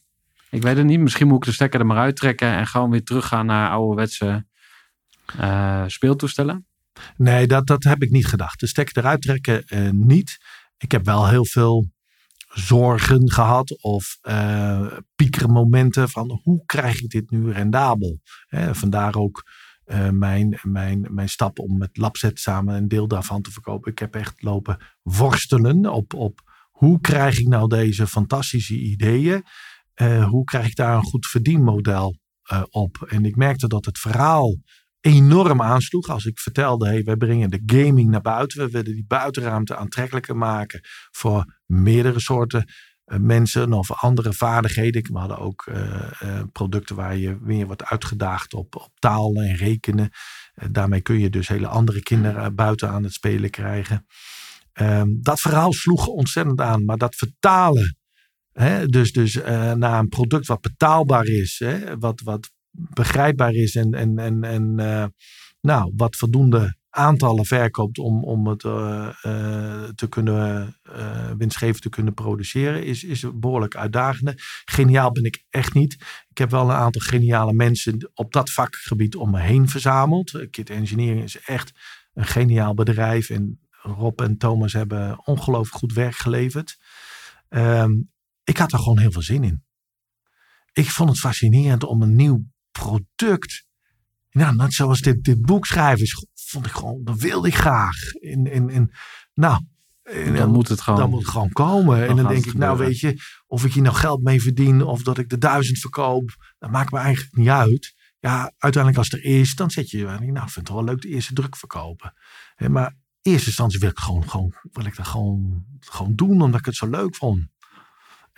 ik 0.50 0.62
weet 0.62 0.76
het 0.76 0.86
niet. 0.86 1.00
Misschien 1.00 1.26
moet 1.26 1.36
ik 1.36 1.44
de 1.44 1.52
stekker 1.52 1.80
er 1.80 1.86
maar 1.86 1.96
uittrekken 1.96 2.48
en 2.48 2.66
gewoon 2.66 2.90
weer 2.90 3.04
teruggaan 3.04 3.46
naar 3.46 3.70
ouderwetse 3.70 4.46
eh 5.38 5.84
speeltoestellen. 5.86 6.66
Nee, 7.16 7.46
dat, 7.46 7.66
dat 7.66 7.84
heb 7.84 8.02
ik 8.02 8.10
niet 8.10 8.26
gedacht. 8.26 8.60
De 8.60 8.66
stekker 8.66 8.98
eruit 8.98 9.22
trekken 9.22 9.64
eh, 9.64 9.90
niet. 9.90 10.38
Ik 10.78 10.92
heb 10.92 11.04
wel 11.04 11.28
heel 11.28 11.46
veel 11.46 11.90
zorgen 12.48 13.30
gehad 13.30 13.82
of 13.82 14.18
eh 14.20 14.86
piekermomenten 15.14 16.08
van 16.08 16.40
hoe 16.42 16.62
krijg 16.66 17.00
ik 17.00 17.10
dit 17.10 17.30
nu 17.30 17.52
rendabel? 17.52 18.20
Vandaar 18.72 19.14
ook 19.14 19.44
mijn, 20.10 20.58
mijn, 20.62 21.06
mijn 21.10 21.28
stap 21.28 21.58
om 21.58 21.78
met 21.78 21.96
Labset 21.96 22.40
samen 22.40 22.74
een 22.74 22.88
deel 22.88 23.08
daarvan 23.08 23.42
te 23.42 23.50
verkopen. 23.50 23.90
Ik 23.90 23.98
heb 23.98 24.14
echt 24.14 24.42
lopen 24.42 24.78
worstelen 25.02 25.86
op, 25.86 26.14
op 26.14 26.42
hoe 26.70 27.00
krijg 27.00 27.38
ik 27.38 27.48
nou 27.48 27.68
deze 27.68 28.06
fantastische 28.06 28.78
ideeën? 28.78 29.44
Eh, 30.00 30.28
hoe 30.28 30.44
krijg 30.44 30.66
ik 30.66 30.76
daar 30.76 30.96
een 30.96 31.02
goed 31.02 31.26
verdienmodel 31.26 32.18
eh, 32.42 32.62
op? 32.70 33.06
En 33.08 33.24
ik 33.24 33.36
merkte 33.36 33.68
dat 33.68 33.84
het 33.84 33.98
verhaal 33.98 34.56
enorm 35.00 35.62
aansloeg. 35.62 36.08
Als 36.08 36.24
ik 36.24 36.38
vertelde, 36.38 36.86
hey, 36.86 37.02
wij 37.02 37.16
brengen 37.16 37.50
de 37.50 37.62
gaming 37.66 38.10
naar 38.10 38.20
buiten. 38.20 38.64
We 38.64 38.70
willen 38.70 38.94
die 38.94 39.04
buitenruimte 39.06 39.76
aantrekkelijker 39.76 40.36
maken 40.36 40.80
voor 41.10 41.60
meerdere 41.66 42.20
soorten 42.20 42.64
eh, 43.04 43.18
mensen 43.18 43.72
of 43.72 43.92
andere 43.92 44.32
vaardigheden. 44.32 45.12
We 45.12 45.18
hadden 45.18 45.38
ook 45.38 45.70
producten 46.52 46.96
waar 46.96 47.16
je 47.16 47.38
weer 47.42 47.66
wordt 47.66 47.84
uitgedaagd 47.84 48.54
op, 48.54 48.76
op 48.76 48.90
taal 48.98 49.34
en 49.34 49.56
rekenen. 49.56 50.10
Daarmee 50.70 51.00
kun 51.00 51.18
je 51.18 51.30
dus 51.30 51.48
hele 51.48 51.66
andere 51.66 52.02
kinderen 52.02 52.54
buiten 52.54 52.88
aan 52.88 53.02
het 53.02 53.12
spelen 53.12 53.50
krijgen. 53.50 54.06
Ehm, 54.72 55.08
dat 55.20 55.40
verhaal 55.40 55.72
sloeg 55.72 56.06
ontzettend 56.06 56.60
aan, 56.60 56.84
maar 56.84 56.96
dat 56.96 57.14
vertalen, 57.14 57.96
hè, 58.52 58.86
dus, 58.86 59.12
dus 59.12 59.36
eh, 59.36 59.72
naar 59.72 59.98
een 59.98 60.08
product 60.08 60.46
wat 60.46 60.60
betaalbaar 60.60 61.26
is, 61.26 61.58
hè, 61.64 61.98
wat, 61.98 62.20
wat 62.20 62.50
begrijpbaar 62.70 63.52
is 63.52 63.74
en, 63.74 63.94
en, 63.94 64.18
en, 64.18 64.44
en 64.44 64.78
eh, 64.78 65.04
nou, 65.60 65.92
wat 65.96 66.16
voldoende 66.16 66.78
aantallen 66.90 67.44
verkoopt 67.44 67.98
om, 67.98 68.24
om 68.24 68.46
het 68.46 68.64
eh, 68.64 69.08
te 69.94 70.06
kunnen 70.08 70.76
winstgevend 71.36 71.82
te 71.82 71.88
kunnen 71.88 72.14
produceren, 72.14 72.84
is, 72.84 73.04
is 73.04 73.24
behoorlijk 73.34 73.76
uitdagende. 73.76 74.34
Geniaal 74.64 75.12
ben 75.12 75.24
ik 75.24 75.44
echt 75.50 75.74
niet. 75.74 75.92
Ik 76.30 76.38
heb 76.38 76.50
wel 76.50 76.70
een 76.70 76.76
aantal 76.76 77.00
geniale 77.00 77.52
mensen 77.52 78.10
op 78.14 78.32
dat 78.32 78.50
vakgebied 78.50 79.16
om 79.16 79.30
me 79.30 79.40
heen 79.40 79.68
verzameld. 79.68 80.46
Kit 80.50 80.70
Engineering 80.70 81.22
is 81.22 81.40
echt 81.40 81.72
een 82.14 82.26
geniaal 82.26 82.74
bedrijf 82.74 83.30
en 83.30 83.60
Rob 83.82 84.20
en 84.20 84.36
Thomas 84.36 84.72
hebben 84.72 85.26
ongelooflijk 85.26 85.76
goed 85.76 85.92
werk 85.92 86.14
geleverd. 86.14 86.78
Ehm, 87.48 87.92
ik 88.50 88.56
had 88.56 88.72
er 88.72 88.78
gewoon 88.78 88.98
heel 88.98 89.12
veel 89.12 89.22
zin 89.22 89.44
in. 89.44 89.64
Ik 90.72 90.90
vond 90.90 91.08
het 91.08 91.18
fascinerend 91.18 91.84
om 91.84 92.02
een 92.02 92.16
nieuw 92.16 92.44
product 92.70 93.66
Nou, 94.30 94.56
net 94.56 94.72
zoals 94.72 95.00
dit, 95.00 95.24
dit 95.24 95.42
boek 95.42 95.66
schrijven, 95.66 96.06
vond 96.34 96.66
ik 96.66 96.72
gewoon, 96.72 97.04
dat 97.04 97.20
wilde 97.20 97.48
ik 97.48 97.54
graag. 97.54 98.12
En, 98.12 98.46
en, 98.46 98.70
en 98.70 98.90
nou, 99.34 99.64
en 100.02 100.34
Dan 100.34 100.50
moet 100.50 100.68
het 100.68 100.80
gewoon. 100.80 100.98
dan 100.98 101.10
moet 101.10 101.20
het 101.20 101.30
gewoon 101.30 101.52
komen. 101.52 102.08
en 102.08 102.16
dan 102.16 102.28
denk 102.28 102.46
ik, 102.46 102.54
nou 102.54 102.78
weet 102.78 102.98
je, 102.98 103.16
of 103.46 103.64
ik 103.64 103.72
hier 103.72 103.82
nou 103.82 103.94
geld 103.94 104.22
mee 104.22 104.42
verdien 104.42 104.82
of 104.82 105.02
dat 105.02 105.18
ik 105.18 105.28
de 105.28 105.38
duizend 105.38 105.78
verkoop, 105.78 106.54
dat 106.58 106.70
maakt 106.70 106.92
me 106.92 106.98
eigenlijk 106.98 107.36
niet 107.36 107.48
uit. 107.48 107.94
Ja, 108.18 108.52
uiteindelijk 108.58 108.96
als 108.96 109.10
het 109.10 109.20
er 109.20 109.38
is, 109.38 109.54
dan 109.54 109.70
zet 109.70 109.90
je, 109.90 109.98
je, 109.98 110.04
nou, 110.04 110.22
ik 110.22 110.50
vind 110.50 110.54
het 110.54 110.68
wel 110.68 110.84
leuk 110.84 111.00
de 111.00 111.08
eerste 111.08 111.34
druk 111.34 111.56
verkopen. 111.56 112.14
Maar 112.68 112.96
in 113.22 113.32
eerste 113.32 113.46
instantie 113.46 113.80
wil 113.80 113.90
ik, 113.90 113.98
gewoon, 113.98 114.30
gewoon, 114.30 114.54
wil 114.72 114.84
ik 114.84 114.96
dat 114.96 115.06
gewoon, 115.06 115.64
gewoon 115.80 116.14
doen, 116.14 116.42
omdat 116.42 116.60
ik 116.60 116.66
het 116.66 116.76
zo 116.76 116.88
leuk 116.88 117.16
vond. 117.16 117.48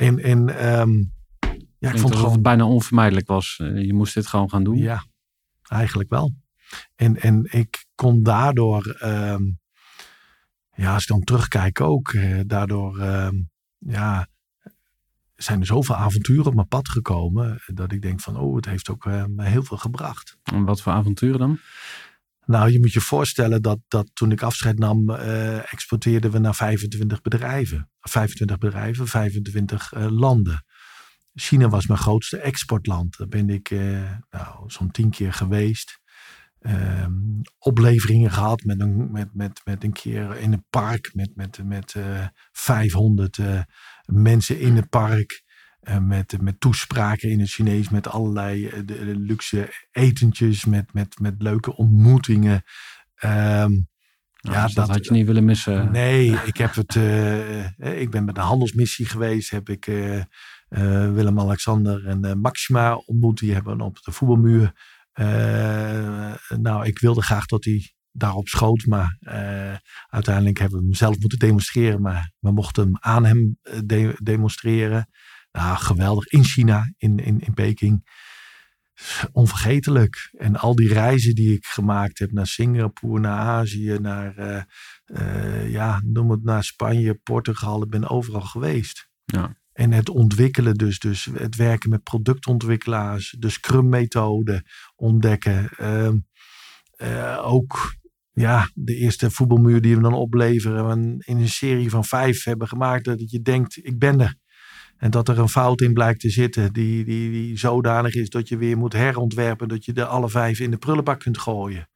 En, 0.03 0.19
en 0.19 0.59
ehm, 0.59 0.93
ja, 1.79 1.89
ik 1.89 1.95
Ik 1.95 1.99
vond 1.99 2.09
het 2.09 2.17
gewoon 2.17 2.33
het 2.33 2.43
bijna 2.43 2.65
onvermijdelijk 2.65 3.27
was. 3.27 3.59
Eh, 3.59 3.85
Je 3.85 3.95
moest 3.95 4.15
dit 4.15 4.27
gewoon 4.27 4.51
gaan 4.51 4.65
doen. 4.65 4.77
ja, 4.77 5.07
eigenlijk 5.63 6.11
wel. 6.11 6.35
En, 6.95 7.21
en 7.21 7.47
ik 7.51 7.85
kon 7.95 8.23
daardoor, 8.23 8.87
ehm, 8.87 9.43
ja, 10.73 10.95
als 10.95 11.03
ik 11.03 11.09
dan 11.09 11.21
terugkijk 11.21 11.81
ook, 11.81 12.13
eh, 12.13 12.41
daardoor, 12.47 12.99
ehm, 12.99 13.35
ja, 13.79 14.27
zijn 15.35 15.61
er 15.61 15.67
zoveel 15.67 15.95
avonturen 15.95 16.47
op 16.47 16.55
mijn 16.55 16.69
pad 16.69 16.89
gekomen, 16.89 17.63
dat 17.67 17.93
ik 17.93 18.03
denk 18.03 18.21
van, 18.21 18.37
oh, 18.37 18.57
het 18.57 18.65
heeft 18.65 18.91
ook 18.91 19.05
me 19.05 19.45
heel 19.45 19.63
veel 19.63 19.77
gebracht. 19.77 20.37
En 20.43 20.65
wat 20.65 20.83
voor 20.83 20.93
avonturen 20.93 21.39
dan? 21.39 21.59
Nou, 22.45 22.71
je 22.71 22.79
moet 22.79 22.93
je 22.93 23.01
voorstellen 23.01 23.63
dat, 23.63 23.79
dat 23.89 24.11
toen 24.13 24.33
ik 24.33 24.43
afscheid 24.43 24.79
nam, 24.79 25.11
exporteerden 25.11 26.31
we 26.31 26.39
naar 26.39 26.55
25 26.55 27.21
bedrijven. 27.23 27.92
25 28.11 28.59
bedrijven, 28.59 29.07
25 29.07 29.93
eh, 29.93 30.07
landen. 30.11 30.65
China 31.35 31.69
was 31.69 31.87
mijn 31.87 32.01
grootste 32.01 32.39
exportland. 32.39 33.17
Daar 33.17 33.29
ben 33.29 33.51
ik 33.51 33.71
eh, 33.71 34.13
nou, 34.31 34.71
zo'n 34.71 34.91
tien 34.91 35.11
keer 35.11 35.33
geweest. 35.33 36.01
Ehm, 36.59 37.13
opleveringen 37.59 38.31
gehad 38.31 38.63
met 38.63 38.81
een, 38.81 39.11
met, 39.11 39.35
met, 39.35 39.61
met 39.65 39.85
een 39.85 39.93
keer 39.93 40.37
in 40.37 40.53
een 40.53 40.67
park 40.71 41.11
met, 41.15 41.31
met, 41.35 41.65
met 41.65 41.95
eh 41.95 42.27
500 42.53 43.39
eh, 43.39 43.61
mensen 44.05 44.61
in 44.61 44.77
het 44.77 44.89
park. 44.89 45.51
Met, 46.01 46.41
met 46.41 46.61
toespraken 46.61 47.31
in 47.31 47.41
het 47.41 47.49
Chinees, 47.49 47.89
met 47.89 48.09
allerlei 48.09 48.85
de, 48.85 49.19
luxe 49.19 49.73
etentjes, 49.91 50.65
met, 50.65 50.93
met, 50.93 51.19
met 51.19 51.35
leuke 51.39 51.77
ontmoetingen. 51.77 52.63
Ehm, 53.15 53.71
Nou, 54.43 54.57
Ja, 54.57 54.65
dus 54.65 54.75
dat, 54.75 54.87
dat- 54.87 54.95
had 54.97 55.05
je 55.05 55.13
niet 55.13 55.27
willen 55.27 55.45
missen. 55.45 55.91
Nee, 55.93 56.31
ik 56.45 56.57
heb 56.57 56.75
het. 56.75 56.97
eh, 56.97 57.65
eh, 57.67 58.01
ik 58.01 58.11
ben 58.11 58.25
met 58.25 58.37
een 58.37 58.43
handelsmissie 58.43 59.07
geweest. 59.07 59.51
Heb 59.51 59.69
ik 59.69 59.87
eh, 59.87 60.23
Willem-Alexander 61.13 62.07
en 62.07 62.41
Maxima 62.41 62.95
ontmoet. 62.97 63.39
Die 63.39 63.53
hebben 63.53 63.81
op 63.81 63.99
de 64.03 64.13
voetbalmuur. 64.13 64.73
nou, 66.61 66.87
ik 66.87 66.99
wilde 66.99 67.23
graag 67.23 67.47
dat 67.47 67.65
hij 67.65 67.93
daarop 68.13 68.49
schoot. 68.49 68.87
Maar 68.87 69.17
uiteindelijk 70.09 70.59
hebben 70.59 70.79
we 70.79 70.85
hem 70.85 70.95
zelf 70.95 71.19
moeten 71.19 71.39
demonstreren. 71.39 72.01
Maar 72.03 72.31
we 72.39 72.53
mochten 72.53 72.83
hem 72.85 72.97
aan 73.01 73.25
hem 73.25 73.59
de- 73.85 74.17
demonstreren. 74.23 75.09
Nou, 75.53 75.77
geweldig. 75.77 76.27
In 76.27 76.45
China, 76.45 76.93
in, 76.97 77.17
in, 77.19 77.41
in 77.41 77.55
Peking. 77.55 78.21
Onvergetelijk. 79.33 80.31
En 80.33 80.57
al 80.57 80.75
die 80.75 80.93
reizen 80.93 81.35
die 81.35 81.53
ik 81.53 81.65
gemaakt 81.65 82.19
heb 82.19 82.33
naar 82.33 82.47
Singapore, 82.47 83.21
naar 83.21 83.39
Azië, 83.39 83.99
naar, 84.01 84.37
eh, 84.37 84.63
eh, 85.05 85.71
ja, 85.71 86.01
noem 86.05 86.31
het 86.31 86.43
naar 86.43 86.65
Spanje, 86.65 87.15
Portugal. 87.15 87.83
Ik 87.83 87.91
ben 87.91 88.09
overal 88.09 88.41
geweest. 88.41 89.09
Ja. 89.25 89.61
En 89.73 89.93
het 89.93 90.09
ontwikkelen 90.09 90.75
dus, 90.75 90.99
dus 90.99 91.29
het 91.33 91.57
werken 91.57 91.91
met 91.91 92.03
productontwikkelaars, 92.03 93.37
de 93.39 93.49
Scrum-methode 93.49 94.65
ontdekken. 94.97 95.69
Ehm, 95.77 96.17
eh, 96.97 97.41
ook 97.45 97.97
ja, 98.33 98.71
de 98.75 98.95
eerste 98.95 99.31
voetbalmuur 99.31 99.81
die 99.81 99.97
we 99.97 100.03
dan 100.03 100.15
opleveren. 100.15 100.91
En 100.91 101.17
in 101.19 101.37
een 101.37 101.49
serie 101.49 101.91
van 101.91 102.05
vijf 102.05 102.45
hebben 102.45 102.69
gemaakt 102.69 103.05
dat 103.05 103.31
je 103.31 103.41
denkt, 103.41 103.77
ik 103.77 103.99
ben 103.99 104.21
er. 104.21 104.41
En 105.03 105.11
dat 105.11 105.29
er 105.29 105.39
een 105.39 105.49
fout 105.49 105.81
in 105.81 105.93
blijkt 105.93 106.21
te 106.21 106.31
zitten 106.31 106.73
die, 106.73 107.05
die, 107.05 107.31
die 107.31 107.59
zodanig 107.59 108.15
is 108.15 108.29
dat 108.31 108.49
je 108.49 108.57
weer 108.57 108.77
moet 108.77 108.93
herontwerpen. 108.93 109.69
Dat 109.69 109.85
je 109.85 109.93
er 109.93 110.05
alle 110.05 110.29
vijf 110.29 110.61
in 110.61 110.71
de 110.71 110.77
prullenbak 110.77 111.21
kunt 111.21 111.39
gooien. 111.39 111.89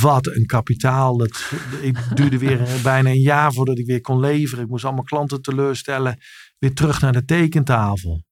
Wat 0.00 0.26
een 0.26 0.46
kapitaal. 0.46 1.16
Dat, 1.16 1.50
ik 1.80 1.98
duurde 2.14 2.38
weer 2.38 2.60
een- 2.60 2.82
bijna 2.82 3.10
een 3.10 3.20
jaar 3.20 3.52
voordat 3.52 3.78
ik 3.78 3.86
weer 3.86 4.00
kon 4.00 4.20
leveren. 4.20 4.64
Ik 4.64 4.70
moest 4.70 4.84
allemaal 4.84 5.04
klanten 5.04 5.42
teleurstellen. 5.42 6.18
Weer 6.58 6.74
terug 6.74 7.00
naar 7.00 7.12
de 7.12 7.24
tekentafel. 7.24 8.24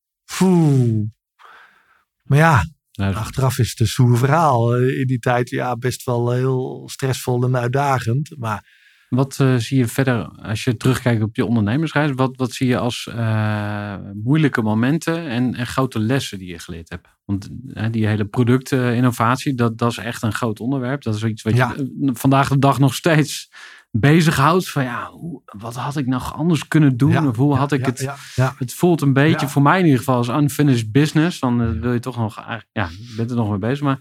Maar 2.22 2.38
ja, 2.38 2.64
Nou, 2.92 3.14
achteraf 3.14 3.58
is 3.58 3.70
het 3.70 3.80
een 3.80 3.86
stoer 3.86 4.18
verhaal. 4.18 4.74
Eh, 4.76 5.00
In 5.00 5.06
die 5.06 5.18
tijd 5.18 5.50
ja, 5.50 5.76
best 5.76 6.04
wel 6.04 6.30
heel 6.32 6.88
stressvol 6.92 7.44
en 7.44 7.56
uitdagend. 7.56 8.34
Maar 8.38 8.82
Wat 9.14 9.40
eh, 9.40 9.54
zie 9.56 9.78
je 9.78 9.86
verder 9.86 10.24
als 10.28 10.64
je 10.64 10.76
terugkijkt 10.76 11.22
op 11.22 11.36
je 11.36 11.44
ondernemersreis? 11.44 12.10
Wat, 12.14 12.36
wat 12.36 12.52
zie 12.52 12.66
je 12.66 12.78
als 12.78 13.06
eh, 13.14 13.94
moeilijke 14.24 14.62
momenten 14.62 15.28
en, 15.28 15.54
en 15.54 15.66
grote 15.66 15.98
lessen 16.00 16.38
die 16.38 16.48
je 16.48 16.58
geleerd 16.58 16.88
hebt? 16.90 17.08
Want 17.24 17.48
eh, 17.72 17.86
die 17.90 18.06
hele 18.06 18.24
productinnovatie, 18.24 19.54
dat, 19.54 19.78
dat 19.78 19.90
is 19.90 19.96
echt 19.98 20.22
een 20.22 20.32
groot 20.32 20.60
onderwerp. 20.60 21.02
Dat 21.02 21.14
is 21.14 21.24
iets 21.24 21.42
wat 21.42 21.56
Ja. 21.56 21.72
je 21.76 21.94
eh, 22.02 22.10
vandaag 22.14 22.48
de 22.48 22.58
dag 22.58 22.78
nog 22.78 22.94
steeds 22.94 23.50
bezighoudt. 23.90 24.70
Van 24.70 24.82
ja, 24.82 25.10
hoe, 25.10 25.42
wat 25.44 25.74
had 25.76 25.96
ik 25.96 26.06
nog 26.06 26.34
anders 26.34 26.68
kunnen 26.68 26.96
doen? 26.96 27.10
ja, 27.10 27.26
of 27.28 27.36
hoe 27.36 27.52
ja, 27.52 27.58
had 27.58 27.72
ik 27.72 27.86
het... 27.86 28.10
Het 28.34 28.74
voelt 28.74 29.00
een 29.00 29.12
beetje, 29.12 29.48
voor 29.48 29.62
mij 29.62 29.78
in 29.78 29.84
ieder 29.84 29.98
geval, 29.98 30.16
als 30.16 30.28
unfinished 30.28 30.92
business. 30.92 31.40
Dan 31.40 31.62
eh, 31.62 31.70
wil 31.80 31.92
je 31.92 32.00
toch 32.00 32.16
nog, 32.16 32.36
eigenlijk- 32.36 32.68
ja, 32.72 32.88
je 32.90 33.14
bent 33.16 33.30
er 33.30 33.36
nog 33.36 33.50
mee 33.50 33.58
bezig. 33.58 33.80
Maar 33.80 33.98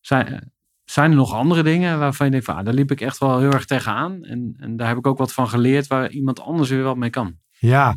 zijn, 0.00 0.26
eh, 0.26 0.38
zijn 0.86 1.10
er 1.10 1.16
nog 1.16 1.32
andere 1.32 1.62
dingen 1.62 1.98
waarvan 1.98 2.26
je 2.26 2.32
denkt 2.32 2.46
van, 2.46 2.56
ah, 2.56 2.64
daar 2.64 2.74
liep 2.74 2.90
ik 2.90 3.00
echt 3.00 3.18
wel 3.18 3.38
heel 3.38 3.52
erg 3.52 3.64
tegenaan. 3.64 4.24
En, 4.24 4.54
en 4.58 4.76
daar 4.76 4.88
heb 4.88 4.96
ik 4.96 5.06
ook 5.06 5.18
wat 5.18 5.32
van 5.32 5.48
geleerd 5.48 5.86
waar 5.86 6.10
iemand 6.10 6.40
anders 6.40 6.70
weer 6.70 6.82
wat 6.82 6.96
mee 6.96 7.10
kan. 7.10 7.38
Ja, 7.58 7.96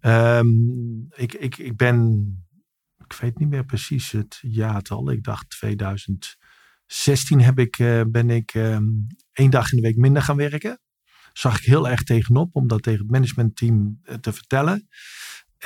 ehm, 0.00 0.46
ik, 1.14 1.34
ik, 1.34 1.58
ik 1.58 1.76
ben, 1.76 2.26
ik 3.04 3.12
weet 3.20 3.38
niet 3.38 3.48
meer 3.48 3.64
precies 3.64 4.10
het 4.10 4.38
jaartal. 4.42 5.10
Ik 5.10 5.24
dacht 5.24 5.50
2016 5.50 7.40
heb 7.40 7.58
ik, 7.58 7.78
eh, 7.78 8.00
ben 8.08 8.30
ik 8.30 8.50
ehm, 8.54 8.84
één 9.32 9.50
dag 9.50 9.70
in 9.70 9.76
de 9.76 9.82
week 9.82 9.96
minder 9.96 10.22
gaan 10.22 10.36
werken. 10.36 10.80
Zag 11.32 11.58
ik 11.58 11.64
heel 11.64 11.88
erg 11.88 12.02
tegenop 12.02 12.54
om 12.56 12.66
dat 12.66 12.82
tegen 12.82 13.00
het 13.00 13.10
managementteam 13.10 14.00
eh, 14.02 14.14
te 14.14 14.32
vertellen. 14.32 14.88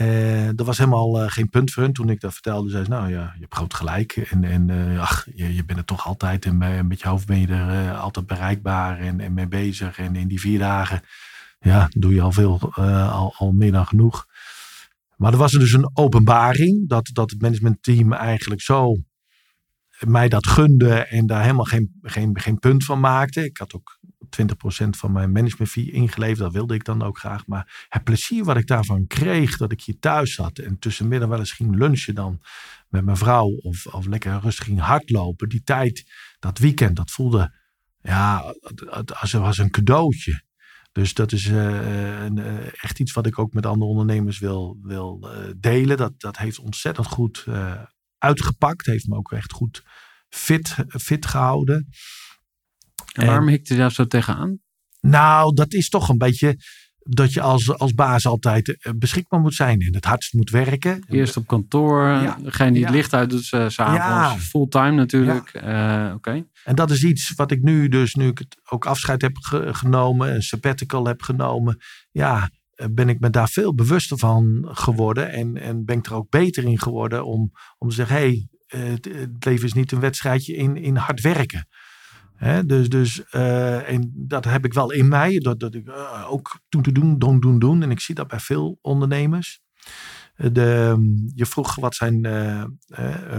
Eh 0.01 0.59
er 0.59 0.65
was 0.65 0.79
helemaal 0.79 1.23
eh, 1.23 1.31
geen 1.31 1.49
punt 1.49 1.73
voor 1.73 1.83
hun. 1.83 1.93
Toen 1.93 2.09
ik 2.09 2.21
dat 2.21 2.33
vertelde, 2.33 2.71
zei 2.71 2.85
ze, 2.85 2.91
nou 2.91 3.09
ja, 3.09 3.33
je 3.35 3.41
hebt 3.41 3.55
groot 3.55 3.75
gelijk. 3.75 4.17
En, 4.17 4.45
en 4.45 4.71
eh, 4.71 5.01
ach, 5.01 5.27
je, 5.35 5.55
je 5.55 5.65
bent 5.65 5.79
er 5.79 5.85
toch 5.85 6.07
altijd. 6.07 6.45
En 6.45 6.87
met 6.87 7.01
je 7.01 7.09
hoofd 7.09 7.27
ben 7.27 7.41
je 7.41 7.47
er 7.47 7.95
altijd 7.95 8.27
bereikbaar 8.27 8.99
en, 8.99 9.21
en 9.21 9.35
mee 9.35 9.49
bezig. 9.49 9.99
En 9.99 10.17
in 10.17 10.29
die 10.29 10.41
vier 10.41 10.59
dagen 10.59 11.03
ja, 11.59 11.89
doe 11.91 12.15
je 12.15 12.21
al 12.21 12.33
veel, 12.33 12.75
al, 12.75 13.35
al 13.37 13.53
meer 13.53 13.73
dan 13.73 13.87
genoeg. 13.87 14.27
Maar 15.17 15.33
er 15.33 15.39
was 15.39 15.53
er 15.53 15.59
dus 15.59 15.73
een 15.73 15.91
openbaring 15.93 16.89
dat, 16.89 17.11
dat 17.13 17.31
het 17.31 17.43
managementteam 17.43 18.13
eigenlijk 18.13 18.61
zo 18.61 18.97
mij 20.07 20.29
dat 20.29 20.47
gunde 20.47 20.95
en 20.95 21.27
daar 21.27 21.43
helemaal 21.43 21.65
geen, 21.65 21.99
geen, 22.03 22.41
geen 22.41 22.59
punt 22.59 22.85
van 22.85 23.01
maakte. 23.01 23.45
Ik 23.45 23.57
had 23.57 23.75
ook 23.75 23.99
20% 24.41 24.89
van 24.91 25.13
mijn 25.13 25.33
management 25.33 25.71
fee 25.71 25.91
ingeleverd, 25.91 26.39
dat 26.39 26.53
wilde 26.53 26.75
ik 26.75 26.85
dan 26.85 27.03
ook 27.03 27.19
graag. 27.19 27.47
Maar 27.47 27.87
het 27.89 28.05
plezier 28.05 28.45
wat 28.45 28.57
ik 28.57 28.67
daarvan 28.67 29.07
kreeg, 29.07 29.57
dat 29.57 29.73
ik 29.73 29.83
hier 29.83 29.99
thuis 29.99 30.35
zat 30.35 30.59
en 30.59 30.79
tussenmiddag 30.79 31.29
wel 31.29 31.39
eens 31.39 31.53
ging 31.53 31.77
lunchen 31.77 32.15
dan 32.15 32.41
met 32.89 33.05
mijn 33.05 33.17
vrouw 33.17 33.49
of, 33.49 33.87
of 33.87 34.07
lekker 34.07 34.41
rustig 34.41 34.65
ging 34.65 34.81
hardlopen. 34.81 35.49
Die 35.49 35.63
tijd, 35.63 36.11
dat 36.39 36.59
weekend, 36.59 36.97
dat 36.97 37.11
voelde 37.11 37.59
ja, 38.03 38.55
als, 39.21 39.35
als 39.35 39.59
een 39.59 39.71
cadeautje. 39.71 40.43
Dus 40.93 41.15
dat 41.15 41.33
is 41.33 41.47
eh, 41.47 42.23
een, 42.23 42.39
eh, 42.39 42.67
echt 42.83 42.99
iets 42.99 43.13
wat 43.13 43.27
ik 43.27 43.39
ook 43.39 43.53
met 43.53 43.67
andere 43.67 43.91
ondernemers 43.91 44.39
wil, 44.39 44.79
wil 44.83 45.29
eh, 45.31 45.53
delen. 45.57 45.97
Dat, 45.97 46.21
dat 46.21 46.39
heeft 46.39 46.59
ontzettend 46.59 47.07
goed 47.07 47.47
uitgepakt. 48.19 48.87
Heeft 48.87 49.07
me 49.07 49.17
ook 49.17 49.33
echt 49.33 49.53
goed 49.53 49.83
fit, 50.29 50.75
fit 50.89 51.27
gehouden. 51.27 51.89
En 53.13 53.27
waarom 53.27 53.49
hikte 53.49 53.73
je 53.75 53.79
daar 53.81 53.93
zo 53.93 54.07
tegenaan? 54.07 54.59
Nou, 55.01 55.55
dat 55.55 55.73
is 55.73 55.89
toch 55.89 56.09
een 56.09 56.19
beetje 56.19 56.57
dat 57.03 57.33
je 57.33 57.41
als, 57.41 57.79
als 57.79 57.95
baas 57.95 58.27
altijd 58.27 58.69
eh, 58.83 58.93
beschikbaar 58.97 59.41
moet 59.41 59.55
zijn 59.55 59.81
en 59.81 59.95
het 59.95 60.05
hardst 60.05 60.33
moet 60.35 60.51
werken. 60.51 61.05
Eerst 61.09 61.37
op 61.37 61.47
kantoor, 61.47 62.03
Ja. 62.07 62.39
degene 62.43 62.73
die 62.73 62.81
het 62.81 62.91
Ja. 62.91 62.97
licht 62.97 63.15
uit 63.15 63.31
doet, 63.31 63.51
uh, 63.55 63.69
s'avonds, 63.69 63.97
Ja. 63.99 64.37
fulltime 64.39 64.91
natuurlijk. 64.91 65.49
Eh, 65.49 66.13
Oké. 66.15 66.45
En 66.65 66.75
dat 66.75 66.91
is 66.91 67.05
iets 67.05 67.33
wat 67.37 67.51
ik 67.51 67.63
nu 67.63 67.89
dus, 67.89 68.15
nu 68.15 68.29
ik 68.29 68.39
het 68.39 68.57
ook 68.69 68.87
afscheid 68.87 69.23
heb 69.23 69.37
ge- 69.37 69.75
genomen, 69.75 70.35
een 70.35 70.43
sabbatical 70.43 71.07
heb 71.07 71.23
genomen, 71.23 71.77
ja, 72.11 72.51
eh, 72.75 72.87
ben 72.91 73.09
ik 73.09 73.21
me 73.21 73.31
daar 73.31 73.49
veel 73.49 73.75
bewuster 73.75 74.19
van 74.19 74.69
geworden 74.71 75.31
en, 75.33 75.57
en 75.57 75.85
ben 75.85 75.99
ik 75.99 76.07
er 76.07 76.15
ook 76.15 76.31
beter 76.31 76.65
in 76.65 76.79
geworden 76.81 77.25
om, 77.27 77.51
om 77.79 77.89
te 77.89 77.95
zeggen, 77.95 78.17
hé, 78.17 78.23
hey, 78.23 78.49
eh, 78.67 78.91
het, 78.91 79.05
het 79.05 79.45
leven 79.45 79.65
is 79.65 79.73
niet 79.73 79.93
een 79.93 80.01
wedstrijdje 80.01 80.55
in, 80.57 80.77
in 80.77 80.97
hard 80.97 81.21
werken. 81.21 81.67
Dus 82.67 82.89
dus 82.89 83.29
eh, 83.29 83.89
en 83.89 84.13
dat 84.15 84.45
heb 84.45 84.65
ik 84.65 84.73
wel 84.73 84.91
in 84.91 85.09
mij, 85.09 85.39
dat, 85.39 85.61
dat 85.61 85.75
ik 85.75 85.89
eh, 85.89 86.27
ook 86.31 86.61
doen, 86.69 86.83
doen, 86.83 86.93
doen, 86.93 87.19
doen, 87.19 87.41
doen, 87.41 87.59
doen. 87.59 87.83
En 87.83 87.91
ik 87.91 88.01
zie 88.01 88.15
dat 88.15 88.29
bij 88.29 88.41
veel 88.41 88.79
ondernemers. 88.81 89.61
Eh, 90.35 90.49
De, 90.53 90.97
je 91.35 91.47
vroeg 91.47 91.75
wat 91.75 91.95
zijn 91.95 92.21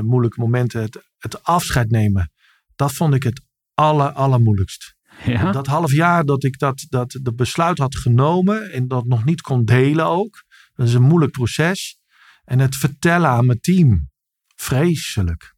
moeilijke 0.01 0.39
momenten, 0.39 0.81
het, 0.81 1.03
het 1.17 1.43
afscheid 1.43 1.89
nemen 1.89 2.31
Dat 2.75 2.93
vond 2.93 3.13
ik 3.13 3.23
het 3.23 3.41
aller, 3.73 4.11
allermoeilijkst. 4.11 4.95
Ja? 5.25 5.51
Dat 5.51 5.67
half 5.67 5.91
jaar 5.91 6.25
dat 6.25 6.43
ik 6.43 6.59
dat, 6.59 6.85
dat 6.89 7.19
de 7.21 7.33
besluit 7.33 7.77
had 7.77 7.95
genomen 7.95 8.71
en 8.71 8.87
dat 8.87 9.05
nog 9.05 9.25
niet 9.25 9.41
kon 9.41 9.65
delen 9.65 10.05
ook. 10.05 10.43
Dat 10.73 10.87
is 10.87 10.93
een 10.93 11.01
moeilijk 11.01 11.31
proces. 11.31 11.99
En 12.43 12.59
het 12.59 12.75
vertellen 12.75 13.29
aan 13.29 13.45
mijn 13.45 13.59
team. 13.59 14.09
Vreselijk. 14.55 15.50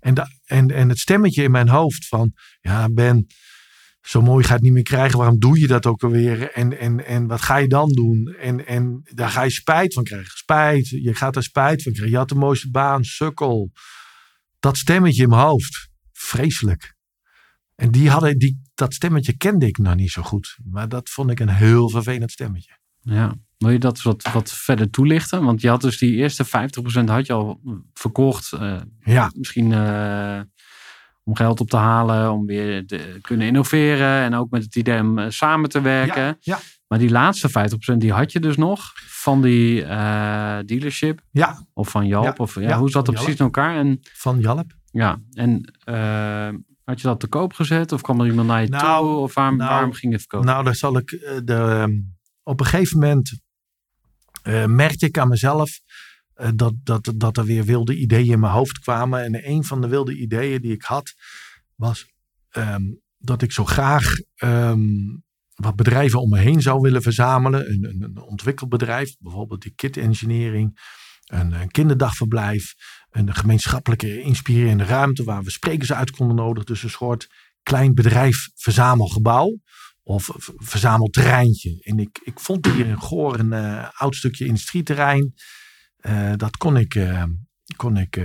En, 0.00 0.30
en, 0.44 0.70
en 0.70 0.88
het 0.88 0.98
stemmetje 0.98 1.42
in 1.42 1.50
mijn 1.50 1.68
hoofd 1.68 2.08
van, 2.08 2.32
ja 2.60 2.88
Ben, 2.88 3.26
zo 4.00 4.22
mooi 4.22 4.46
het 4.46 4.62
niet 4.62 4.72
meer 4.72 4.82
krijgen. 4.82 5.18
Waarom 5.18 5.38
doe 5.38 5.60
je 5.60 5.66
dat 5.66 5.86
ook 5.86 6.02
alweer? 6.02 6.50
En, 6.50 6.78
en, 6.78 7.06
en 7.06 7.26
wat 7.26 7.40
ga 7.40 7.56
je 7.56 7.68
dan 7.68 7.88
doen? 7.88 8.34
En, 8.40 8.66
en 8.66 9.00
daar 9.14 9.28
ga 9.28 9.42
je 9.42 9.50
spijt 9.50 9.94
van 9.94 10.04
krijgen. 10.04 10.36
Spijt. 10.36 10.88
Je 10.88 11.14
gaat 11.14 11.36
er 11.36 11.42
spijt 11.42 11.82
van 11.82 11.92
krijgen. 11.92 12.12
Je 12.12 12.18
had 12.18 12.28
de 12.28 12.34
mooiste 12.34 12.70
baan, 12.70 13.04
sukkel. 13.04 13.72
Dat 14.60 14.76
stemmetje 14.76 15.22
in 15.22 15.28
mijn 15.28 15.42
hoofd. 15.42 15.88
Vreselijk. 16.12 16.94
En 17.74 17.90
die 17.90 18.10
hadden, 18.10 18.38
die, 18.38 18.60
dat 18.74 18.94
stemmetje 18.94 19.36
kende 19.36 19.66
ik 19.66 19.78
nog 19.78 19.94
niet 19.94 20.10
zo 20.10 20.22
goed. 20.22 20.58
Maar 20.64 20.88
dat 20.88 21.08
vond 21.10 21.30
ik 21.30 21.40
een 21.40 21.48
heel 21.54 21.90
vervelend 21.90 22.30
stemmetje. 22.30 22.78
Ja. 23.00 23.34
Wil 23.58 23.70
je 23.70 23.78
dat 23.78 24.02
wat, 24.02 24.32
wat 24.32 24.50
verder 24.52 24.90
toelichten? 24.90 25.44
Want 25.44 25.60
je 25.60 25.68
had 25.68 25.80
dus 25.80 25.98
die 25.98 26.14
eerste 26.16 26.44
50% 26.46 26.48
had 27.04 27.26
je 27.26 27.32
al 27.32 27.60
verkocht. 27.94 28.52
eh, 28.52 28.76
Ja, 29.04 29.30
misschien 29.36 29.72
eh, 29.72 30.40
om 31.24 31.36
geld 31.36 31.60
op 31.60 31.68
te 31.70 31.76
halen, 31.76 32.32
om 32.32 32.46
weer 32.46 32.86
te 32.86 33.18
kunnen 33.20 33.46
innoveren. 33.46 34.22
En 34.22 34.34
ook 34.34 34.50
met 34.50 34.62
het 34.62 34.76
idee 34.76 35.00
om 35.00 35.18
eh, 35.18 35.30
samen 35.30 35.68
te 35.68 35.80
werken. 35.80 36.22
ja, 36.22 36.36
ja, 36.40 36.58
Maar 36.88 36.98
die 36.98 37.10
laatste 37.10 37.48
50% 37.94 37.96
die 37.96 38.12
had 38.12 38.32
je 38.32 38.40
dus 38.40 38.56
nog 38.56 38.92
van 39.08 39.42
die 39.42 39.80
dealership. 40.64 41.20
ja, 41.30 41.66
Of 41.72 41.88
van 41.88 42.06
Jalp. 42.06 42.24
Ja, 42.24 42.34
Of, 42.36 42.60
ja, 42.60 42.78
hoe 42.78 42.90
zat 42.90 43.06
dat 43.06 43.14
precies 43.14 43.34
in 43.38 43.44
elkaar? 43.44 43.76
En, 43.76 44.00
van 44.02 44.40
Jalp. 44.40 44.72
ja, 44.90 45.18
en 45.32 45.72
had 46.84 47.00
je 47.00 47.06
dat 47.06 47.20
te 47.20 47.26
koop 47.26 47.52
gezet? 47.52 47.92
Of 47.92 48.00
kwam 48.00 48.20
er 48.20 48.26
iemand 48.26 48.48
naar 48.48 48.62
je 48.62 48.68
Nou, 48.68 49.04
toe? 49.04 49.16
Of 49.16 49.34
waarom, 49.34 49.56
nou, 49.56 49.70
waarom 49.70 49.92
ging 49.92 50.02
je 50.12 50.18
het 50.18 50.20
verkopen? 50.20 50.46
Nou, 50.46 50.64
daar 50.64 50.74
zal 50.74 50.96
ik. 50.96 51.08
De, 51.44 52.02
op 52.42 52.60
een 52.60 52.66
gegeven 52.66 52.98
moment 52.98 53.40
eh, 54.44 54.64
merkte 54.64 55.06
ik 55.06 55.18
aan 55.18 55.28
mezelf 55.28 55.80
eh, 56.34 56.48
dat, 56.54 56.72
dat, 56.82 57.12
dat 57.16 57.36
er 57.36 57.44
weer 57.44 57.64
wilde 57.64 57.96
ideeën 57.96 58.32
in 58.32 58.40
mijn 58.40 58.52
hoofd 58.52 58.78
kwamen. 58.78 59.24
En 59.24 59.48
een 59.50 59.64
van 59.64 59.80
de 59.80 59.88
wilde 59.88 60.16
ideeën 60.16 60.60
die 60.60 60.72
ik 60.72 60.82
had 60.82 61.14
was 61.74 62.06
ehm, 62.50 62.82
dat 63.18 63.42
ik 63.42 63.52
zo 63.52 63.64
graag 63.64 64.16
ehm, 64.34 64.80
wat 65.54 65.76
bedrijven 65.76 66.20
om 66.20 66.30
me 66.30 66.38
heen 66.38 66.62
zou 66.62 66.80
willen 66.80 67.02
verzamelen. 67.02 67.70
Een, 67.70 67.84
een, 67.84 68.02
een 68.02 68.18
ontwikkelbedrijf, 68.18 69.16
bijvoorbeeld 69.18 69.62
die 69.62 69.72
Kit 69.74 69.96
Engineering, 69.96 70.80
een, 71.24 71.52
een 71.52 71.70
kinderdagverblijf, 71.70 72.74
een 73.10 73.34
gemeenschappelijke 73.34 74.20
inspirerende 74.20 74.84
ruimte 74.84 75.24
waar 75.24 75.42
we 75.42 75.50
sprekers 75.50 75.92
uit 75.92 76.10
konden 76.10 76.36
nodigen. 76.36 76.66
Dus 76.66 76.82
een 76.82 76.90
soort 76.90 77.28
klein 77.62 77.94
bedrijf 77.94 78.48
verzamelgebouw 78.54 79.58
of 80.04 80.24
v- 80.24 80.48
verzamelterreintje. 80.56 81.76
En 81.82 81.98
ik, 81.98 82.20
ik 82.24 82.40
vond 82.40 82.66
hier 82.66 82.86
in 82.86 83.00
Goor 83.00 83.38
een 83.38 83.52
eh, 83.52 83.88
oud 83.96 84.14
stukje 84.14 84.46
industrieterrein. 84.46 85.34
Eh, 85.96 86.32
dat 86.36 86.56
kon 86.56 86.76
ik, 86.76 86.94
eh, 86.94 87.24
kon 87.76 87.96
ik 87.96 88.22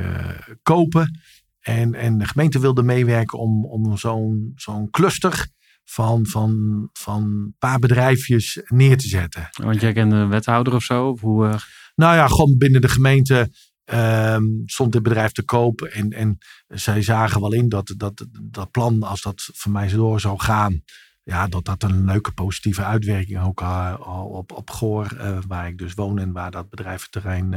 kopen. 0.64 1.20
En, 1.60 1.94
en 1.94 2.18
de 2.18 2.28
gemeente 2.28 2.60
wilde 2.60 2.84
meewerken 2.84 3.40
om, 3.40 3.66
om 3.66 3.98
zo'n 3.98 4.52
zo'n 4.56 4.90
cluster 4.90 5.48
van, 5.84 6.26
van, 6.26 6.54
van 6.94 7.24
een 7.24 7.56
paar 7.60 7.80
bedrijfjes 7.80 8.62
neer 8.68 8.98
te 8.98 9.08
zetten. 9.08 9.48
Want 9.64 9.82
jij 9.82 9.94
kent 9.94 10.12
een 10.12 10.30
wethouder 10.30 10.74
of 10.74 10.84
zo? 10.84 11.08
Of 11.10 11.22
hoe, 11.22 11.60
Nou 11.96 12.16
ja, 12.16 12.28
gewoon 12.28 12.58
binnen 12.58 12.82
de 12.82 12.90
gemeente 12.90 13.50
ehm, 13.86 14.44
stond 14.66 14.92
dit 14.92 15.04
bedrijf 15.04 15.32
te 15.32 15.44
koop. 15.44 15.82
En, 15.82 16.10
en 16.10 16.38
zij 16.68 17.02
zagen 17.02 17.42
wel 17.42 17.54
in 17.54 17.70
dat, 17.70 17.94
dat 17.98 18.26
dat 18.42 18.72
plan, 18.72 19.04
als 19.04 19.22
dat 19.22 19.50
voor 19.54 19.72
mij 19.72 19.88
door 19.88 20.20
zou 20.20 20.40
gaan, 20.40 20.82
ja, 21.30 21.48
dat 21.48 21.66
dat 21.66 21.84
een 21.84 22.06
leuke 22.06 22.32
positieve 22.32 22.84
uitwerking 22.84 23.42
ook 23.42 23.62
eh, 23.62 23.96
op, 24.32 24.52
op 24.52 24.70
Goor, 24.70 25.16
eh, 25.18 25.38
waar 25.48 25.68
ik 25.68 25.78
dus 25.78 25.94
woon 25.94 26.20
en 26.20 26.32
waar 26.32 26.52
dat 26.52 26.70
bedrijventerrein 26.70 27.54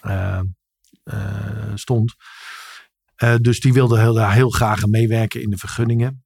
eh, 0.00 0.40
stond. 1.74 2.14
Dus 3.40 3.60
die 3.60 3.72
wilden 3.72 4.00
heel, 4.00 4.14
daar 4.14 4.32
heel 4.32 4.50
graag 4.50 4.86
meewerken 4.86 5.42
in 5.42 5.50
de 5.50 5.56
vergunningen. 5.56 6.24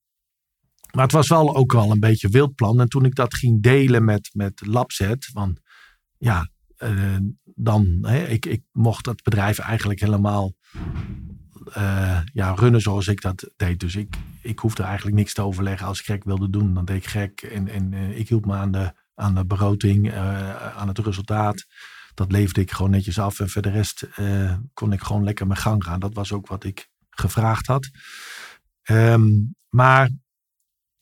Maar 0.95 1.05
het 1.05 1.13
was 1.13 1.29
wel 1.29 1.57
ook 1.57 1.73
wel 1.73 1.91
een 1.91 2.01
beetje 2.01 2.29
wild 2.29 2.55
plan. 2.55 2.81
En 2.81 2.89
toen 2.89 3.05
ik 3.05 3.15
dat 3.15 3.35
ging 3.35 3.63
delen 3.63 4.05
met, 4.05 4.31
met 4.33 4.67
Labset, 4.67 5.31
want 5.33 5.61
ja, 6.19 6.51
dan, 7.45 7.99
hè, 8.01 8.25
ik, 8.25 8.47
ik 8.47 8.63
mocht 8.73 9.05
dat 9.05 9.23
bedrijf 9.23 9.59
eigenlijk 9.59 10.01
helemaal 10.01 10.55
eh, 11.73 12.21
ja, 12.33 12.55
runnen 12.55 12.81
zoals 12.81 13.07
ik 13.07 13.21
dat 13.21 13.51
deed. 13.57 13.81
Dus 13.81 13.97
ik, 13.97 14.17
ik 14.43 14.59
hoefde 14.59 14.83
eigenlijk 14.83 15.17
niks 15.17 15.35
te 15.35 15.43
overleggen. 15.43 15.87
Als 15.87 15.99
ik 15.99 16.05
gek 16.05 16.25
wilde 16.25 16.51
doen, 16.51 16.75
dan 16.75 16.85
deed 16.85 16.97
ik 16.97 17.07
gek. 17.07 17.43
En, 17.43 17.69
en 17.69 17.93
eh, 17.93 18.19
ik 18.19 18.29
hield 18.29 18.47
me 18.47 18.55
aan 18.55 18.71
de, 18.71 18.93
aan 19.15 19.35
de 19.35 19.47
begroting, 19.47 20.11
eh, 20.11 20.77
aan 20.77 20.89
het 20.89 20.99
resultaat. 20.99 21.67
Dat 22.15 22.33
leefde 22.33 22.61
ik 22.61 22.71
gewoon 22.71 22.91
netjes 22.91 23.19
af. 23.19 23.41
En 23.41 23.49
voor 23.49 23.63
de 23.63 23.71
rest 23.71 24.09
kon 24.75 24.93
ik 24.93 25.03
gewoon 25.03 25.25
lekker 25.25 25.47
mijn 25.47 25.61
gang 25.61 25.85
gaan. 25.85 26.01
Dat 26.01 26.15
was 26.15 26.33
ook 26.33 26.47
wat 26.47 26.65
ik 26.65 26.89
gevraagd 27.11 27.67
had. 27.67 27.89
Ehm, 28.83 29.27
maar 29.69 30.11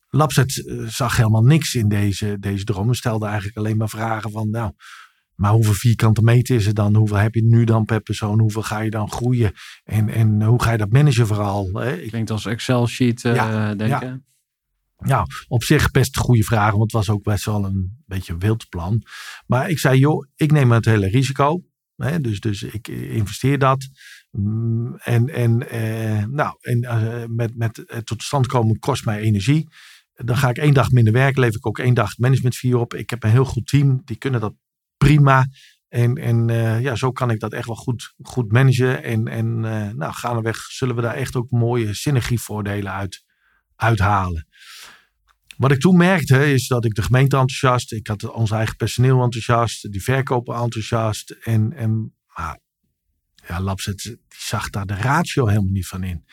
Labset 0.09 0.67
eh, 0.67 0.87
zag 0.87 1.17
helemaal 1.17 1.43
niks 1.43 1.75
in 1.75 1.87
deze, 1.87 2.37
deze 2.39 2.63
droom. 2.63 2.93
Stelde 2.93 3.25
eigenlijk 3.25 3.57
alleen 3.57 3.77
maar 3.77 3.89
vragen 3.89 4.31
van, 4.31 4.49
nou, 4.49 4.71
maar 5.37 5.51
hoeveel 5.51 5.73
vierkante 5.73 6.21
meter 6.21 6.55
is 6.55 6.65
het 6.65 6.75
dan? 6.75 6.95
Hoeveel 6.95 7.17
heb 7.17 7.35
je 7.35 7.43
nu 7.43 7.63
dan 7.63 7.85
per 7.85 8.01
persoon? 8.01 8.39
Hoeveel 8.39 8.61
ga 8.63 8.79
je 8.79 8.89
dan 8.89 9.11
groeien? 9.11 9.51
En, 9.83 10.09
en 10.09 10.43
hoe 10.43 10.61
ga 10.63 10.71
je 10.71 10.77
dat 10.77 10.91
managen 10.91 11.27
vooral? 11.27 11.69
Hè? 11.73 11.95
Ik, 11.97 12.09
klinkt 12.09 12.31
als 12.31 12.45
Excel-sheet, 12.45 13.25
eh 13.25 13.35
Ja, 13.35 13.75
denken. 13.75 14.25
ja, 15.05 15.25
op 15.47 15.63
zich 15.63 15.91
best 15.91 16.17
goede 16.17 16.43
vragen, 16.43 16.77
want 16.77 16.91
het 16.91 17.05
was 17.05 17.15
ook 17.15 17.23
best 17.23 17.45
wel 17.45 17.65
een 17.65 18.03
beetje 18.05 18.33
een 18.33 18.39
wild 18.39 18.69
plan. 18.69 19.01
Maar 19.47 19.69
ik 19.69 19.79
zei, 19.79 19.99
joh, 19.99 20.25
ik 20.35 20.51
neem 20.51 20.71
het 20.71 20.85
hele 20.85 21.07
risico. 21.07 21.61
Hè? 21.95 22.21
Dus, 22.21 22.39
dus 22.39 22.63
ik 22.63 22.87
investeer 22.87 23.57
dat. 23.59 23.87
Mm, 24.31 24.95
En, 24.97 25.29
en, 25.29 25.69
eh, 25.69 26.25
nou, 26.25 26.55
en 26.61 26.81
eh, 26.81 27.23
met, 27.27 27.55
met 27.57 27.83
het 27.87 28.05
tot 28.05 28.23
stand 28.23 28.47
komen 28.47 28.79
kost 28.79 29.05
mij 29.05 29.19
energie. 29.19 29.67
Dan 30.13 30.37
ga 30.37 30.49
ik 30.49 30.57
één 30.57 30.73
dag 30.73 30.91
minder 30.91 31.13
werken, 31.13 31.41
lever 31.41 31.57
ik 31.57 31.67
ook 31.67 31.79
één 31.79 31.93
dag 31.93 32.17
management 32.17 32.55
vier 32.55 32.77
op. 32.77 32.93
Ik 32.93 33.09
heb 33.09 33.23
een 33.23 33.29
heel 33.29 33.45
goed 33.45 33.67
team, 33.67 34.01
die 34.05 34.15
kunnen 34.17 34.39
dat 34.39 34.53
prima. 34.97 35.47
En, 35.87 36.15
en 36.15 36.49
eh, 36.49 36.81
ja, 36.81 36.95
zo 36.95 37.11
kan 37.11 37.29
ik 37.29 37.39
dat 37.39 37.53
echt 37.53 37.67
wel 37.67 37.75
goed, 37.75 38.13
goed 38.21 38.51
managen. 38.51 39.03
En, 39.03 39.27
en 39.27 39.65
eh, 39.65 39.93
nou, 39.93 40.13
gaandeweg 40.13 40.57
zullen 40.57 40.95
we 40.95 41.01
daar 41.01 41.15
echt 41.15 41.35
ook 41.35 41.51
mooie 41.51 41.93
synergievoordelen 41.93 42.91
uit 42.91 43.25
uithalen. 43.75 44.47
Wat 45.57 45.71
ik 45.71 45.79
toen 45.79 45.97
merkte 45.97 46.53
is 46.53 46.67
dat 46.67 46.85
ik 46.85 46.93
de 46.93 47.01
gemeente 47.01 47.37
enthousiast, 47.37 47.91
ik 47.91 48.07
had 48.07 48.23
ons 48.31 48.51
eigen 48.51 48.75
personeel 48.75 49.23
enthousiast, 49.23 49.91
die 49.91 50.03
verkoper 50.03 50.55
enthousiast. 50.55 51.31
En, 51.31 51.73
en 51.73 52.15
maar, 52.35 52.59
ja, 53.47 53.61
Labset 53.61 53.97
die 53.97 54.19
zag 54.27 54.69
daar 54.69 54.85
de 54.85 54.95
ratio 54.95 55.47
helemaal 55.47 55.71
niet 55.71 55.87
van 55.87 56.03
in. 56.03 56.25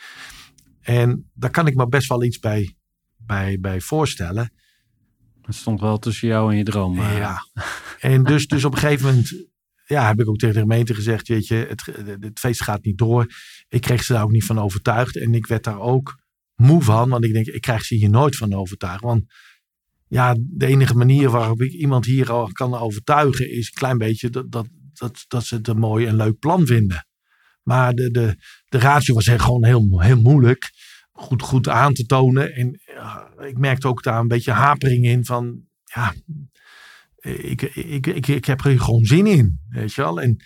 En 0.81 1.29
daar 1.33 1.51
kan 1.51 1.67
ik 1.67 1.75
me 1.75 1.87
best 1.87 2.07
wel 2.07 2.23
iets 2.23 2.39
bij, 2.39 2.75
bij, 3.17 3.59
bij 3.59 3.81
voorstellen. 3.81 4.53
Het 5.41 5.55
stond 5.55 5.79
wel 5.79 5.99
tussen 5.99 6.27
jou 6.27 6.51
en 6.51 6.57
je 6.57 6.63
droom. 6.63 7.01
Ja. 7.01 7.41
En 7.99 8.23
dus, 8.23 8.47
dus 8.47 8.65
op 8.65 8.73
een 8.73 8.79
gegeven 8.79 9.05
moment 9.05 9.33
ja, 9.85 10.07
heb 10.07 10.19
ik 10.19 10.29
ook 10.29 10.37
tegen 10.37 10.55
de 10.55 10.61
gemeente 10.61 10.93
gezegd, 10.93 11.27
weet 11.27 11.47
je, 11.47 11.55
het, 11.55 11.85
het 12.19 12.39
feest 12.39 12.63
gaat 12.63 12.83
niet 12.83 12.97
door. 12.97 13.27
Ik 13.67 13.81
kreeg 13.81 14.03
ze 14.03 14.13
daar 14.13 14.23
ook 14.23 14.31
niet 14.31 14.45
van 14.45 14.59
overtuigd. 14.59 15.17
En 15.17 15.33
ik 15.33 15.47
werd 15.47 15.63
daar 15.63 15.79
ook 15.79 16.23
moe 16.55 16.81
van, 16.81 17.09
want 17.09 17.23
ik 17.23 17.33
denk, 17.33 17.45
ik 17.45 17.61
krijg 17.61 17.83
ze 17.83 17.95
hier 17.95 18.09
nooit 18.09 18.35
van 18.35 18.53
overtuigd. 18.53 19.01
Want 19.01 19.23
ja, 20.07 20.35
de 20.39 20.65
enige 20.65 20.95
manier 20.95 21.29
waarop 21.29 21.61
ik 21.61 21.71
iemand 21.71 22.05
hier 22.05 22.31
al 22.31 22.51
kan 22.51 22.73
overtuigen 22.73 23.51
is 23.51 23.65
een 23.65 23.73
klein 23.73 23.97
beetje 23.97 24.29
dat, 24.29 24.51
dat, 24.51 24.67
dat, 24.93 25.25
dat 25.27 25.45
ze 25.45 25.55
het 25.55 25.67
een 25.67 25.79
mooi 25.79 26.05
en 26.05 26.15
leuk 26.15 26.39
plan 26.39 26.65
vinden. 26.65 27.07
Maar 27.63 27.93
de, 27.93 28.11
de, 28.11 28.35
de 28.65 28.79
ratio 28.79 29.13
was 29.13 29.27
gewoon 29.27 29.65
heel, 29.65 30.01
heel 30.01 30.21
moeilijk 30.21 30.71
goed, 31.15 31.41
goed 31.41 31.69
aan 31.69 31.93
te 31.93 32.05
tonen. 32.05 32.53
En 32.55 32.79
ik 33.47 33.57
merkte 33.57 33.87
ook 33.87 34.03
daar 34.03 34.19
een 34.19 34.27
beetje 34.27 34.51
hapering 34.51 35.05
in 35.05 35.25
van, 35.25 35.61
ja, 35.83 36.13
ik, 37.25 37.61
ik, 37.61 38.07
ik, 38.07 38.27
ik 38.27 38.45
heb 38.45 38.65
er 38.65 38.79
gewoon 38.79 39.05
zin 39.05 39.27
in, 39.27 39.59
weet 39.69 39.93
je 39.93 40.01
wel. 40.01 40.21
En 40.21 40.43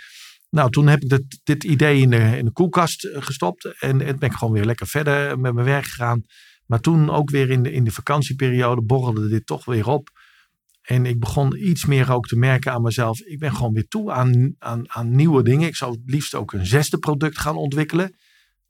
nou, 0.49 0.69
toen 0.69 0.88
heb 0.88 1.01
ik 1.01 1.09
dit, 1.09 1.39
dit 1.43 1.63
idee 1.63 2.01
in 2.01 2.09
de, 2.09 2.38
in 2.38 2.45
de 2.45 2.51
koelkast 2.51 3.05
eh, 3.05 3.21
gestopt 3.21 3.80
en, 3.80 4.01
en 4.01 4.19
ben 4.19 4.30
ik 4.30 4.36
gewoon 4.36 4.53
weer 4.53 4.65
lekker 4.65 4.88
verder 4.88 5.39
met 5.39 5.53
mijn 5.53 5.65
werk 5.65 5.86
gegaan. 5.86 6.23
Maar 6.65 6.80
toen 6.80 7.09
ook 7.09 7.30
weer 7.30 7.49
in 7.49 7.63
de, 7.63 7.71
in 7.71 7.84
de 7.84 7.91
vakantieperiode 7.91 8.82
borrelde 8.82 9.27
dit 9.27 9.45
toch 9.45 9.65
weer 9.65 9.88
op. 9.88 10.09
En 10.82 11.05
ik 11.05 11.19
begon 11.19 11.67
iets 11.67 11.86
meer 11.86 12.11
ook 12.11 12.27
te 12.27 12.36
merken 12.36 12.71
aan 12.71 12.82
mezelf. 12.82 13.19
Ik 13.19 13.39
ben 13.39 13.55
gewoon 13.55 13.73
weer 13.73 13.88
toe 13.88 14.11
aan, 14.11 14.55
aan, 14.59 14.91
aan 14.91 15.15
nieuwe 15.15 15.43
dingen. 15.43 15.67
Ik 15.67 15.75
zou 15.75 15.91
het 15.91 16.01
liefst 16.05 16.36
ook 16.36 16.53
een 16.53 16.65
zesde 16.65 16.97
product 16.97 17.39
gaan 17.39 17.55
ontwikkelen. 17.55 18.15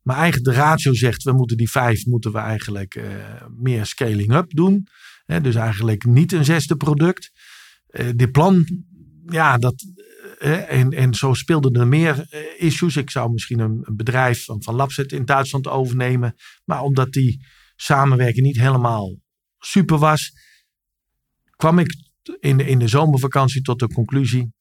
Maar 0.01 0.18
eigenlijk 0.18 0.55
de 0.55 0.62
ratio 0.62 0.93
zegt, 0.93 1.24
we 1.24 1.32
moeten 1.32 1.57
die 1.57 1.70
vijf 1.70 2.05
moeten 2.05 2.32
we 2.32 2.38
eigenlijk 2.38 2.95
uh, 2.95 3.03
meer 3.57 3.86
scaling 3.86 4.34
up 4.34 4.49
doen. 4.49 4.88
Dus 5.41 5.55
eigenlijk 5.55 6.05
niet 6.05 6.32
een 6.32 6.45
zesde 6.45 6.76
product. 6.76 7.32
Uh, 7.92 8.10
dit 8.16 8.32
plan, 8.32 8.66
ja, 9.26 9.58
dat, 9.58 9.86
eh, 10.40 10.72
en, 10.72 10.92
en 10.92 11.14
zo 11.14 11.34
speelden 11.34 11.74
er 11.74 11.88
meer 11.88 12.26
eh, 12.30 12.42
issues. 12.58 12.98
Ik 12.98 13.10
zou 13.10 13.32
misschien 13.32 13.60
een, 13.60 13.80
een 13.82 13.96
bedrijf 13.96 14.46
van, 14.46 14.64
van 14.64 14.76
Labset 14.76 15.12
in 15.12 15.26
Duitsland 15.26 15.68
overnemen. 15.68 16.36
Maar 16.66 16.82
omdat 16.82 17.12
die 17.12 17.46
samenwerking 17.76 18.46
niet 18.46 18.60
helemaal 18.60 19.16
super 19.60 19.98
was, 19.98 20.32
kwam 21.56 21.80
ik 21.80 21.96
in 22.40 22.58
de, 22.58 22.66
in 22.66 22.80
de 22.80 22.88
zomervakantie 22.88 23.62
tot 23.62 23.80
de 23.80 23.88
conclusie 23.88 24.54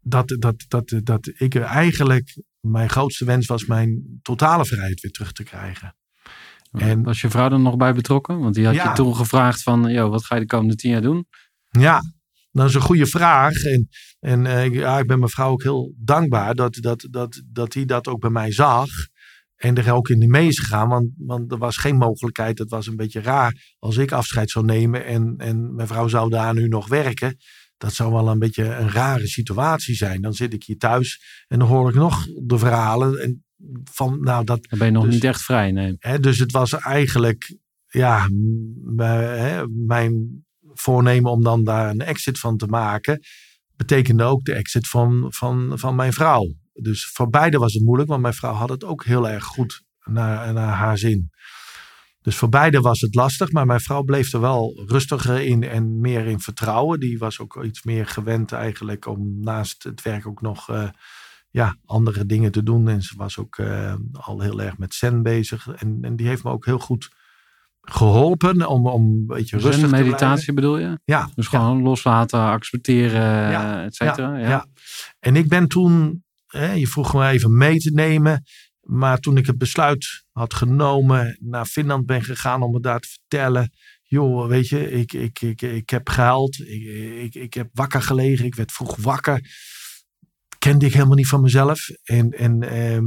dat, 0.00 0.36
dat, 0.38 0.64
dat, 0.68 1.00
dat 1.02 1.30
ik 1.34 1.54
eigenlijk 1.54 2.42
mijn 2.60 2.90
grootste 2.90 3.24
wens 3.24 3.46
was 3.46 3.66
mijn 3.66 4.18
totale 4.22 4.64
vrijheid 4.66 5.00
weer 5.00 5.12
terug 5.12 5.32
te 5.32 5.42
krijgen. 5.42 5.96
En, 6.72 7.02
was 7.02 7.20
je 7.20 7.30
vrouw 7.30 7.50
er 7.50 7.60
nog 7.60 7.76
bij 7.76 7.94
betrokken? 7.94 8.38
Want 8.38 8.54
die 8.54 8.66
had 8.66 8.74
Ja. 8.74 8.88
je 8.88 8.94
toen 8.94 9.16
gevraagd 9.16 9.62
van, 9.62 9.92
joh, 9.92 10.10
wat 10.10 10.24
ga 10.24 10.34
je 10.34 10.40
de 10.40 10.46
komende 10.46 10.74
tien 10.74 10.90
jaar 10.90 11.02
doen? 11.02 11.26
Ja, 11.68 12.00
dat 12.50 12.68
is 12.68 12.74
een 12.74 12.80
goede 12.80 13.06
vraag. 13.06 13.62
En, 13.62 13.88
en 14.20 14.46
eh, 14.46 14.64
ik- 14.64 14.74
ja, 14.74 14.98
ik 14.98 15.06
ben 15.06 15.18
mijn 15.18 15.30
vrouw 15.30 15.50
ook 15.50 15.62
heel 15.62 15.94
dankbaar 15.96 16.54
dat, 16.54 16.74
dat, 16.74 17.06
dat, 17.10 17.42
dat 17.46 17.74
hij 17.74 17.84
dat 17.84 18.08
ook 18.08 18.20
bij 18.20 18.30
mij 18.30 18.52
zag. 18.52 18.88
En 19.56 19.74
er 19.76 19.92
ook 19.92 20.08
in 20.08 20.30
mee 20.30 20.48
is 20.48 20.58
gegaan. 20.58 20.88
Want, 20.88 21.08
want 21.16 21.52
er 21.52 21.58
was 21.58 21.76
geen 21.76 21.96
mogelijkheid. 21.96 22.58
Het 22.58 22.70
was 22.70 22.86
een 22.86 22.96
beetje 22.96 23.20
raar 23.20 23.74
als 23.78 23.96
ik 23.96 24.12
afscheid 24.12 24.50
zou 24.50 24.64
nemen. 24.64 25.04
En, 25.04 25.34
en 25.38 25.74
mijn 25.74 25.88
vrouw 25.88 26.08
zou 26.08 26.30
daar 26.30 26.54
nu 26.54 26.68
nog 26.68 26.88
werken. 26.88 27.36
Dat 27.76 27.92
zou 27.94 28.12
wel 28.12 28.28
een 28.28 28.38
beetje 28.38 28.64
een 28.64 28.90
rare 28.90 29.26
situatie 29.26 29.94
zijn. 29.94 30.20
Dan 30.20 30.32
zit 30.34 30.52
ik 30.52 30.64
hier 30.64 30.76
thuis 30.78 31.20
en 31.46 31.58
dan 31.58 31.68
hoor 31.68 31.88
ik 31.88 31.94
nog 31.94 32.26
de 32.46 32.58
verhalen. 32.58 33.18
En 33.22 33.44
van, 33.92 34.20
nou, 34.20 34.44
dat, 34.44 34.66
Dan 34.68 34.78
ben 34.78 34.88
je 34.88 34.92
nog 34.94 35.04
Dus- 35.04 35.14
niet 35.14 35.24
echt 35.24 35.42
vrij, 35.42 35.72
nee. 35.72 35.96
Hè, 35.98 36.20
dus 36.20 36.38
het 36.38 36.52
was 36.52 36.72
eigenlijk 36.72 37.56
ja, 37.88 38.28
hè, 38.96 39.66
mijn 39.68 40.44
voornemen 40.80 41.30
om 41.30 41.42
dan 41.42 41.64
daar 41.64 41.90
een 41.90 42.00
exit 42.00 42.38
van 42.38 42.56
te 42.56 42.66
maken. 42.66 43.20
Betekende 43.76 44.24
ook 44.24 44.44
de 44.44 44.54
exit 44.54 44.88
van, 44.88 45.26
van, 45.28 45.78
van 45.78 45.94
mijn 45.94 46.12
vrouw. 46.12 46.54
Dus 46.72 47.10
voor 47.12 47.28
beide 47.28 47.58
was 47.58 47.72
het 47.72 47.82
moeilijk, 47.82 48.08
want 48.08 48.22
mijn 48.22 48.34
vrouw 48.34 48.52
had 48.52 48.68
het 48.68 48.84
ook 48.84 49.04
heel 49.04 49.28
erg 49.28 49.44
goed 49.44 49.82
naar, 50.04 50.52
naar 50.52 50.74
haar 50.74 50.98
zin. 50.98 51.30
Dus 52.22 52.36
voor 52.36 52.48
beide 52.48 52.80
was 52.80 53.00
het 53.00 53.14
lastig, 53.14 53.52
maar 53.52 53.66
mijn 53.66 53.80
vrouw 53.80 54.02
bleef 54.02 54.32
er 54.32 54.40
wel 54.40 54.84
rustiger 54.86 55.40
in 55.40 55.62
en 55.62 56.00
meer 56.00 56.26
in 56.26 56.40
vertrouwen. 56.40 57.00
Die 57.00 57.18
was 57.18 57.40
ook 57.40 57.64
iets 57.64 57.82
meer 57.82 58.06
gewend 58.06 58.52
eigenlijk 58.52 59.06
om 59.06 59.40
naast 59.40 59.82
het 59.82 60.02
werk 60.02 60.26
ook 60.26 60.40
nog 60.40 60.68
eh, 60.70 60.88
ja, 61.50 61.76
andere 61.84 62.26
dingen 62.26 62.52
te 62.52 62.62
doen. 62.62 62.88
En 62.88 63.02
ze 63.02 63.16
was 63.16 63.38
ook 63.38 63.58
eh, 63.58 63.94
al 64.12 64.40
heel 64.40 64.60
erg 64.60 64.78
met 64.78 64.94
zen 64.94 65.22
bezig. 65.22 65.68
En, 65.68 65.98
en 66.02 66.16
die 66.16 66.26
heeft 66.26 66.44
me 66.44 66.50
ook 66.50 66.64
heel 66.64 66.78
goed 66.78 67.10
geholpen 67.90 68.66
om, 68.66 68.86
om 68.86 69.04
een 69.04 69.26
beetje 69.26 69.56
rustig 69.56 69.72
Zen 69.72 69.82
te 69.82 69.88
blijven. 69.88 70.10
meditatie 70.10 70.52
bedoel 70.52 70.78
je? 70.78 70.98
Ja, 71.04 71.30
Dus 71.34 71.46
gewoon 71.46 71.82
loslaten, 71.82 72.40
accepteren, 72.40 73.50
Ja, 73.50 73.84
et 73.84 73.94
cetera. 73.94 74.38
Ja, 74.38 74.48
ja. 74.48 74.66
En 75.18 75.36
ik 75.36 75.48
ben 75.48 75.68
toen, 75.68 76.24
hè, 76.46 76.72
je 76.72 76.86
vroeg 76.86 77.14
me 77.14 77.28
even 77.28 77.56
mee 77.56 77.78
te 77.78 77.90
nemen. 77.90 78.42
Maar 78.80 79.18
toen 79.18 79.36
ik 79.36 79.46
het 79.46 79.58
besluit 79.58 80.24
had 80.32 80.54
genomen, 80.54 81.38
naar 81.40 81.66
Finland 81.66 82.06
ben 82.06 82.22
gegaan 82.22 82.62
om 82.62 82.74
het 82.74 82.82
daar 82.82 83.00
te 83.00 83.08
vertellen. 83.08 83.72
Joh, 84.02 84.48
weet 84.48 84.68
je, 84.68 84.90
ik, 84.90 85.12
ik, 85.12 85.40
ik, 85.40 85.62
ik 85.62 85.90
heb 85.90 86.08
gehuild. 86.08 86.58
Ik, 86.58 86.82
ik, 87.22 87.34
ik 87.34 87.54
heb 87.54 87.68
wakker 87.72 88.02
gelegen. 88.02 88.44
Ik 88.44 88.54
werd 88.54 88.72
vroeg 88.72 88.96
wakker. 88.96 89.50
Kende 90.58 90.86
ik 90.86 90.92
helemaal 90.92 91.16
niet 91.16 91.28
van 91.28 91.40
mezelf. 91.40 91.88
En, 92.02 92.30
en 92.30 92.62
ehm, 92.62 93.06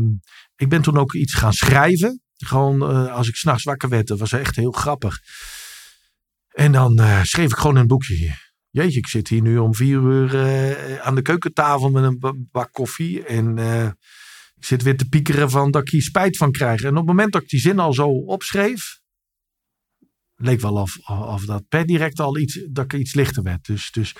ik 0.55 0.69
ben 0.69 0.82
toen 0.82 0.97
ook 0.97 1.13
iets 1.13 1.34
gaan 1.34 1.53
schrijven. 1.53 2.20
Gewoon 2.45 2.81
eh, 2.81 3.13
als 3.13 3.27
ik 3.27 3.35
s'nachts 3.35 3.63
wakker 3.63 3.89
werd. 3.89 4.07
Dat 4.07 4.19
was 4.19 4.31
echt 4.31 4.55
heel 4.55 4.71
grappig. 4.71 5.19
En 6.49 6.71
dan 6.71 6.99
eh, 6.99 7.23
schreef 7.23 7.51
ik 7.51 7.57
gewoon 7.57 7.75
een 7.75 7.87
boekje. 7.87 8.35
Jeetje, 8.69 8.97
ik 8.97 9.07
zit 9.07 9.27
hier 9.27 9.41
nu 9.41 9.57
om 9.57 9.75
vier 9.75 10.01
uur 10.01 10.35
eh, 10.35 10.97
aan 10.97 11.15
de 11.15 11.21
keukentafel 11.21 11.89
met 11.89 12.03
een 12.03 12.19
ba- 12.19 12.33
bak 12.35 12.71
koffie. 12.71 13.25
En 13.25 13.57
ik 14.55 14.65
zit 14.65 14.83
weer 14.83 14.97
te 14.97 15.07
piekeren 15.07 15.49
van 15.49 15.71
dat 15.71 15.81
ik 15.81 15.89
hier 15.89 16.01
spijt 16.01 16.37
van 16.37 16.51
krijg. 16.51 16.81
En 16.81 16.89
op 16.89 16.95
het 16.95 17.05
moment 17.05 17.33
dat 17.33 17.41
ik 17.41 17.49
die 17.49 17.59
zin 17.59 17.79
al 17.79 17.93
zo 17.93 18.07
opschreef, 18.07 18.99
leek 20.35 20.61
wel 20.61 20.73
of, 20.73 20.97
of 21.09 21.45
dat 21.45 21.67
per 21.67 21.85
direct 21.85 22.19
al 22.19 22.37
iets, 22.37 22.59
dat 22.69 22.93
iets 22.93 23.13
lichter 23.13 23.43
werd. 23.43 23.65
Dus, 23.65 23.91
dus 23.91 24.15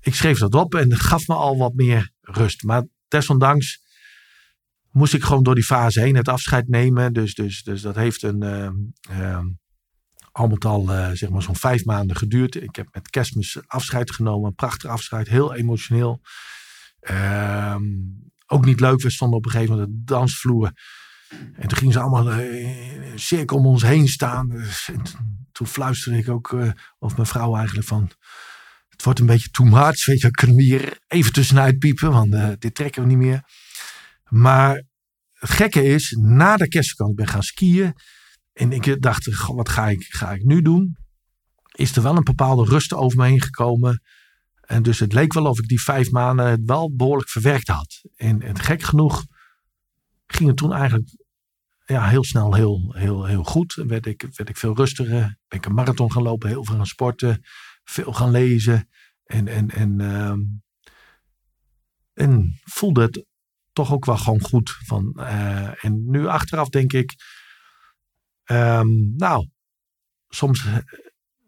ik 0.00 0.14
schreef 0.14 0.38
dat 0.38 0.54
op 0.54 0.74
en 0.74 0.90
het 0.90 1.00
gaf 1.00 1.26
me 1.26 1.34
al 1.34 1.56
wat 1.56 1.74
meer 1.74 2.10
rust. 2.20 2.62
Maar 2.62 2.86
desondanks 3.08 3.80
moest 4.94 5.14
ik 5.14 5.24
gewoon 5.24 5.42
door 5.42 5.54
die 5.54 5.64
fase 5.64 6.00
heen 6.00 6.16
het 6.16 6.28
afscheid 6.28 6.68
nemen. 6.68 7.12
Dus, 7.12 7.34
dus, 7.34 7.62
dus 7.62 7.82
dat 7.82 7.94
heeft 7.94 8.22
een, 8.22 8.42
ehm, 8.42 9.46
al 10.32 10.48
met 10.48 10.64
al 10.64 10.92
eh, 10.92 11.10
zeg 11.12 11.30
maar 11.30 11.42
zo'n 11.42 11.56
vijf 11.56 11.84
maanden 11.84 12.16
geduurd. 12.16 12.54
Ik 12.54 12.76
heb 12.76 12.88
met 12.92 13.10
kerstmis 13.10 13.58
afscheid 13.66 14.10
genomen. 14.12 14.54
Prachtig 14.54 14.90
afscheid. 14.90 15.28
Heel 15.28 15.54
emotioneel. 15.54 16.20
Ehm, 17.00 17.82
ook 18.46 18.64
niet 18.64 18.80
leuk. 18.80 19.02
We 19.02 19.10
stonden 19.10 19.38
op 19.38 19.44
een 19.44 19.50
gegeven 19.50 19.74
moment 19.74 19.92
de 19.92 20.02
dansvloer. 20.04 20.72
En 21.54 21.68
toen 21.68 21.78
gingen 21.78 21.92
ze 21.92 22.00
allemaal 22.00 22.30
eh, 22.30 23.12
in 23.12 23.18
cirkel 23.18 23.56
om 23.56 23.66
ons 23.66 23.82
heen 23.82 24.08
staan. 24.08 24.48
Dus, 24.48 24.88
en 24.92 25.02
toen- 25.52 25.66
fluisterde 25.66 26.18
ik 26.18 26.28
ook, 26.28 26.56
of 26.98 27.16
mijn 27.16 27.28
vrouw 27.28 27.56
eigenlijk 27.56 27.86
van... 27.86 28.10
Het 28.88 29.04
wordt 29.04 29.20
een 29.20 29.26
beetje 29.26 29.50
too 29.50 29.66
much. 29.66 30.04
Weet 30.04 30.20
je, 30.20 30.30
kunnen 30.30 30.56
we 30.56 30.62
hier 30.62 30.98
even 31.06 31.32
tussenuit 31.32 31.78
piepen? 31.78 32.10
Want 32.10 32.60
dit 32.60 32.74
trekken 32.74 33.02
we 33.02 33.08
niet 33.08 33.18
meer. 33.18 33.42
Maar 34.28 34.82
het 35.32 35.50
gekke 35.50 35.84
is, 35.84 36.16
na 36.20 36.56
de 36.56 36.68
kerstvakantie 36.68 37.24
ben 37.24 37.32
gaan 37.32 37.42
skiën. 37.42 37.94
En 38.52 38.72
ik 38.72 39.02
dacht, 39.02 39.46
wat 39.46 39.68
ga 39.68 39.88
ik, 39.88 40.04
ga 40.04 40.32
ik 40.32 40.44
nu 40.44 40.62
doen? 40.62 40.96
Is 41.72 41.96
er 41.96 42.02
wel 42.02 42.16
een 42.16 42.24
bepaalde 42.24 42.64
rust 42.64 42.92
over 42.92 43.18
me 43.18 43.26
heen 43.26 43.42
gekomen. 43.42 44.02
En 44.60 44.82
dus 44.82 44.98
het 44.98 45.12
leek 45.12 45.32
wel 45.32 45.46
of 45.46 45.58
ik 45.58 45.68
die 45.68 45.82
vijf 45.82 46.10
maanden 46.10 46.46
het 46.46 46.60
wel 46.64 46.94
behoorlijk 46.94 47.28
verwerkt 47.28 47.68
had. 47.68 48.02
En, 48.16 48.42
en 48.42 48.58
gek 48.58 48.82
genoeg 48.82 49.24
ging 50.26 50.48
het 50.48 50.58
toen 50.58 50.72
eigenlijk 50.72 51.08
ja, 51.86 52.08
heel 52.08 52.24
snel 52.24 52.54
heel, 52.54 52.94
heel, 52.96 53.24
heel 53.24 53.44
goed. 53.44 53.76
En 53.76 53.86
werd 53.86 54.06
ik, 54.06 54.26
werd 54.36 54.48
ik 54.48 54.56
veel 54.56 54.76
rustiger. 54.76 55.38
Ben 55.48 55.58
ik 55.58 55.66
een 55.66 55.74
marathon 55.74 56.12
gaan 56.12 56.22
lopen, 56.22 56.48
heel 56.48 56.64
veel 56.64 56.76
gaan 56.76 56.86
sporten. 56.86 57.40
Veel 57.84 58.12
gaan 58.12 58.30
lezen. 58.30 58.88
En, 59.24 59.48
en, 59.48 59.70
en, 59.70 60.00
ehm, 60.00 60.40
en 62.12 62.60
voelde 62.64 63.02
het 63.02 63.24
toch 63.74 63.92
ook 63.92 64.04
wel 64.04 64.16
gewoon 64.16 64.40
goed. 64.40 64.76
Van, 64.84 65.12
eh, 65.16 65.84
en 65.84 66.10
nu 66.10 66.26
achteraf 66.26 66.68
denk 66.68 66.92
ik... 66.92 67.14
ehm, 68.44 69.16
nou, 69.16 69.48
soms 70.28 70.66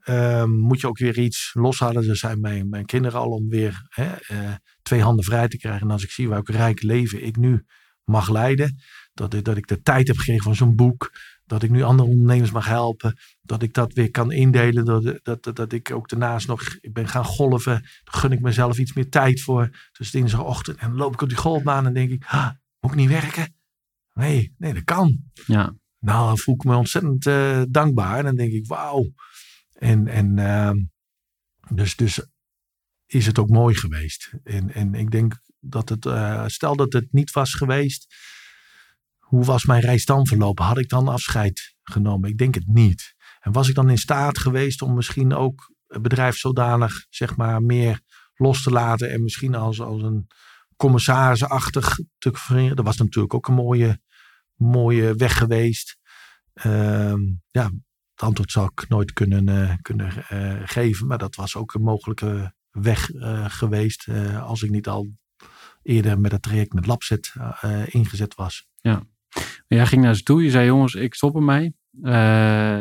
ehm, 0.00 0.50
moet 0.50 0.80
je 0.80 0.86
ook 0.86 0.98
weer 0.98 1.18
iets 1.18 1.50
loshalen. 1.54 2.08
Er 2.08 2.16
zijn 2.16 2.40
mijn, 2.40 2.68
mijn 2.68 2.84
kinderen 2.84 3.20
al 3.20 3.30
om 3.30 3.48
weer 3.48 3.86
hè, 3.88 4.12
eh, 4.12 4.54
twee 4.82 5.02
handen 5.02 5.24
vrij 5.24 5.48
te 5.48 5.56
krijgen. 5.58 5.86
En 5.86 5.92
als 5.92 6.02
ik 6.02 6.10
zie 6.10 6.28
welk 6.28 6.48
rijk 6.48 6.82
leven 6.82 7.24
ik 7.24 7.36
nu 7.36 7.64
mag 8.04 8.28
leiden. 8.28 8.76
Dat 9.16 9.34
ik, 9.34 9.44
dat 9.44 9.56
ik 9.56 9.66
de 9.66 9.82
tijd 9.82 10.06
heb 10.06 10.16
gekregen 10.16 10.42
van 10.42 10.54
zo'n 10.54 10.76
boek. 10.76 11.12
Dat 11.44 11.62
ik 11.62 11.70
nu 11.70 11.82
andere 11.82 12.08
ondernemers 12.08 12.50
mag 12.50 12.66
helpen. 12.66 13.18
Dat 13.42 13.62
ik 13.62 13.74
dat 13.74 13.92
weer 13.92 14.10
kan 14.10 14.32
indelen. 14.32 14.84
Dat, 14.84 15.18
dat, 15.22 15.42
dat, 15.42 15.56
dat 15.56 15.72
ik 15.72 15.90
ook 15.90 16.08
daarnaast 16.08 16.46
nog 16.46 16.76
ik 16.80 16.92
ben 16.92 17.08
gaan 17.08 17.24
golven. 17.24 17.72
Daar 17.72 18.14
gun 18.20 18.32
ik 18.32 18.40
mezelf 18.40 18.78
iets 18.78 18.92
meer 18.92 19.10
tijd 19.10 19.40
voor. 19.40 19.88
Dus 19.98 20.10
dinsdagochtend. 20.10 20.78
En 20.78 20.88
dan 20.88 20.96
loop 20.96 21.12
ik 21.12 21.22
op 21.22 21.28
die 21.28 21.38
golfbaan 21.38 21.86
en 21.86 21.94
denk 21.94 22.10
ik. 22.10 22.24
Ah, 22.26 22.50
moet 22.80 22.90
ik 22.90 22.96
niet 22.96 23.08
werken? 23.08 23.54
Nee, 24.12 24.54
nee, 24.58 24.74
dat 24.74 24.84
kan. 24.84 25.18
Ja. 25.46 25.74
Nou, 25.98 26.26
dan 26.26 26.38
voel 26.38 26.54
ik 26.54 26.64
me 26.64 26.76
ontzettend 26.76 27.26
eh, 27.26 27.62
dankbaar. 27.68 28.18
En 28.18 28.24
dan 28.24 28.36
denk 28.36 28.52
ik, 28.52 28.66
wauw. 28.66 29.12
En, 29.72 30.06
en 30.06 30.38
ehm, 30.38 30.76
dus, 31.74 31.96
dus 31.96 32.26
is 33.06 33.26
het 33.26 33.38
ook 33.38 33.48
mooi 33.48 33.74
geweest. 33.74 34.32
En, 34.44 34.74
en 34.74 34.94
ik 34.94 35.10
denk 35.10 35.40
dat 35.60 35.88
het, 35.88 36.06
eh, 36.06 36.46
stel 36.46 36.76
dat 36.76 36.92
het 36.92 37.12
niet 37.12 37.30
was 37.30 37.54
geweest, 37.54 38.14
hoe 39.36 39.44
was 39.44 39.64
mijn 39.64 39.80
reis 39.80 40.04
dan 40.04 40.26
verlopen? 40.26 40.64
Had 40.64 40.78
ik 40.78 40.88
dan 40.88 41.08
afscheid 41.08 41.74
genomen? 41.82 42.30
Ik 42.30 42.38
denk 42.38 42.54
het 42.54 42.66
niet. 42.66 43.14
En 43.40 43.52
was 43.52 43.68
ik 43.68 43.74
dan 43.74 43.90
in 43.90 43.98
staat 43.98 44.38
geweest 44.38 44.82
om 44.82 44.94
misschien 44.94 45.34
ook 45.34 45.74
het 45.86 46.02
bedrijf 46.02 46.36
zodanig, 46.36 47.06
zeg 47.10 47.36
maar, 47.36 47.62
meer 47.62 48.00
los 48.34 48.62
te 48.62 48.70
laten 48.70 49.10
en 49.10 49.22
misschien 49.22 49.54
als, 49.54 49.80
als 49.80 50.02
een 50.02 50.26
commissarisachtig 50.76 51.98
te 52.18 52.34
fungeren? 52.34 52.76
Dat 52.76 52.84
was 52.84 52.96
natuurlijk 52.96 53.34
ook 53.34 53.48
een 53.48 53.54
mooie, 53.54 54.00
mooie 54.54 55.14
weg 55.14 55.38
geweest. 55.38 55.98
Ehm, 56.52 57.20
ja, 57.50 57.70
het 58.10 58.22
antwoord 58.22 58.50
zou 58.50 58.70
ik 58.74 58.88
nooit 58.88 59.12
kunnen, 59.12 59.48
eh, 59.48 59.74
kunnen 59.82 60.28
eh, 60.28 60.60
geven. 60.64 61.06
Maar 61.06 61.18
dat 61.18 61.34
was 61.34 61.56
ook 61.56 61.74
een 61.74 61.82
mogelijke 61.82 62.54
weg 62.70 63.10
eh, 63.10 63.44
geweest. 63.48 64.08
als 64.40 64.62
ik 64.62 64.70
niet 64.70 64.88
al 64.88 65.08
eerder 65.82 66.20
met 66.20 66.32
het 66.32 66.42
traject 66.42 66.72
met 66.72 66.86
Labset 66.86 67.32
eh, 67.60 67.94
ingezet 67.94 68.34
was. 68.34 68.66
Jij 69.66 69.86
ging 69.86 70.02
naar 70.02 70.16
ze 70.16 70.22
toe. 70.22 70.42
Je 70.42 70.50
zei, 70.50 70.66
jongens, 70.66 70.94
ik 70.94 71.14
stop 71.14 71.34
ermee. 71.34 71.74
Eh 72.02 72.80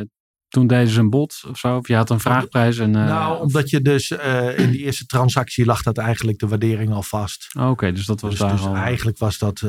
toen 0.55 0.67
deden 0.67 0.87
ze 0.87 0.99
een 0.99 1.09
bod 1.09 1.43
of 1.47 1.57
zo. 1.57 1.77
Of 1.77 1.87
je 1.87 1.95
had 1.95 2.09
een 2.09 2.19
vraagprijs. 2.19 2.77
En, 2.77 2.95
eh, 2.95 3.05
nou, 3.05 3.41
omdat 3.41 3.69
je 3.69 3.81
dus 3.81 4.11
eh, 4.11 4.59
in 4.59 4.71
die 4.71 4.81
eerste 4.81 5.05
transactie 5.05 5.65
lag 5.65 5.81
dat 5.81 5.97
eigenlijk 5.97 6.39
de 6.39 6.47
waardering 6.47 6.93
al 6.93 7.03
vast. 7.03 7.55
Oké, 7.59 7.91
dus 7.91 8.05
dat 8.05 8.21
was 8.21 8.29
Dus, 8.29 8.39
daar 8.39 8.51
dus 8.51 8.65
al. 8.65 8.75
eigenlijk 8.75 9.17
was 9.17 9.37
dat 9.37 9.63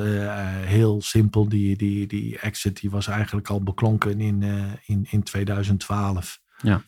heel 0.65 1.03
simpel. 1.03 1.49
Die, 1.49 1.77
die, 1.77 2.07
die 2.07 2.39
exit 2.39 2.81
die 2.81 2.91
was 2.91 3.07
eigenlijk 3.07 3.49
al 3.49 3.63
beklonken 3.63 4.21
in, 4.21 4.43
in, 4.85 5.07
in 5.11 5.23
2012. 5.23 6.39
Ja. 6.63 6.83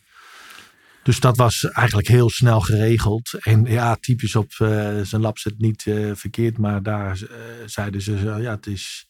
Dus 1.03 1.20
dat 1.20 1.36
was 1.36 1.64
eigenlijk 1.64 2.09
heel 2.09 2.30
snel 2.30 2.61
geregeld. 2.61 3.32
En 3.40 3.64
ja, 3.64 3.96
typisch 4.01 4.36
op 4.36 4.53
uh, 4.59 4.68
zijn 5.03 5.20
lab 5.20 5.38
zit 5.38 5.59
niet 5.59 5.86
uh, 5.86 6.11
verkeerd. 6.14 6.59
Maar 6.59 6.82
daar 6.82 7.20
uh, 7.22 7.28
zeiden 7.66 8.03
ze, 8.03 8.14
ja, 8.40 8.51
het 8.51 8.66
is 8.66 9.09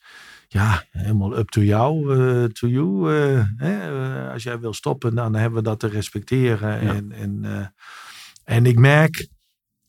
ja, 0.49 0.85
helemaal 0.91 1.39
up 1.39 1.49
to 1.49 1.63
jou, 1.63 2.07
to 2.53 2.69
you. 2.69 3.11
Hè? 3.57 3.93
als 4.33 4.43
jij 4.43 4.59
wil 4.59 4.73
stoppen, 4.73 5.15
dan 5.15 5.35
hebben 5.35 5.59
we 5.59 5.65
dat 5.65 5.81
te 5.81 5.87
respecteren. 5.87 6.85
Ja. 6.85 6.95
En, 6.95 7.13
en, 7.13 7.75
en 8.45 8.67
ik 8.67 8.79
merk 8.79 9.29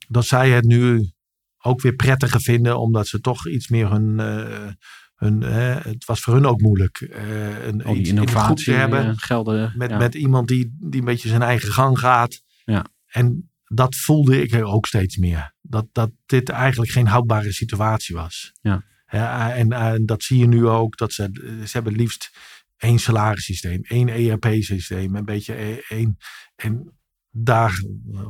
dat 0.07 0.25
zij 0.25 0.49
het 0.49 0.65
nu 0.65 1.11
ook 1.57 1.81
weer 1.81 1.95
prettiger 1.95 2.41
vinden. 2.41 2.79
Omdat 2.79 3.07
ze 3.07 3.19
toch 3.19 3.47
iets 3.47 3.67
meer 3.67 3.91
hun 3.91 4.19
hun, 5.19 5.41
het 5.41 6.05
was 6.05 6.21
voor 6.21 6.33
hun 6.33 6.45
ook 6.45 6.61
moeilijk. 6.61 7.09
Een, 7.63 7.97
iets 7.97 8.09
innovatie 8.09 8.65
te 8.65 8.71
hebben. 8.71 9.17
Gelden, 9.17 9.73
met, 9.75 9.97
met 9.97 10.15
iemand 10.15 10.47
die, 10.47 10.75
die 10.79 10.99
een 10.99 11.05
beetje 11.05 11.29
zijn 11.29 11.41
eigen 11.41 11.71
gang 11.71 11.99
gaat. 11.99 12.41
Ja. 12.65 12.85
En 13.07 13.51
dat 13.63 13.95
voelde 13.95 14.41
ik 14.41 14.65
ook 14.65 14.85
steeds 14.85 15.17
meer. 15.17 15.53
Dat, 15.61 15.87
dat 15.91 16.11
dit 16.25 16.49
eigenlijk 16.49 16.91
geen 16.91 17.07
houdbare 17.07 17.51
situatie 17.51 18.15
was. 18.15 18.53
Ja. 18.61 18.83
Ja 19.09 19.53
en, 19.53 19.71
en 19.71 20.05
dat 20.05 20.23
zie 20.23 20.39
je 20.39 20.47
nu 20.47 20.67
ook. 20.67 20.97
Dat 20.97 21.13
ze, 21.13 21.29
ze 21.65 21.69
hebben 21.71 21.93
liefst 21.93 22.31
één 22.77 22.99
salarissysteem, 22.99 23.81
één 23.83 24.07
ERP-systeem, 24.07 25.15
een 25.15 25.25
beetje 25.25 25.83
één. 25.87 26.17
En 26.55 26.99
daar 27.29 27.83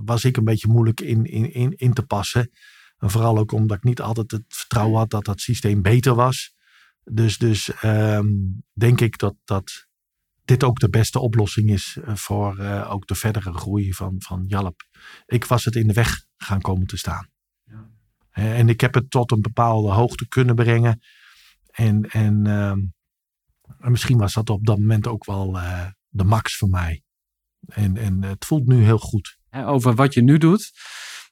was 0.03 0.23
ik 0.23 0.37
een 0.37 0.43
beetje 0.43 0.67
moeilijk 0.67 1.01
in, 1.01 1.25
in, 1.25 1.53
in, 1.53 1.73
in 1.77 1.93
te 1.93 2.03
passen. 2.03 2.51
En 2.97 3.09
vooral 3.09 3.37
ook 3.37 3.51
omdat 3.51 3.77
ik 3.77 3.83
niet 3.83 4.01
altijd 4.01 4.31
het 4.31 4.43
vertrouwen 4.47 4.97
had 4.97 5.09
dat 5.09 5.25
dat 5.25 5.41
systeem 5.41 5.81
beter 5.81 6.15
was. 6.15 6.53
Dus, 7.03 7.37
dus 7.37 7.83
um, 7.83 8.63
denk 8.73 9.01
ik 9.01 9.17
dat, 9.17 9.35
dat 9.43 9.87
dit 10.45 10.63
ook 10.63 10.79
de 10.79 10.89
beste 10.89 11.19
oplossing 11.19 11.69
is 11.69 11.97
eh, 12.03 12.15
voor 12.15 12.59
ook 12.87 13.07
de 13.07 13.15
verdere 13.15 13.53
groei 13.53 13.93
van, 13.93 14.15
van 14.17 14.43
Jalp. 14.47 14.81
Ik 15.25 15.45
was 15.45 15.65
het 15.65 15.75
in 15.75 15.87
de 15.87 15.93
weg 15.93 16.25
gaan 16.37 16.61
komen 16.61 16.87
te 16.87 16.97
staan. 16.97 17.29
Ja. 18.43 18.53
En 18.53 18.69
ik 18.69 18.81
heb 18.81 18.93
het 18.93 19.11
tot 19.11 19.31
een 19.31 19.41
bepaalde 19.41 19.91
hoogte 19.91 20.27
kunnen 20.27 20.55
brengen. 20.55 20.99
En, 21.71 22.01
en, 22.03 22.45
en 23.79 23.91
misschien 23.91 24.17
was 24.17 24.33
dat 24.33 24.49
op 24.49 24.65
dat 24.65 24.77
moment 24.77 25.07
ook 25.07 25.25
wel 25.25 25.55
uh, 25.55 25.85
de 26.07 26.23
max 26.23 26.57
voor 26.57 26.69
mij. 26.69 27.03
En, 27.67 27.97
en 27.97 28.23
het 28.23 28.45
voelt 28.45 28.67
nu 28.67 28.83
heel 28.83 28.97
goed. 28.97 29.37
Over 29.51 29.95
wat 29.95 30.13
je 30.13 30.21
nu 30.21 30.37
doet. 30.37 30.71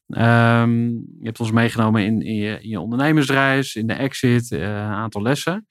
Um, 0.08 0.90
je 0.90 1.24
hebt 1.24 1.40
ons 1.40 1.52
meegenomen 1.52 2.04
in, 2.06 2.20
je, 2.20 2.60
je, 2.62 2.80
ondernemersreis, 2.80 3.76
in 3.76 3.88
de 3.88 3.94
exit, 3.94 4.52
uh, 4.52 4.60
een 4.60 4.76
aantal 4.76 5.22
lessen. 5.22 5.68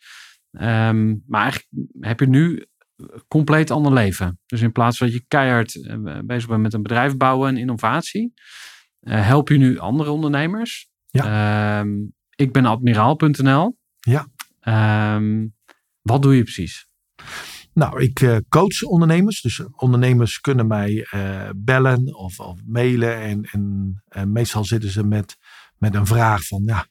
Um, 0.50 1.22
maar 1.26 1.42
eigenlijk 1.42 1.68
heb 2.00 2.20
je 2.20 2.28
nu 2.28 2.66
compleet 3.28 3.70
ander 3.70 3.92
leven. 3.92 4.40
Dus 4.46 4.60
in 4.60 4.72
plaats 4.72 4.98
van 4.98 5.06
dat 5.06 5.16
je 5.16 5.24
keihard 5.28 5.72
bezig 6.24 6.48
bent 6.48 6.62
met 6.62 6.74
een 6.74 6.82
bedrijf 6.82 7.16
bouwen 7.16 7.48
en 7.48 7.56
innovatie, 7.56 8.32
help 9.00 9.48
je 9.48 9.56
nu 9.56 9.78
andere 9.78 10.10
ondernemers. 10.10 10.88
Ja. 11.16 11.80
Um, 11.80 12.14
ik 12.34 12.52
ben 12.52 12.64
admiraal.nl. 12.64 13.78
Ja. 14.00 14.26
wat 16.02 16.22
doe 16.22 16.36
je 16.36 16.42
precies? 16.42 16.86
Nou, 17.76 18.02
ik 18.02 18.20
uh, 18.20 18.36
coach 18.48 18.82
ondernemers. 18.82 19.40
Dus 19.40 19.62
ondernemers 19.76 20.40
kunnen 20.40 20.66
mij 20.66 21.06
uh, 21.14 21.48
bellen 21.56 22.14
of, 22.14 22.40
of, 22.40 22.60
mailen. 22.66 23.20
En, 23.20 23.42
en, 23.44 24.02
en, 24.08 24.32
meestal 24.32 24.64
zitten 24.64 24.90
ze 24.90 25.04
met, 25.04 25.36
met 25.78 25.94
een 25.94 26.06
vraag 26.06 26.46
van, 26.46 26.62
ja, 26.64 26.86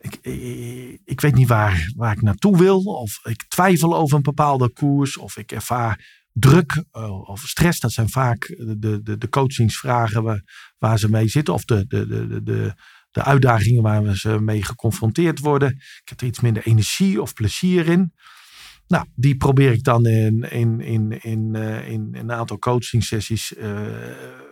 ik, 0.00 0.14
ik, 0.22 1.00
ik, 1.04 1.20
weet 1.20 1.34
niet 1.34 1.48
waar, 1.48 1.92
waar 1.96 2.12
ik 2.12 2.22
naartoe 2.22 2.58
wil. 2.58 2.80
Of 2.80 3.20
ik 3.24 3.44
twijfel 3.48 3.96
over 3.96 4.16
een 4.16 4.22
bepaalde 4.22 4.72
koers. 4.72 5.16
Of 5.16 5.36
ik 5.36 5.52
ervaar 5.52 6.26
druk 6.32 6.84
uh, 6.92 7.28
of 7.28 7.40
stress. 7.40 7.80
Dat 7.80 7.92
zijn 7.92 8.08
vaak 8.08 8.46
de, 8.78 9.02
de, 9.02 9.18
de 9.18 9.28
coachingsvragen 9.28 10.22
waar, 10.22 10.74
waar 10.78 10.98
ze 10.98 11.10
mee 11.10 11.28
zitten. 11.28 11.54
Of 11.54 11.64
de, 11.64 11.86
de, 11.86 12.06
de, 12.06 12.42
de, 12.42 12.74
de 13.18 13.24
uitdagingen 13.24 13.82
waar 13.82 14.16
ze 14.16 14.40
mee 14.40 14.62
geconfronteerd 14.62 15.38
worden. 15.38 15.70
Ik 15.70 16.08
heb 16.08 16.20
er 16.20 16.26
iets 16.26 16.40
minder 16.40 16.66
energie 16.66 17.22
of 17.22 17.32
plezier 17.32 17.88
in. 17.88 18.12
Nou, 18.86 19.06
die 19.14 19.36
probeer 19.36 19.72
ik 19.72 19.84
dan 19.84 20.06
in, 20.06 20.50
in, 20.50 20.80
in, 20.80 21.22
in, 21.22 21.54
uh, 21.54 21.88
in 21.88 22.08
een 22.12 22.32
aantal 22.32 22.58
coaching 22.58 23.04
sessies 23.04 23.52
uh, 23.52 23.80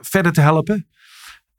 verder 0.01 0.33
te 0.33 0.41
helpen. 0.41 0.89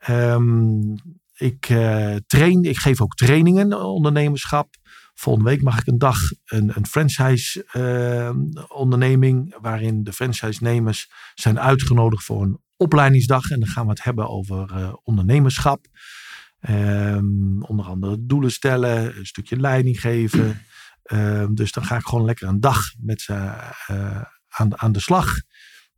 Um, 0.10 0.96
ik 1.36 1.70
uh, 1.70 2.16
train, 2.28 2.64
ik 2.64 2.78
geef 2.78 3.02
ook 3.02 3.16
trainingen 3.16 3.82
ondernemerschap. 3.84 4.76
Volgende 5.14 5.50
week 5.50 5.62
mag 5.62 5.80
ik 5.80 5.88
een 5.88 5.98
dag 5.98 6.18
een, 6.46 6.72
een 6.76 6.88
franchise 6.88 7.66
onderneming 8.68 9.56
waarin 9.62 10.04
de 10.04 10.14
franchise-nemers 10.14 11.10
zijn 11.36 11.60
uitgenodigd 11.60 12.24
voor 12.24 12.42
een 12.42 12.60
opleidingsdag. 12.76 13.50
En 13.50 13.60
dan 13.60 13.70
gaan 13.70 13.84
we 13.84 13.90
het 13.90 14.04
hebben 14.04 14.30
over 14.30 14.94
ondernemerschap. 15.04 15.86
Um, 16.70 17.64
onder 17.64 17.86
andere 17.86 18.26
doelen 18.26 18.52
stellen, 18.52 19.18
een 19.18 19.26
stukje 19.26 19.60
leiding 19.60 20.00
geven. 20.00 20.62
Uh, 21.14 21.46
dus 21.54 21.72
dan 21.72 21.86
ga 21.86 21.96
ik 21.96 22.06
gewoon 22.06 22.26
lekker 22.26 22.48
een 22.48 22.60
dag 22.60 22.80
met 23.00 23.22
ze 23.22 23.34
uh, 23.92 24.22
aan, 24.48 24.80
aan 24.80 24.92
de 24.92 25.00
slag. 25.00 25.36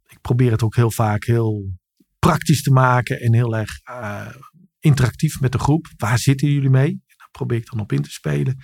Ik 0.07 0.21
probeer 0.21 0.51
het 0.51 0.63
ook 0.63 0.75
heel 0.75 0.91
vaak 0.91 1.23
heel 1.23 1.77
praktisch 2.19 2.63
te 2.63 2.71
maken 2.71 3.19
en 3.19 3.33
heel 3.33 3.57
erg 3.57 3.79
uh, 3.89 4.27
interactief 4.79 5.39
met 5.39 5.51
de 5.51 5.59
groep. 5.59 5.87
Waar 5.97 6.19
zitten 6.19 6.51
jullie 6.51 6.69
mee? 6.69 7.01
Daar 7.17 7.29
probeer 7.31 7.57
ik 7.57 7.69
dan 7.69 7.79
op 7.79 7.91
in 7.91 8.01
te 8.01 8.11
spelen. 8.11 8.57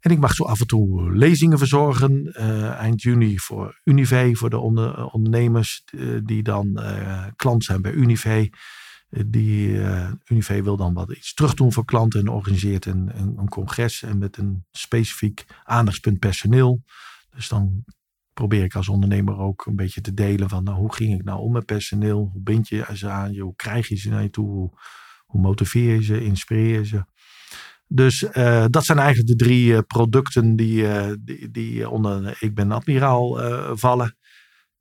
En 0.00 0.10
ik 0.10 0.18
mag 0.18 0.34
zo 0.34 0.44
af 0.44 0.60
en 0.60 0.66
toe 0.66 1.16
lezingen 1.16 1.58
verzorgen. 1.58 2.32
eind 2.78 3.02
juni 3.02 3.38
voor 3.38 3.80
Unive, 3.84 4.30
voor 4.32 4.50
de 4.50 4.58
onder, 4.58 5.04
ondernemers 5.04 5.84
die 6.24 6.42
dan 6.42 6.80
klant 7.36 7.64
zijn 7.64 7.82
bij 7.82 7.92
Unive. 7.92 8.50
Die 9.26 9.68
uh, 9.68 10.62
wil 10.62 10.76
dan 10.76 10.94
wat 10.94 11.12
iets 11.12 11.34
terug 11.34 11.54
doen 11.54 11.72
voor 11.72 11.84
klanten 11.84 12.20
en 12.20 12.28
organiseert 12.28 12.86
een, 12.86 13.10
een, 13.14 13.48
congres 13.48 14.02
en 14.02 14.18
met 14.18 14.36
een 14.36 14.64
specifiek 14.70 15.44
aandachtspunt 15.62 16.18
personeel. 16.18 16.82
Dus 17.30 17.48
dan 17.48 17.84
probeer 18.32 18.64
ik 18.64 18.74
als 18.74 18.88
ondernemer 18.88 19.38
ook 19.38 19.66
een 19.66 19.76
beetje 19.76 20.00
te 20.00 20.14
delen 20.14 20.48
van 20.48 20.64
nou, 20.64 20.76
hoe 20.76 20.94
ging 20.94 21.14
ik 21.14 21.24
nou 21.24 21.40
om 21.40 21.52
met 21.52 21.66
personeel? 21.66 22.30
Hoe 22.32 22.42
bind 22.42 22.68
je 22.68 22.86
ze 22.92 23.08
aan 23.08 23.32
je? 23.32 23.40
Hoe 23.40 23.56
krijg 23.56 23.88
je 23.88 23.96
ze 23.96 24.08
naar 24.08 24.22
je 24.22 24.30
toe? 24.30 24.48
Hoe, 25.26 25.40
motiveer 25.40 25.94
je 25.94 26.02
ze? 26.02 26.24
Inspireer 26.24 26.78
je 26.78 26.86
ze? 26.86 27.04
Dus 27.86 28.22
uh, 28.22 28.64
dat 28.68 28.84
zijn 28.84 28.98
eigenlijk 28.98 29.28
de 29.28 29.44
drie 29.44 29.66
uh, 29.66 29.78
producten 29.86 30.56
die, 30.56 30.86
die, 31.24 31.50
die, 31.50 31.88
onder 31.88 32.36
Ik 32.40 32.54
ben 32.54 32.72
admiraal 32.72 33.38
vallen. 33.76 34.16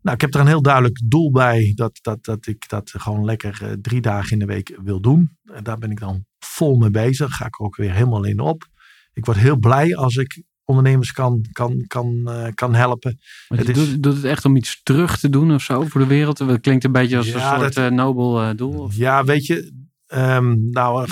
Nou, 0.03 0.15
ik 0.15 0.21
heb 0.21 0.33
er 0.33 0.39
een 0.39 0.47
heel 0.47 0.61
duidelijk 0.61 1.01
doel 1.05 1.31
bij 1.31 1.71
dat, 1.75 1.99
dat, 2.01 2.23
dat 2.23 2.47
ik 2.47 2.69
dat 2.69 2.89
gewoon 2.89 3.25
lekker 3.25 3.59
uh, 3.63 3.71
drie 3.81 4.01
dagen 4.01 4.31
in 4.31 4.39
de 4.39 4.45
week 4.45 4.79
wil 4.83 5.01
doen. 5.01 5.37
En 5.43 5.63
daar 5.63 5.77
ben 5.77 5.91
ik 5.91 5.99
dan 5.99 6.25
vol 6.39 6.77
mee 6.77 6.89
bezig. 6.89 7.35
Ga 7.35 7.45
ik 7.45 7.59
er 7.59 7.65
ook 7.65 7.75
weer 7.75 7.93
helemaal 7.93 8.23
in 8.23 8.39
op. 8.39 8.67
Ik 9.13 9.25
word 9.25 9.37
heel 9.37 9.57
blij 9.57 9.95
als 9.95 10.15
ik 10.15 10.43
ondernemers 10.63 11.11
kan, 11.11 11.45
kan, 11.51 11.85
kan, 11.87 12.21
uh, 12.25 12.47
kan 12.53 12.75
helpen. 12.75 13.19
Maar 13.47 13.57
het 13.57 13.69
is... 13.69 13.75
doet, 13.75 14.03
doet, 14.03 14.15
het 14.15 14.23
echt 14.23 14.45
om 14.45 14.55
iets 14.55 14.83
terug 14.83 15.19
te 15.19 15.29
doen 15.29 15.53
of 15.53 15.61
zo 15.61 15.83
voor 15.83 16.01
de 16.01 16.07
wereld? 16.07 16.39
Het 16.39 16.61
klinkt 16.61 16.83
een 16.83 16.91
beetje 16.91 17.17
als 17.17 17.27
ja, 17.27 17.33
een 17.33 17.59
soort 17.59 17.73
dat, 17.73 17.91
uh, 17.91 17.97
nobel 17.97 18.55
doel. 18.55 18.79
Of? 18.79 18.95
Ja, 18.95 19.23
weet 19.23 19.45
je, 19.45 19.87
um, 20.07 20.69
nou, 20.69 21.07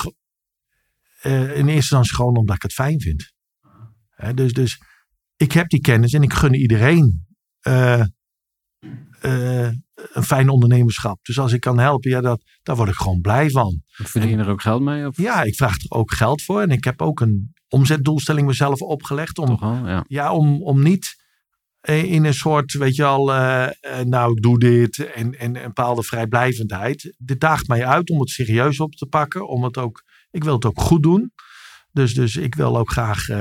in 1.22 1.32
eerste 1.32 1.72
instantie 1.72 2.16
gewoon 2.16 2.38
omdat 2.38 2.56
ik 2.56 2.62
het 2.62 2.74
fijn 2.74 3.02
vind. 3.02 3.34
dus, 4.36 4.54
dus 4.54 4.82
ik 5.36 5.52
heb 5.52 5.70
die 5.70 5.82
kennis 5.82 6.14
en 6.14 6.24
ik 6.24 6.34
gun 6.34 6.54
iedereen 6.54 7.26
uh, 7.68 8.04
een 9.24 10.24
fijn 10.24 10.50
ondernemerschap. 10.50 11.20
Dus 11.26 11.40
als 11.40 11.54
ik 11.54 11.60
kan 11.60 11.80
helpen, 11.80 12.12
ja, 12.12 12.22
dat, 12.22 12.44
daar 12.64 12.76
word 12.76 12.90
ik 12.90 12.96
gewoon 12.96 13.22
blij 13.22 13.50
van. 13.50 13.82
Verdien 13.88 14.30
je 14.30 14.38
er 14.38 14.50
ook 14.50 14.62
geld 14.62 14.82
mee? 14.82 15.08
Of? 15.08 15.18
Ja, 15.18 15.44
ik 15.44 15.56
vraag 15.56 15.76
er 15.76 15.98
ook 15.98 16.14
geld 16.14 16.42
voor. 16.42 16.62
En 16.62 16.70
ik 16.70 16.84
heb 16.84 17.02
ook 17.02 17.20
een 17.20 17.54
omzetdoelstelling 17.68 18.48
mezelf 18.48 18.82
opgelegd. 18.82 19.38
Om, 19.38 19.50
al, 19.50 19.88
ja. 19.88 20.04
ja. 20.08 20.34
om, 20.34 20.64
om 20.64 20.84
niet 20.84 21.20
in 21.82 22.26
een 22.26 22.34
soort, 22.34 22.74
weet 22.74 22.96
je 22.96 23.04
al, 23.04 23.30
uh, 23.30 23.68
nou 24.04 24.32
ik 24.32 24.42
doe 24.42 24.60
dit 24.60 24.98
en, 24.98 25.40
en 25.40 25.56
een 25.56 25.64
bepaalde 25.64 26.04
vrijblijvendheid. 26.04 27.16
Dit 27.18 27.40
daagt 27.40 27.68
mij 27.68 27.86
uit 27.86 28.10
om 28.10 28.20
het 28.20 28.30
serieus 28.30 28.80
op 28.80 28.94
te 28.94 29.06
pakken. 29.06 29.48
Om 29.48 29.64
het 29.64 29.78
ook, 29.78 30.04
ik 30.32 30.44
wil 30.44 30.54
het 30.54 30.66
ook 30.66 30.80
goed 30.80 31.04
doen. 31.04 31.32
Dus, 31.92 32.14
dus 32.14 32.36
ik 32.36 32.56
wil 32.56 32.78
ook 32.78 32.92
graag 32.92 33.30
uh, 33.30 33.38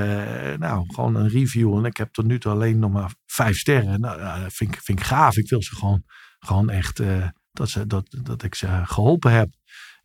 nou, 0.59 0.84
gewoon 0.94 1.14
een 1.14 1.28
review. 1.28 1.76
En 1.76 1.84
ik 1.84 1.96
heb 1.96 2.12
tot 2.12 2.24
nu 2.24 2.38
toe 2.38 2.53
alleen 2.53 2.78
nog 2.78 2.90
maar 2.90 3.14
vijf 3.26 3.59
sterren. 3.59 4.01
Nou, 4.01 4.42
dat 4.42 4.53
vind 4.53 4.74
ik, 4.74 4.80
vind 4.82 4.98
ik 4.98 5.05
gaaf. 5.05 5.36
Ik 5.36 5.48
wil 5.48 5.62
ze 5.62 5.76
gewoon, 5.76 6.03
gewoon 6.38 6.70
echt 6.70 7.01
uh, 7.01 7.28
dat, 7.53 7.70
ze, 7.70 7.86
dat, 7.86 8.16
dat 8.22 8.42
ik 8.42 8.55
ze 8.55 8.80
geholpen 8.84 9.32
heb. 9.32 9.48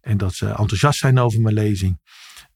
En 0.01 0.17
dat 0.17 0.33
ze 0.33 0.47
enthousiast 0.47 0.99
zijn 0.99 1.19
over 1.19 1.41
mijn 1.41 1.55
lezing. 1.55 1.99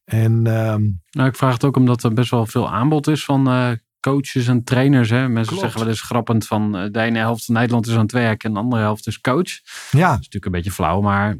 En, 0.04 0.32
um, 0.48 1.02
nou, 1.10 1.30
ik 1.30 1.36
vraag 1.36 1.54
het 1.54 1.64
ook 1.64 1.78
omdat 1.78 2.04
er 2.04 2.14
best 2.14 2.32
wel 2.32 2.46
veel 2.46 2.70
aanbod 2.70 3.08
is 3.08 3.26
van 3.26 3.48
uh, 3.48 3.72
coaches 4.00 4.48
en 4.48 4.64
trainers. 4.64 5.10
Hè? 5.10 5.28
Mensen 5.28 5.46
klopt. 5.46 5.62
zeggen 5.62 5.80
wel 5.80 5.90
eens 5.90 6.02
grappend 6.02 6.48
van 6.48 6.72
de 6.72 7.00
ene 7.00 7.18
helft 7.18 7.46
van 7.46 7.56
Nederland 7.56 7.88
is 7.88 7.94
aan 7.94 8.02
het 8.02 8.12
werk 8.12 8.44
en 8.44 8.54
de 8.54 8.60
andere 8.60 8.82
helft 8.82 9.08
is 9.08 9.20
coach. 9.20 9.52
Ja. 9.92 10.10
Dat 10.10 10.20
is 10.20 10.26
natuurlijk 10.26 10.46
een 10.46 10.52
beetje 10.52 10.72
flauw, 10.72 11.02
maar 11.02 11.38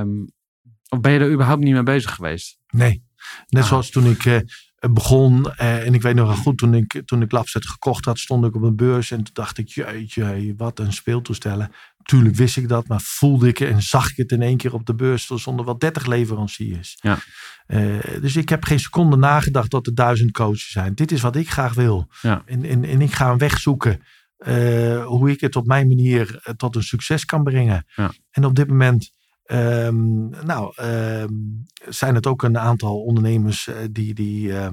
um, 0.00 0.32
of 0.88 1.00
ben 1.00 1.12
je 1.12 1.18
er 1.18 1.32
überhaupt 1.32 1.62
niet 1.62 1.72
mee 1.72 1.82
bezig 1.82 2.14
geweest? 2.14 2.58
Nee. 2.68 3.08
Net 3.48 3.62
ah. 3.62 3.68
zoals 3.68 3.90
toen 3.90 4.06
ik 4.06 4.24
uh, 4.24 4.38
het 4.80 4.94
begon. 4.94 5.52
eh, 5.54 5.86
en 5.86 5.94
ik 5.94 6.02
weet 6.02 6.14
nog 6.14 6.26
wel 6.26 6.36
goed, 6.36 6.58
toen 6.58 6.74
ik, 6.74 7.02
toen 7.04 7.22
ik 7.22 7.32
Labset 7.32 7.66
gekocht 7.66 8.04
had, 8.04 8.18
stond 8.18 8.44
ik 8.44 8.54
op 8.54 8.62
een 8.62 8.76
beurs. 8.76 9.10
En 9.10 9.22
toen 9.22 9.34
dacht 9.34 9.58
ik, 9.58 9.68
jeetje, 9.68 10.54
wat 10.56 10.78
een 10.78 10.92
speeltoestellen. 10.92 11.72
Tuurlijk 12.02 12.36
wist 12.36 12.56
ik 12.56 12.68
dat, 12.68 12.88
maar 12.88 13.00
voelde 13.00 13.48
ik 13.48 13.60
en 13.60 13.82
zag 13.82 14.10
ik 14.10 14.16
het 14.16 14.32
in 14.32 14.42
één 14.42 14.56
keer 14.56 14.74
op 14.74 14.86
de 14.86 14.94
beurs. 14.94 15.30
Er 15.30 15.40
stonden 15.40 15.64
wel 15.64 15.78
30 15.78 16.06
leveranciers. 16.06 16.98
Ja. 17.00 17.18
Eh, 17.66 17.98
dus 18.20 18.36
ik 18.36 18.48
heb 18.48 18.64
geen 18.64 18.80
seconde 18.80 19.16
nagedacht 19.16 19.70
dat 19.70 19.86
er 19.86 19.94
duizend 19.94 20.30
coaches 20.30 20.70
zijn. 20.70 20.94
Dit 20.94 21.12
is 21.12 21.20
wat 21.20 21.36
ik 21.36 21.50
graag 21.50 21.74
wil. 21.74 22.08
Ja. 22.22 22.42
En, 22.46 22.64
en, 22.64 22.84
en 22.84 23.00
ik 23.00 23.12
ga 23.12 23.30
een 23.30 23.38
weg 23.38 23.58
zoeken 23.58 24.02
eh, 24.36 25.06
hoe 25.06 25.30
ik 25.30 25.40
het 25.40 25.56
op 25.56 25.66
mijn 25.66 25.88
manier 25.88 26.40
eh, 26.42 26.54
tot 26.54 26.76
een 26.76 26.82
succes 26.82 27.24
kan 27.24 27.42
brengen. 27.42 27.84
Ja. 27.94 28.12
En 28.30 28.44
op 28.44 28.54
dit 28.54 28.68
moment 28.68 29.12
ehm, 29.50 30.28
nou, 30.28 30.72
ehm, 30.76 31.32
zijn 31.88 32.14
het 32.14 32.26
ook 32.26 32.42
een 32.42 32.58
aantal 32.58 33.02
ondernemers 33.02 33.66
eh, 33.66 33.76
die, 33.90 34.14
die 34.14 34.52
eh, 34.52 34.66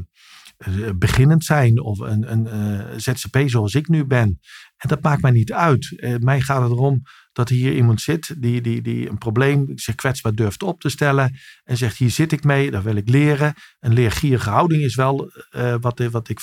eh, 0.58 0.90
beginnend 0.96 1.44
zijn 1.44 1.82
of 1.82 2.00
een, 2.00 2.32
een 2.32 3.02
ZZP 3.02 3.44
zoals 3.46 3.74
ik 3.74 3.88
nu 3.88 4.06
ben. 4.06 4.40
En 4.78 4.90
dat 4.90 5.02
maakt 5.02 5.22
mij 5.22 5.32
niet 5.32 5.54
uit. 5.54 6.18
Mij 6.20 6.42
gaat 6.42 6.62
het 6.62 6.72
erom 6.72 7.02
dat 7.34 7.50
hier 7.50 7.76
iemand 7.76 8.02
zit 8.02 8.36
die, 8.42 8.62
die, 8.62 8.82
die 8.82 9.10
een 9.10 9.18
probleem 9.18 9.78
zich 9.78 9.96
kwetsbaar 9.96 10.34
durft 10.34 10.64
op 10.64 10.82
te 10.82 10.90
stellen. 10.90 11.38
En 11.64 11.78
zegt 11.78 11.98
hier 11.98 12.10
zit 12.10 12.32
ik 12.32 12.44
mee, 12.44 12.72
dat 12.72 12.84
wil 12.84 12.96
ik 12.96 13.10
leren. 13.10 13.54
Een 13.80 13.94
leergierige 13.94 14.50
houding 14.50 14.84
is 14.84 14.96
wel 14.96 15.32
wat, 15.82 16.00
wat 16.12 16.30
ik 16.30 16.40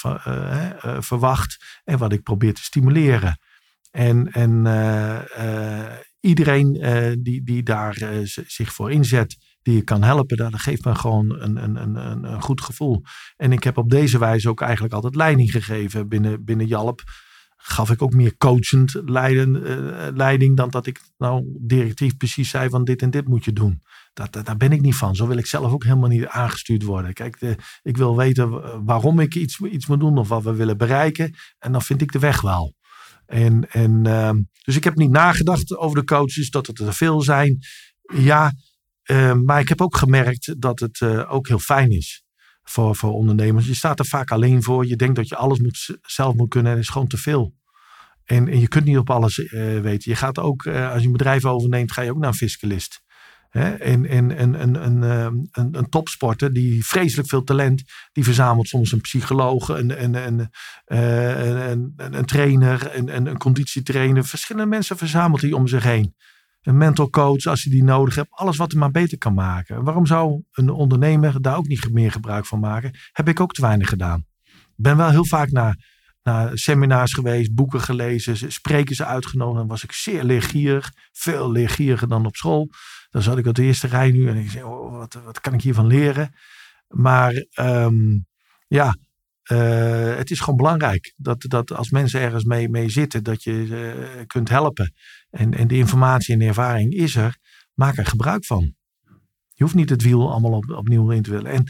verwacht 0.99 1.81
en 1.85 1.99
wat 1.99 2.13
ik 2.13 2.23
probeer 2.23 2.55
te 2.55 2.63
stimuleren. 2.63 3.39
En, 3.91 4.33
en 4.33 4.63
iedereen 6.25 6.77
eh, 6.77 7.13
die, 7.19 7.43
die 7.43 7.63
daar 7.63 7.97
eh, 7.97 8.19
zich 8.47 8.73
voor 8.73 8.91
inzet, 8.91 9.37
die 9.63 9.75
je 9.75 9.83
kan 9.83 10.03
helpen, 10.03 10.37
dat 10.37 10.61
geeft 10.61 10.85
me 10.85 10.95
gewoon 10.95 11.41
een, 11.43 11.57
een, 11.65 11.77
een, 11.77 12.25
een, 12.25 12.43
goed 12.43 12.61
gevoel. 12.61 13.03
En 13.37 13.53
ik 13.53 13.65
heb 13.65 13.77
op 13.77 13.91
deze 13.91 14.19
wijze 14.19 14.49
ook 14.49 14.61
eigenlijk 14.61 14.95
altijd 14.95 15.15
leiding 15.15 15.51
gegeven 15.51 16.09
binnen, 16.09 16.45
binnen 16.45 16.67
Jalp. 16.67 17.03
Gaf 17.57 17.91
ik 17.91 18.03
ook 18.03 18.13
meer 18.13 18.37
coachend 18.37 19.01
leiden, 19.05 19.65
eh, 19.67 20.07
leiding 20.15 20.57
dan 20.57 20.71
dat 20.71 20.87
ik 20.87 21.01
nou 21.19 21.45
directief 21.61 22.17
precies 22.17 22.51
zei 22.51 22.69
van 22.69 22.85
dit 22.85 23.03
en 23.03 23.11
dit 23.11 23.29
moet 23.29 23.45
je 23.45 23.53
doen. 23.53 23.81
Dat, 24.13 24.33
dat- 24.33 24.47
daar 24.47 24.57
ben 24.57 24.73
ik 24.73 24.81
niet 24.81 24.95
van. 24.97 25.15
Zo 25.15 25.27
wil 25.27 25.37
ik 25.39 25.47
zelf 25.47 25.73
ook 25.73 25.85
helemaal 25.85 26.09
niet 26.09 26.27
aangestuurd 26.27 26.83
worden. 26.83 27.13
Kijk, 27.13 27.57
ik 27.83 27.97
wil 27.97 28.17
weten 28.17 28.51
waarom 28.85 29.21
ik 29.21 29.35
iets, 29.35 29.61
iets 29.61 29.87
moet 29.87 30.01
doen 30.01 30.19
of 30.19 30.29
wat 30.29 30.43
we 30.43 30.55
willen 30.55 30.77
bereiken. 30.77 31.35
En 31.59 31.73
dan 31.73 31.83
vind 31.83 32.03
ik 32.03 32.13
de 32.13 32.19
weg 32.19 32.41
wel. 32.41 32.75
En, 33.27 33.71
en, 33.71 34.07
ehm, 34.07 34.43
dus 34.65 34.77
ik 34.77 34.85
heb 34.85 34.95
niet 34.95 35.11
nagedacht 35.11 35.77
over 35.77 35.99
de 35.99 36.05
coaches, 36.05 36.51
dat 36.51 36.67
het 36.67 36.79
er 36.79 36.95
veel 36.95 37.21
zijn. 37.21 37.59
Ja, 38.15 38.53
ehm, 39.03 39.45
maar 39.45 39.61
ik 39.61 39.69
heb 39.69 39.81
ook 39.81 39.97
gemerkt 39.97 40.61
dat 40.61 40.81
het 40.81 41.01
eh, 41.01 41.33
ook 41.33 41.49
heel 41.49 41.59
fijn 41.59 41.91
is 41.91 42.25
voor, 42.63 42.97
voor 42.97 43.13
ondernemers. 43.13 43.67
Je 43.67 43.75
staat 43.75 43.99
er 43.99 44.07
vaak 44.07 44.31
alleen 44.31 44.63
voor. 44.63 44.87
Je 44.87 44.97
denkt 44.97 45.17
dat 45.17 45.29
je 45.29 45.37
alles 45.37 45.59
moet, 45.59 45.99
zelf 46.03 46.35
moet 46.35 46.49
kunnen 46.49 46.71
en 46.71 46.77
het 46.79 46.87
is 46.87 46.93
gewoon 46.93 47.09
te 47.09 47.17
veel. 47.17 47.55
En, 48.25 48.49
en 48.49 48.61
je 48.61 48.69
kunt 48.69 48.85
niet 48.85 48.99
op 48.99 49.11
alles 49.11 49.39
eh, 49.39 49.81
weten. 49.81 50.11
Je 50.11 50.17
gaat 50.17 50.39
ook, 50.39 50.65
eh, 50.65 50.91
als 50.91 51.01
je 51.01 51.07
een 51.07 51.13
bedrijf 51.13 51.45
overneemt, 51.45 51.93
ga 51.93 52.03
je 52.03 52.11
ook 52.11 52.19
naar 52.19 52.29
een 52.29 52.35
fiscalist. 52.35 53.03
Hè? 53.59 53.71
En, 53.71 54.07
en, 54.07 54.57
ehm, 55.03 55.35
een, 55.51 55.79
een 55.79 55.89
topsporter 55.89 56.53
die 56.53 56.87
vreselijk 56.87 57.29
veel 57.29 57.43
talent, 57.43 57.83
die 58.13 58.25
verzamelt 58.25 58.69
soms 58.69 58.93
een 58.93 59.01
psycholoog, 59.01 59.71
eh, 59.71 59.77
een, 59.79 60.51
een, 61.97 62.25
trainer, 62.25 62.97
een, 62.97 63.17
een, 63.17 63.27
een 63.27 63.39
conditietrainer. 63.39 64.25
Verschillende 64.25 64.69
mensen 64.69 64.97
verzamelt 64.97 65.41
hij 65.41 65.53
om 65.53 65.67
zich 65.67 65.83
heen. 65.83 66.15
Een 66.63 66.77
mental 66.77 67.11
coach 67.11 67.45
als 67.45 67.63
je 67.63 67.71
die 67.71 67.85
nodig 67.85 68.15
hebt. 68.15 68.31
Alles 68.31 68.57
wat 68.57 68.71
hem 68.71 68.81
maar 68.81 68.91
beter 68.91 69.19
kan 69.19 69.35
maken. 69.35 69.85
Waarom 69.85 70.07
zou 70.07 70.43
een 70.53 70.71
ondernemer 70.71 71.43
daar 71.43 71.57
ook 71.57 71.67
niet 71.67 71.93
meer 71.93 72.13
gebruik 72.13 72.47
van 72.47 72.61
maken? 72.61 72.99
Heb 73.13 73.29
ik 73.29 73.41
ook 73.41 73.53
te 73.53 73.61
weinig 73.61 73.89
gedaan. 73.89 74.27
Ben 74.77 74.97
wel 74.97 75.11
heel 75.11 75.27
vaak 75.27 75.51
naar, 75.51 75.94
naar 76.25 76.59
seminars 76.59 77.13
geweest, 77.13 77.55
boeken 77.55 77.81
gelezen, 77.81 78.53
sprekers 78.53 79.03
uitgenodigd. 79.03 79.63
En 79.63 79.69
was 79.69 79.85
ik 79.85 79.93
zeer 79.93 80.25
leergierig. 80.25 80.93
Veel 81.13 81.53
leergieriger 81.53 82.09
dan 82.09 82.27
op 82.27 82.37
school. 82.37 82.69
Dan 83.11 83.23
zat 83.23 83.39
ik 83.39 83.47
op 83.47 83.55
de 83.55 83.63
eerste 83.63 83.87
rij 83.87 84.11
nu 84.11 84.29
en 84.29 84.37
ik 84.37 84.51
zei, 84.51 84.65
oh, 84.65 84.99
wat, 84.99 85.15
wat 85.25 85.41
kan 85.41 85.55
ik 85.55 85.63
hiervan 85.63 85.87
leren? 85.87 86.35
Maar 86.89 87.47
ehm, 87.51 88.19
ja, 88.67 88.97
eh, 89.43 90.17
het 90.17 90.31
is 90.31 90.41
gewoon 90.41 90.57
belangrijk 90.57 91.15
dat, 91.17 91.45
dat 91.49 91.73
als 91.73 91.91
mensen 91.91 92.21
ergens 92.21 92.45
mee, 92.45 92.69
mee 92.69 92.89
zitten, 92.89 93.23
dat 93.23 93.43
je 93.43 93.67
eh, 94.17 94.27
kunt 94.27 94.49
helpen. 94.49 94.95
En, 95.31 95.55
en 95.55 95.69
de 95.69 95.77
informatie 95.77 96.33
en 96.33 96.39
de 96.39 96.47
ervaring 96.47 96.93
is 96.93 97.17
er. 97.17 97.37
Maak 97.75 97.97
er 97.97 98.07
gebruik 98.07 98.45
van. 98.45 98.75
Je 99.49 99.63
hoeft 99.63 99.75
niet 99.75 99.91
het 99.91 100.03
wiel 100.03 100.31
allemaal 100.31 100.53
op, 100.53 100.71
opnieuw 100.71 101.11
in 101.11 101.23
te 101.23 101.31
willen. 101.31 101.53
En 101.53 101.65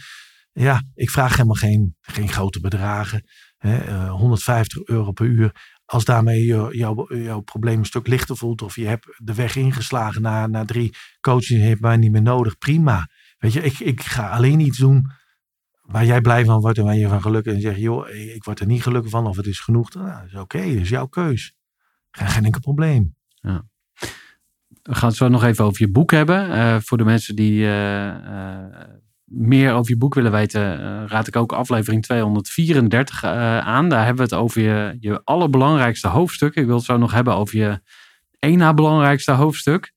ja, 0.53 0.83
ik 0.95 1.11
vraag 1.11 1.31
helemaal 1.31 1.55
geen, 1.55 1.97
geen 2.01 2.29
grote 2.29 2.61
bedragen. 2.61 3.25
Hè, 3.65 3.77
eh, 3.77 4.11
150 4.11 4.85
euro 4.85 5.13
per 5.13 5.27
uur. 5.27 5.73
Als 5.85 6.05
daarmee 6.05 6.45
jouw, 6.45 6.73
jouw 7.15 7.41
probleem 7.41 7.79
een 7.79 7.85
stuk 7.85 8.07
lichter 8.07 8.37
voelt. 8.37 8.63
Of 8.63 8.77
je 8.77 8.87
hebt 8.87 9.07
de 9.17 9.35
weg 9.35 9.57
ingeslagen 9.57 10.23
na, 10.23 10.47
na 10.47 10.65
drie 10.65 10.95
coaches. 11.21 11.49
Je 11.49 11.59
hebt 11.59 11.81
mij 11.81 11.97
niet 11.97 12.13
meer 12.13 12.23
nodig. 12.23 12.59
Prima. 12.59 13.09
Weet 13.39 13.53
je, 13.53 13.63
ik, 13.63 13.79
ik 13.79 14.03
ga 14.03 14.29
alleen 14.31 14.61
iets 14.61 14.79
doen 14.79 15.11
waar 15.81 16.05
jij 16.05 16.21
blij 16.21 16.45
van 16.45 16.61
wordt 16.61 16.79
en 16.79 16.85
waar 16.85 16.97
je 16.97 17.09
van 17.09 17.23
gelukkig 17.23 17.55
en 17.55 17.61
zeg 17.61 17.77
joh, 17.77 18.09
ik 18.09 18.45
word 18.45 18.61
er 18.61 18.67
niet 18.67 18.83
gelukkig 18.83 19.11
van 19.11 19.27
of 19.27 19.37
het 19.37 19.47
is 19.47 19.61
genoeg. 19.61 19.95
Nou, 19.95 20.07
dat 20.07 20.27
is 20.27 20.35
oké, 20.35 20.59
dat 20.59 20.83
is 20.83 20.89
jouw 20.89 21.07
keus. 21.07 21.55
Geen, 22.11 22.29
geen 22.29 22.45
enkel 22.45 22.61
probleem. 22.61 23.17
We 24.83 24.95
gaan 24.95 25.09
het 25.09 25.17
zo 25.17 25.29
nog 25.29 25.45
even 25.45 25.65
over 25.65 25.81
je 25.81 25.91
boek 25.91 26.11
hebben. 26.11 26.51
Eh, 26.51 26.77
voor 26.81 26.99
de 26.99 27.05
mensen 27.05 27.37
die 27.37 27.67
eh, 27.67 28.09
meer 29.37 29.73
over 29.73 29.91
je 29.91 29.99
boek 29.99 30.15
willen 30.15 30.33
weten, 30.33 30.81
eh, 30.81 31.05
raad 31.07 31.27
ik 31.27 31.37
ook 31.37 31.53
aflevering 31.53 32.03
234 32.03 33.23
eh, 33.23 33.59
aan. 33.59 33.89
Daar 33.89 34.05
hebben 34.05 34.29
we 34.29 34.35
het 34.35 34.43
over 34.43 34.63
je, 34.63 34.97
je 35.01 35.21
allerbelangrijkste 35.25 36.09
hoofdstuk. 36.09 36.55
Ik 36.55 36.67
wil 36.67 36.77
het 36.77 36.85
zo 36.85 36.97
nog 36.97 37.13
hebben 37.13 37.35
over 37.35 37.59
je 37.59 37.81
één 38.39 38.59
na 38.59 38.75
belangrijkste 38.75 39.33
hoofdstuk. 39.33 39.93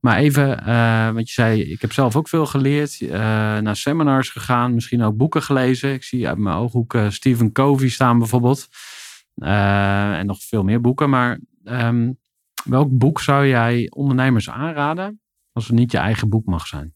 Maar 0.00 0.16
even, 0.16 0.66
eh 0.66 1.10
want 1.10 1.26
je 1.26 1.32
zei, 1.32 1.62
ik 1.62 1.80
heb 1.80 1.92
zelf 1.92 2.16
ook 2.16 2.28
veel 2.28 2.46
geleerd, 2.46 3.00
eh, 3.00 3.18
naar 3.58 3.76
seminars 3.76 4.28
gegaan, 4.28 4.74
misschien 4.74 5.02
ook 5.02 5.16
boeken 5.16 5.42
gelezen. 5.42 5.92
Ik 5.92 6.02
zie 6.02 6.28
uit 6.28 6.38
mijn 6.38 6.56
ooghoek 6.56 6.96
Stephen 7.08 7.52
Covey 7.52 7.88
staan 7.88 8.18
bijvoorbeeld. 8.18 8.68
En 9.34 10.26
nog 10.26 10.42
veel 10.42 10.62
meer 10.62 10.80
boeken. 10.80 11.10
Maar 11.10 11.38
ehm, 11.64 12.12
welk 12.64 12.98
boek 12.98 13.20
zou 13.20 13.46
jij 13.46 13.90
ondernemers 13.94 14.50
aanraden 14.50 15.20
als 15.52 15.66
het 15.66 15.76
niet 15.76 15.92
je 15.92 15.98
eigen 15.98 16.28
boek 16.28 16.46
mag 16.46 16.66
zijn? 16.66 16.94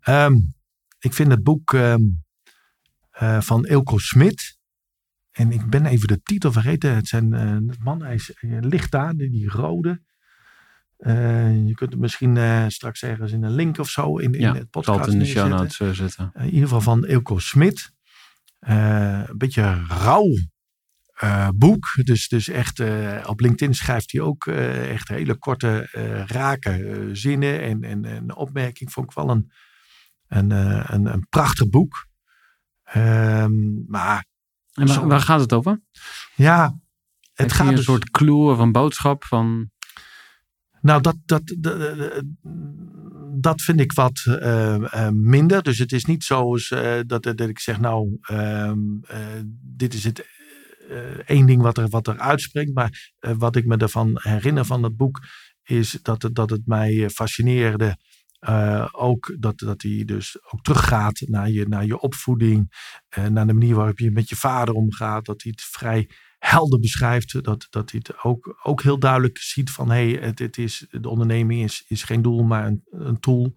Ehm, 0.00 0.34
ik 0.98 1.12
vind 1.12 1.30
het 1.30 1.42
boek 1.42 1.74
ehm, 1.74 2.00
eh, 3.10 3.40
van 3.40 3.66
Ilko 3.66 3.98
Smit. 3.98 4.56
En 5.30 5.52
ik 5.52 5.70
ben 5.70 5.86
even 5.86 6.08
de 6.08 6.22
titel 6.22 6.52
vergeten. 6.52 6.94
Het 6.94 7.08
zijn 7.08 7.32
eh, 7.32 7.54
het 7.68 7.78
man, 7.78 8.02
hij 8.02 8.14
is, 8.14 8.30
hij 8.34 8.60
ligt 8.60 8.90
daar, 8.90 9.14
die, 9.14 9.48
rode. 9.50 10.02
Eh, 10.96 11.66
je 11.66 11.74
kunt 11.74 11.90
het 11.92 12.00
misschien 12.00 12.36
eh, 12.36 12.64
straks 12.68 13.02
ergens 13.02 13.32
in 13.32 13.42
een 13.42 13.54
link 13.54 13.78
of 13.78 13.88
zo 13.88 14.16
in, 14.18 14.32
in 14.32 14.40
Ja, 14.40 14.54
het 14.54 14.70
podcast 14.70 15.08
in 15.12 15.18
de 15.18 15.24
show 15.26 15.48
notes 15.48 15.80
eh, 15.80 15.90
zetten. 15.90 16.30
Eh, 16.34 16.42
in 16.44 16.50
ieder 16.50 16.62
geval 16.68 16.80
van 16.80 17.06
Ilko 17.06 17.38
Smit. 17.38 17.92
Eh, 18.58 19.22
een 19.26 19.38
beetje 19.38 19.84
rauw 19.88 20.34
eh, 21.14 21.48
boek. 21.54 21.86
Dus, 22.02 22.28
dus 22.28 22.48
echt 22.48 22.80
eh, 22.80 23.24
op 23.26 23.40
LinkedIn 23.40 23.74
schrijft 23.74 24.12
hij 24.12 24.20
ook 24.20 24.46
eh, 24.46 24.90
echt 24.90 25.08
hele 25.08 25.34
korte, 25.34 25.88
eh, 25.92 26.24
rake 26.26 26.70
eh, 26.70 27.08
zinnen 27.12 27.60
en, 27.62 27.82
en, 27.82 28.04
en 28.04 28.34
opmerking. 28.34 28.92
Vond 28.92 29.10
ik 29.10 29.16
wel 29.16 29.30
een, 29.30 29.52
een, 30.28 30.52
eh, 30.52 30.84
een, 30.86 31.06
een 31.06 31.26
prachtig 31.28 31.68
boek. 31.68 32.06
Ehm, 32.82 33.86
maar 33.86 34.26
En 34.72 34.86
waar, 34.86 34.94
Zo. 34.94 35.06
waar 35.06 35.20
gaat 35.20 35.40
het 35.40 35.52
over? 35.52 35.82
ja, 36.34 36.78
het 37.32 37.52
gaat 37.52 37.68
een 37.68 37.74
dus... 37.74 37.84
soort 37.84 38.10
clue 38.10 38.50
of 38.52 38.58
een 38.58 38.72
boodschap 38.72 39.24
van... 39.24 39.70
Nou, 40.80 41.00
dat, 41.00 41.16
dat, 41.24 41.56
dat, 41.58 42.22
dat 43.40 43.62
vind 43.62 43.80
ik 43.80 43.92
wat 43.92 44.24
eh, 44.24 45.06
eh, 45.06 45.12
minder. 45.12 45.62
Dus 45.62 45.78
het 45.78 45.92
is 45.92 46.04
niet 46.04 46.24
zoals 46.24 46.70
eh, 46.70 46.98
dat, 47.06 47.22
dat 47.22 47.40
ik 47.40 47.58
zeg, 47.58 47.80
nou, 47.80 48.18
ehm, 48.20 48.78
eh, 49.06 49.18
dit 49.76 49.94
is 49.94 50.04
het 50.04 50.26
één 51.24 51.46
ding 51.46 51.62
wat 51.62 51.78
er, 51.78 51.88
wat 51.88 52.06
er 52.06 52.18
uitspringt. 52.18 52.74
Maar 52.74 53.12
wat 53.38 53.56
ik 53.56 53.66
me 53.66 53.76
ervan 53.76 54.18
herinner 54.22 54.64
van 54.64 54.82
dat 54.82 54.96
boek, 54.96 55.20
is 55.62 55.98
dat 56.02 56.22
het, 56.22 56.34
dat 56.34 56.50
het 56.50 56.66
mij 56.66 57.10
fascineerde. 57.10 57.96
Eh, 58.48 58.88
ook 58.92 59.36
dat, 59.38 59.58
dat 59.58 59.82
hij 59.82 60.02
dus 60.04 60.38
ook 60.50 60.62
teruggaat 60.62 61.20
naar 61.26 61.50
je, 61.50 61.68
naar 61.68 61.84
je 61.84 62.00
opvoeding. 62.00 62.76
eh, 63.08 63.26
naar 63.26 63.46
de 63.46 63.52
manier 63.52 63.74
waarop 63.74 63.98
je 63.98 64.10
met 64.10 64.28
je 64.28 64.36
vader 64.36 64.74
omgaat. 64.74 65.24
Dat 65.24 65.42
hij 65.42 65.52
het 65.56 65.62
vrij 65.62 66.10
helder 66.38 66.80
beschrijft. 66.80 67.44
Dat, 67.44 67.66
dat 67.70 67.90
hij 67.90 68.02
het 68.04 68.22
ook, 68.22 68.58
ook 68.62 68.82
heel 68.82 68.98
duidelijk 68.98 69.38
ziet 69.38 69.70
van 69.70 69.90
hey, 69.90 70.08
het, 70.08 70.38
het 70.38 70.58
is, 70.58 70.86
de 70.90 71.08
onderneming 71.08 71.62
is, 71.62 71.84
is 71.88 72.02
geen 72.02 72.22
doel, 72.22 72.42
maar 72.42 72.66
een, 72.66 72.82
een 72.90 73.20
tool. 73.20 73.54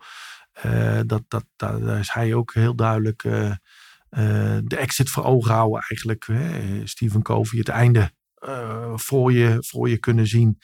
Eh, 0.51 0.99
dat, 1.05 1.23
dat, 1.27 1.45
daar, 1.55 1.99
is 1.99 2.11
hij 2.11 2.33
ook 2.33 2.53
heel 2.53 2.75
duidelijk 2.75 3.21
de 4.63 4.77
exit 4.77 5.09
voor 5.09 5.23
ogen 5.23 5.53
houden 5.53 5.81
eigenlijk. 5.87 6.25
Hè? 6.27 6.87
Stephen 6.87 7.21
Covey, 7.21 7.59
het 7.59 7.69
einde 7.69 8.11
voor, 8.95 9.31
je, 9.31 9.57
voor 9.59 9.89
je 9.89 9.97
kunnen 9.97 10.27
zien. 10.27 10.57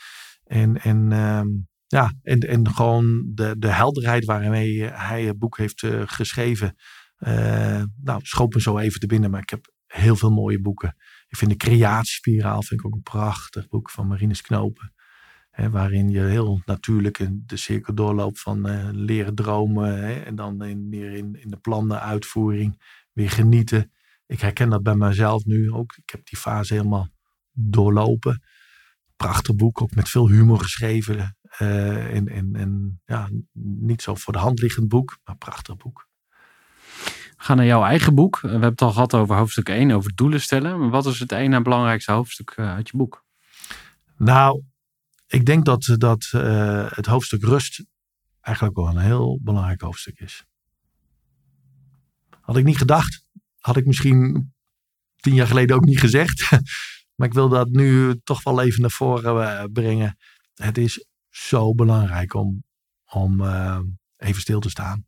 En, 0.44 0.82
en, 0.82 1.12
ehm, 1.12 1.48
ja, 1.88 2.14
en, 2.22 2.40
en 2.40 2.70
gewoon 2.74 3.32
de, 3.34 3.56
de 3.58 3.72
helderheid 3.72 4.26
waarmee 4.26 4.84
hij 4.84 5.24
het 5.24 5.38
boek 5.38 5.58
heeft 5.58 5.84
eh, 5.84 6.02
geschreven. 6.06 6.76
Eh, 7.18 7.84
nou, 8.04 8.20
schoot 8.24 8.54
me 8.54 8.62
zo 8.62 8.78
even 8.78 9.00
te 9.00 9.08
binnen, 9.08 9.32
maar 9.32 9.42
ik 9.42 9.50
heb 9.50 9.74
heel 9.88 10.16
veel 10.16 10.32
mooie 10.32 10.62
boeken. 10.62 10.96
Ik 11.28 11.38
vind 11.38 11.52
de 11.52 11.58
Creatiespiraal 11.58 12.64
vind 12.64 12.80
ik 12.80 12.86
ook 12.86 12.94
een 12.94 13.02
prachtig 13.02 13.68
boek 13.68 13.90
van 13.90 14.08
Marines 14.08 14.42
Knopen. 14.42 14.94
Hè, 15.50 15.70
waarin 15.70 16.10
je 16.10 16.22
heel 16.22 16.62
natuurlijk 16.66 17.28
de 17.32 17.58
cirkel 17.58 17.94
doorloopt 17.94 18.40
van 18.40 18.68
eh, 18.68 18.90
leren 18.92 19.36
dromen. 19.36 20.04
Hè, 20.04 20.14
en 20.14 20.36
dan 20.36 20.64
in, 20.64 20.90
meer 20.90 21.12
in, 21.12 21.36
in 21.42 21.50
de 21.50 21.58
plannen, 21.58 22.02
uitvoering, 22.02 22.82
weer 23.14 23.30
genieten. 23.30 23.92
Ik 24.26 24.40
herken 24.40 24.70
dat 24.70 24.84
bij 24.84 24.96
mezelf 24.96 25.46
nu 25.46 25.72
ook. 25.72 25.96
Ik 25.98 26.10
heb 26.10 26.26
die 26.26 26.38
fase 26.38 26.74
helemaal 26.74 27.10
doorlopen. 27.52 28.44
Prachtig 29.16 29.56
boek, 29.56 29.82
ook 29.82 29.96
met 29.96 30.10
veel 30.10 30.30
humor 30.30 30.60
geschreven. 30.60 31.37
Eh, 31.50 32.16
en, 32.16 32.28
en, 32.28 32.56
en 32.56 33.02
ja, 33.06 33.30
niet 33.54 34.02
zo 34.02 34.16
voor 34.16 34.34
de 34.34 34.40
hand 34.40 34.62
liggend 34.62 34.88
boek, 34.88 35.20
maar 35.24 35.38
prachtig 35.38 35.78
boek. 35.78 36.08
Ga 37.38 37.54
naar 37.54 37.66
jouw 37.66 37.84
eigen 37.84 38.16
boek. 38.16 38.40
We 38.40 38.50
hebben 38.50 38.70
het 38.70 38.82
al 38.82 38.92
gehad 38.92 39.14
over 39.14 39.36
hoofdstuk 39.36 39.70
1, 39.70 39.92
over 39.92 40.16
doelen 40.16 40.42
stellen. 40.42 40.80
Maar 40.80 40.90
wat 40.90 41.06
is 41.06 41.20
het 41.20 41.32
ene 41.32 41.62
belangrijkste 41.62 42.12
hoofdstuk 42.12 42.54
eh, 42.56 42.74
uit 42.74 42.90
je 42.90 42.98
boek? 42.98 43.26
Nou, 44.18 44.64
ik 45.28 45.46
denk 45.46 45.66
dat, 45.66 45.96
dat 45.98 46.30
eh, 46.32 46.92
het 46.92 47.06
hoofdstuk 47.06 47.44
rust 47.44 47.86
eigenlijk 48.42 48.78
wel 48.78 48.88
een 48.88 48.98
heel 48.98 49.40
belangrijk 49.42 49.82
hoofdstuk 49.82 50.20
is. 50.20 50.46
Had 52.42 52.58
ik 52.58 52.64
niet 52.64 52.78
gedacht. 52.78 53.26
Had 53.60 53.78
ik 53.78 53.86
misschien 53.86 54.54
tien 55.16 55.34
jaar 55.34 55.48
geleden 55.48 55.76
ook 55.76 55.86
niet 55.86 56.00
gezegd. 56.00 56.52
maar 57.16 57.28
ik 57.28 57.34
wil 57.34 57.50
dat 57.50 57.70
nu 57.70 58.20
toch 58.24 58.44
wel 58.44 58.62
even 58.62 58.82
naar 58.82 58.92
voren 58.92 59.60
eh, 59.60 59.64
brengen. 59.72 60.18
Het 60.54 60.78
is 60.78 61.06
zo 61.38 61.76
belangrijk 61.76 62.34
om, 62.34 62.64
om 63.12 63.42
eh, 63.42 63.80
even 64.18 64.42
stil 64.42 64.60
te 64.60 64.70
staan. 64.70 65.06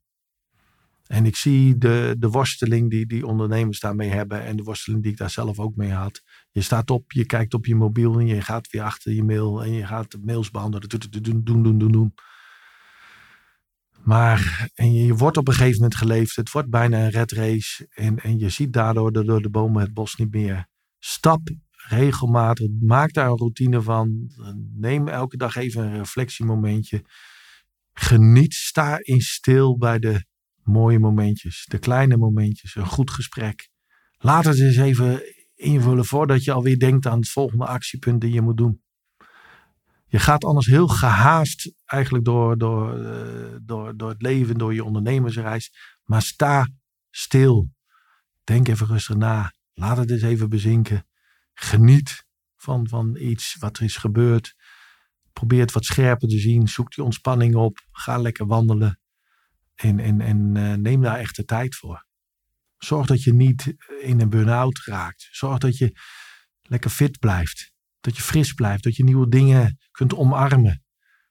En 1.08 1.26
ik 1.26 1.36
zie 1.36 1.78
de, 1.78 2.16
de 2.20 2.30
worsteling 2.30 2.90
die, 2.90 3.06
die 3.06 3.26
ondernemers 3.26 3.80
daarmee 3.80 4.10
hebben. 4.10 4.46
En 4.46 4.56
de 4.56 4.64
worsteling 4.64 5.04
die 5.04 5.12
ik 5.12 5.18
daar 5.18 5.30
zelf 5.30 5.60
ook 5.60 5.76
mee 5.76 5.92
had. 5.92 6.22
Je 6.52 6.62
staat 6.62 6.90
op, 6.90 7.12
je 7.12 7.26
kijkt 7.26 7.54
op 7.54 7.66
je 7.66 7.76
mobiel 7.76 8.20
en 8.20 8.28
je 8.28 8.42
gaat 8.42 8.70
weer 8.70 8.82
achter 8.82 9.14
je 9.14 9.24
mail. 9.24 9.64
En 9.64 9.72
je 9.72 9.86
gaat 9.86 10.18
mails 10.22 10.52
behandelen. 10.52 10.90
Doen, 10.90 11.44
doen, 11.44 11.64
doen, 11.64 11.78
doen, 11.80 11.92
doen. 11.92 12.14
Maar 14.04 14.70
en 14.74 14.94
je, 14.94 15.06
je 15.06 15.16
wordt 15.16 15.38
op 15.38 15.48
een 15.48 15.54
gegeven 15.54 15.76
moment 15.76 15.96
geleefd. 15.96 16.36
Het 16.36 16.52
wordt 16.52 16.70
bijna 16.70 17.04
een 17.04 17.10
red 17.10 17.32
race. 17.32 17.88
En, 17.90 18.20
en 18.20 18.40
je 18.40 18.50
ziet 18.50 18.74
daardoor 18.74 19.12
de, 19.12 19.24
door 19.24 19.42
de 19.42 19.50
bomen 19.50 19.82
het 19.82 19.94
bos 19.94 20.16
niet 20.16 20.32
meer. 20.32 20.68
Stap 21.00 21.50
regelmatig. 21.90 22.68
Maak 22.82 23.14
daar 23.14 23.30
een 23.30 23.38
routine 23.38 23.82
van. 23.82 24.32
Neem 24.76 25.08
elke 25.08 25.38
dag 25.38 25.56
even 25.56 25.84
een 25.84 25.98
reflectiemomentje. 25.98 27.04
Geniet, 27.94 28.54
sta 28.54 28.98
in 29.02 29.22
stil 29.22 29.78
bij 29.78 30.00
de 30.00 30.26
mooie 30.64 31.00
momentjes. 31.00 31.66
De 31.68 31.80
kleine 31.80 32.18
momentjes. 32.18 32.76
Een 32.76 32.86
goed 32.86 33.12
gesprek. 33.12 33.70
Laat 34.18 34.46
het 34.46 34.60
eens 34.60 34.78
even 34.78 35.22
invullen 35.56 36.06
voordat 36.06 36.44
je 36.44 36.52
alweer 36.52 36.80
denkt 36.80 37.06
aan 37.06 37.20
het 37.20 37.30
volgende 37.30 37.66
actiepunt 37.66 38.22
die 38.22 38.34
je 38.34 38.42
moet 38.42 38.58
doen. 38.58 38.82
Je 40.08 40.20
gaat 40.20 40.46
anders 40.46 40.66
heel 40.66 40.88
gehaast 40.88 41.74
eigenlijk 41.86 42.26
door, 42.26 42.58
door, 42.58 42.98
uh, 43.00 43.56
door, 43.62 43.98
door 43.98 44.10
het 44.10 44.22
leven, 44.22 44.58
door 44.58 44.74
je 44.74 44.84
ondernemersreis. 44.84 45.72
Maar 46.04 46.22
sta 46.22 46.68
stil. 47.10 47.70
Denk 48.44 48.68
even 48.68 48.88
rustig 48.88 49.16
na. 49.16 49.54
Laat 49.74 49.98
het 49.98 50.12
eens 50.12 50.22
even 50.22 50.50
bezinken. 50.50 51.09
Geniet 51.62 52.26
van, 52.56 52.88
van 52.88 53.16
iets 53.16 53.56
wat 53.60 53.78
er 53.78 53.84
is 53.84 53.96
gebeurd. 53.96 54.56
Probeer 55.34 55.60
het 55.60 55.72
wat 55.72 55.86
scherper 55.86 56.28
te 56.28 56.40
zien. 56.40 56.68
Zoek 56.68 56.94
die 56.94 57.04
ontspanning 57.04 57.56
op. 57.56 57.80
Ga 57.92 58.18
lekker 58.18 58.46
wandelen. 58.46 59.00
En, 59.76 60.00
en, 60.00 60.22
en 60.22 60.56
uh, 60.56 60.74
neem 60.74 61.02
daar 61.02 61.18
echt 61.18 61.36
de 61.36 61.46
tijd 61.46 61.76
voor. 61.76 62.06
Zorg 62.78 63.08
dat 63.08 63.24
je 63.24 63.34
niet 63.34 63.76
in 64.02 64.22
een 64.22 64.30
burn-out 64.30 64.82
raakt. 64.86 65.28
Zorg 65.32 65.58
dat 65.58 65.78
je 65.78 65.96
lekker 66.62 66.90
fit 66.90 67.20
blijft. 67.20 67.72
Dat 68.00 68.16
je 68.16 68.22
fris 68.22 68.54
blijft. 68.54 68.84
Dat 68.84 68.96
je 68.96 69.04
nieuwe 69.04 69.28
dingen 69.28 69.78
kunt 69.92 70.16
omarmen. 70.16 70.84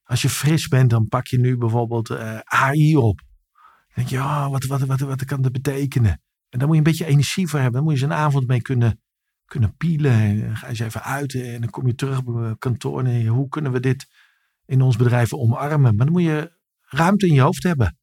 Als 0.02 0.22
je 0.22 0.28
fris 0.28 0.68
bent, 0.68 0.90
dan 0.90 1.08
pak 1.08 1.26
je 1.26 1.38
nu 1.38 1.56
bijvoorbeeld 1.56 2.10
uh, 2.10 2.38
AI 2.38 2.96
op. 2.96 3.18
Dan 3.18 3.94
denk 3.94 4.08
je, 4.08 4.18
oh, 4.18 4.48
wat, 4.48 4.64
wat, 4.64 4.80
wat, 4.80 5.00
wat 5.00 5.24
kan 5.24 5.42
dat 5.42 5.52
betekenen? 5.52 6.22
En 6.48 6.58
daar 6.58 6.68
moet 6.68 6.76
je 6.76 6.82
een 6.82 6.90
beetje 6.90 7.06
energie 7.06 7.48
voor 7.48 7.60
hebben. 7.60 7.76
Dan 7.76 7.90
moet 7.90 7.98
je 7.98 8.04
eens 8.04 8.12
een 8.12 8.18
avond 8.18 8.46
mee 8.46 8.62
kunnen, 8.62 9.00
kunnen 9.48 9.76
pielen. 9.76 10.12
En 10.12 10.56
ga 10.56 10.68
eens 10.68 10.78
even 10.78 11.02
uit 11.02 11.34
en 11.34 11.60
dan 11.60 11.70
kom 11.70 11.86
je 11.86 11.94
terug 11.94 12.22
op 12.24 12.58
kantoor. 12.58 13.04
En 13.04 13.26
hoe 13.26 13.48
kunnen 13.48 13.72
we 13.72 13.80
dit 13.80 14.06
in 14.66 14.82
ons 14.82 14.96
bedrijf 14.96 15.32
omarmen? 15.32 15.96
Maar 15.96 16.06
dan 16.06 16.14
moet 16.14 16.22
je 16.22 16.52
ruimte 16.80 17.26
in 17.26 17.34
je 17.34 17.40
hoofd 17.40 17.62
hebben. 17.62 17.98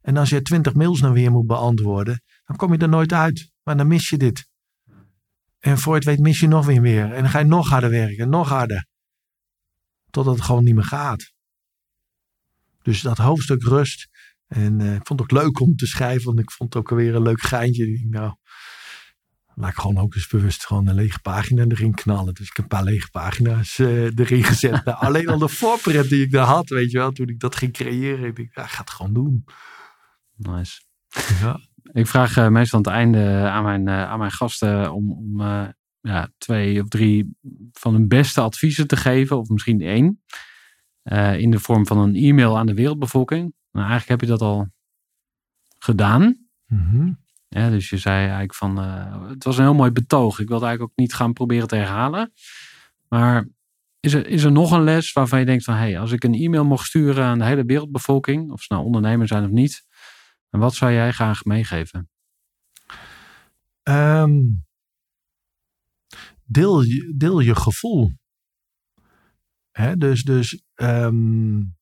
En 0.00 0.16
als 0.16 0.30
je 0.30 0.42
twintig 0.42 0.74
mails 0.74 1.00
dan 1.00 1.12
weer 1.12 1.30
moet 1.30 1.46
beantwoorden, 1.46 2.22
dan 2.44 2.56
kom 2.56 2.72
je 2.72 2.78
er 2.78 2.88
nooit 2.88 3.12
uit. 3.12 3.52
Maar 3.62 3.76
dan 3.76 3.86
mis 3.86 4.08
je 4.08 4.16
dit. 4.16 4.48
En 5.58 5.78
voor 5.78 5.94
het 5.94 6.04
weet 6.04 6.18
mis 6.18 6.40
je 6.40 6.48
nog 6.48 6.66
weer 6.66 6.80
weer. 6.80 7.12
En 7.12 7.22
dan 7.22 7.30
ga 7.30 7.38
je 7.38 7.44
nog 7.44 7.68
harder 7.68 7.90
werken, 7.90 8.28
nog 8.28 8.48
harder. 8.48 8.86
Totdat 10.10 10.34
het 10.34 10.44
gewoon 10.44 10.64
niet 10.64 10.74
meer 10.74 10.84
gaat. 10.84 11.32
Dus 12.82 13.00
dat 13.00 13.18
hoofdstuk 13.18 13.62
rust. 13.62 14.08
En 14.46 14.80
uh, 14.80 14.94
ik 14.94 15.06
vond 15.06 15.20
het 15.20 15.32
ook 15.32 15.42
leuk 15.42 15.60
om 15.60 15.76
te 15.76 15.86
schrijven, 15.86 16.24
want 16.24 16.38
ik 16.38 16.50
vond 16.50 16.74
het 16.74 16.82
ook 16.82 16.90
alweer 16.90 17.14
een 17.14 17.22
leuk 17.22 17.40
geintje. 17.40 18.06
Nou, 18.08 18.34
laat 19.54 19.70
ik 19.70 19.76
gewoon 19.76 19.98
ook 19.98 20.14
eens 20.14 20.26
bewust 20.26 20.66
gewoon 20.66 20.86
een 20.86 20.94
lege 20.94 21.20
pagina 21.20 21.64
erin 21.68 21.94
knallen. 21.94 22.34
Dus 22.34 22.48
ik 22.48 22.56
heb 22.56 22.64
een 22.64 22.78
paar 22.78 22.84
lege 22.84 23.10
pagina's 23.10 23.78
uh, 23.78 24.18
erin 24.18 24.44
gezet. 24.44 24.84
nou, 24.84 24.98
alleen 24.98 25.28
al 25.28 25.38
de 25.38 25.48
voorpret 25.48 26.08
die 26.08 26.24
ik 26.24 26.30
daar 26.30 26.46
had, 26.46 26.68
weet 26.68 26.90
je 26.90 26.98
wel, 26.98 27.12
toen 27.12 27.28
ik 27.28 27.40
dat 27.40 27.56
ging 27.56 27.72
creëren. 27.72 28.24
Ik 28.24 28.36
dacht, 28.36 28.54
ja, 28.54 28.66
ga 28.66 28.80
het 28.80 28.90
gewoon 28.90 29.12
doen. 29.12 29.44
Nice. 30.36 30.82
Ja. 31.40 31.60
Ik 31.92 32.06
vraag 32.06 32.36
uh, 32.36 32.48
meestal 32.48 32.78
aan 32.78 32.84
het 32.84 32.94
einde 32.94 33.48
aan 33.48 33.64
mijn, 33.64 33.86
uh, 33.86 34.10
aan 34.10 34.18
mijn 34.18 34.30
gasten 34.30 34.92
om, 34.92 35.12
om 35.12 35.40
ja, 36.00 36.28
twee 36.38 36.82
of 36.82 36.88
drie 36.88 37.36
van 37.72 37.92
hun 37.92 38.08
beste 38.08 38.40
adviezen 38.40 38.86
te 38.86 38.96
geven, 38.96 39.38
of 39.38 39.48
misschien 39.48 39.80
één, 39.80 40.22
in 41.40 41.50
de 41.50 41.58
vorm 41.58 41.86
van 41.86 41.98
een 41.98 42.14
e-mail 42.14 42.58
aan 42.58 42.66
de 42.66 42.74
wereldbevolking. 42.74 43.54
Nou, 43.70 43.88
eigenlijk 43.88 44.08
heb 44.08 44.20
je 44.20 44.36
dat 44.36 44.48
al 44.48 44.68
gedaan. 45.78 46.22
Mm 46.66 46.88
-hmm. 46.90 47.23
Dus 47.54 47.90
je 47.90 47.98
zei 47.98 48.20
eigenlijk 48.20 48.54
van, 48.54 48.78
het 49.28 49.44
was 49.44 49.56
een 49.56 49.64
heel 49.64 49.74
mooi 49.74 49.90
betoog. 49.90 50.38
Ik 50.38 50.48
wilde 50.48 50.64
eigenlijk 50.66 50.92
ook 50.92 50.98
niet 50.98 51.14
gaan 51.14 51.32
proberen 51.32 51.68
te 51.68 51.76
herhalen. 51.76 52.32
Maar 53.08 53.48
is 54.00 54.14
er, 54.14 54.26
is 54.26 54.42
er 54.42 54.52
nog 54.52 54.70
een 54.70 54.84
les 54.84 55.12
waarvan 55.12 55.38
je 55.38 55.44
denkt 55.44 55.64
van, 55.64 55.74
hey, 55.74 55.98
als 55.98 56.12
ik 56.12 56.24
een 56.24 56.34
e-mail 56.34 56.64
mocht 56.64 56.86
sturen 56.86 57.24
aan 57.24 57.38
de 57.38 57.44
hele 57.44 57.64
wereldbevolking, 57.64 58.50
of 58.50 58.62
ze 58.62 58.72
nou 58.72 58.84
ondernemer 58.84 59.26
zijn 59.26 59.44
of 59.44 59.50
niet, 59.50 59.86
en 60.50 60.58
wat 60.58 60.74
zou 60.74 60.92
jij 60.92 61.12
graag 61.12 61.44
meegeven? 61.44 62.10
Um, 63.82 64.64
deel, 66.44 66.84
deel 67.16 67.40
je 67.40 67.54
gevoel. 67.54 68.12
Dus 69.96 70.22
dus 70.22 70.62
um, 70.74 71.76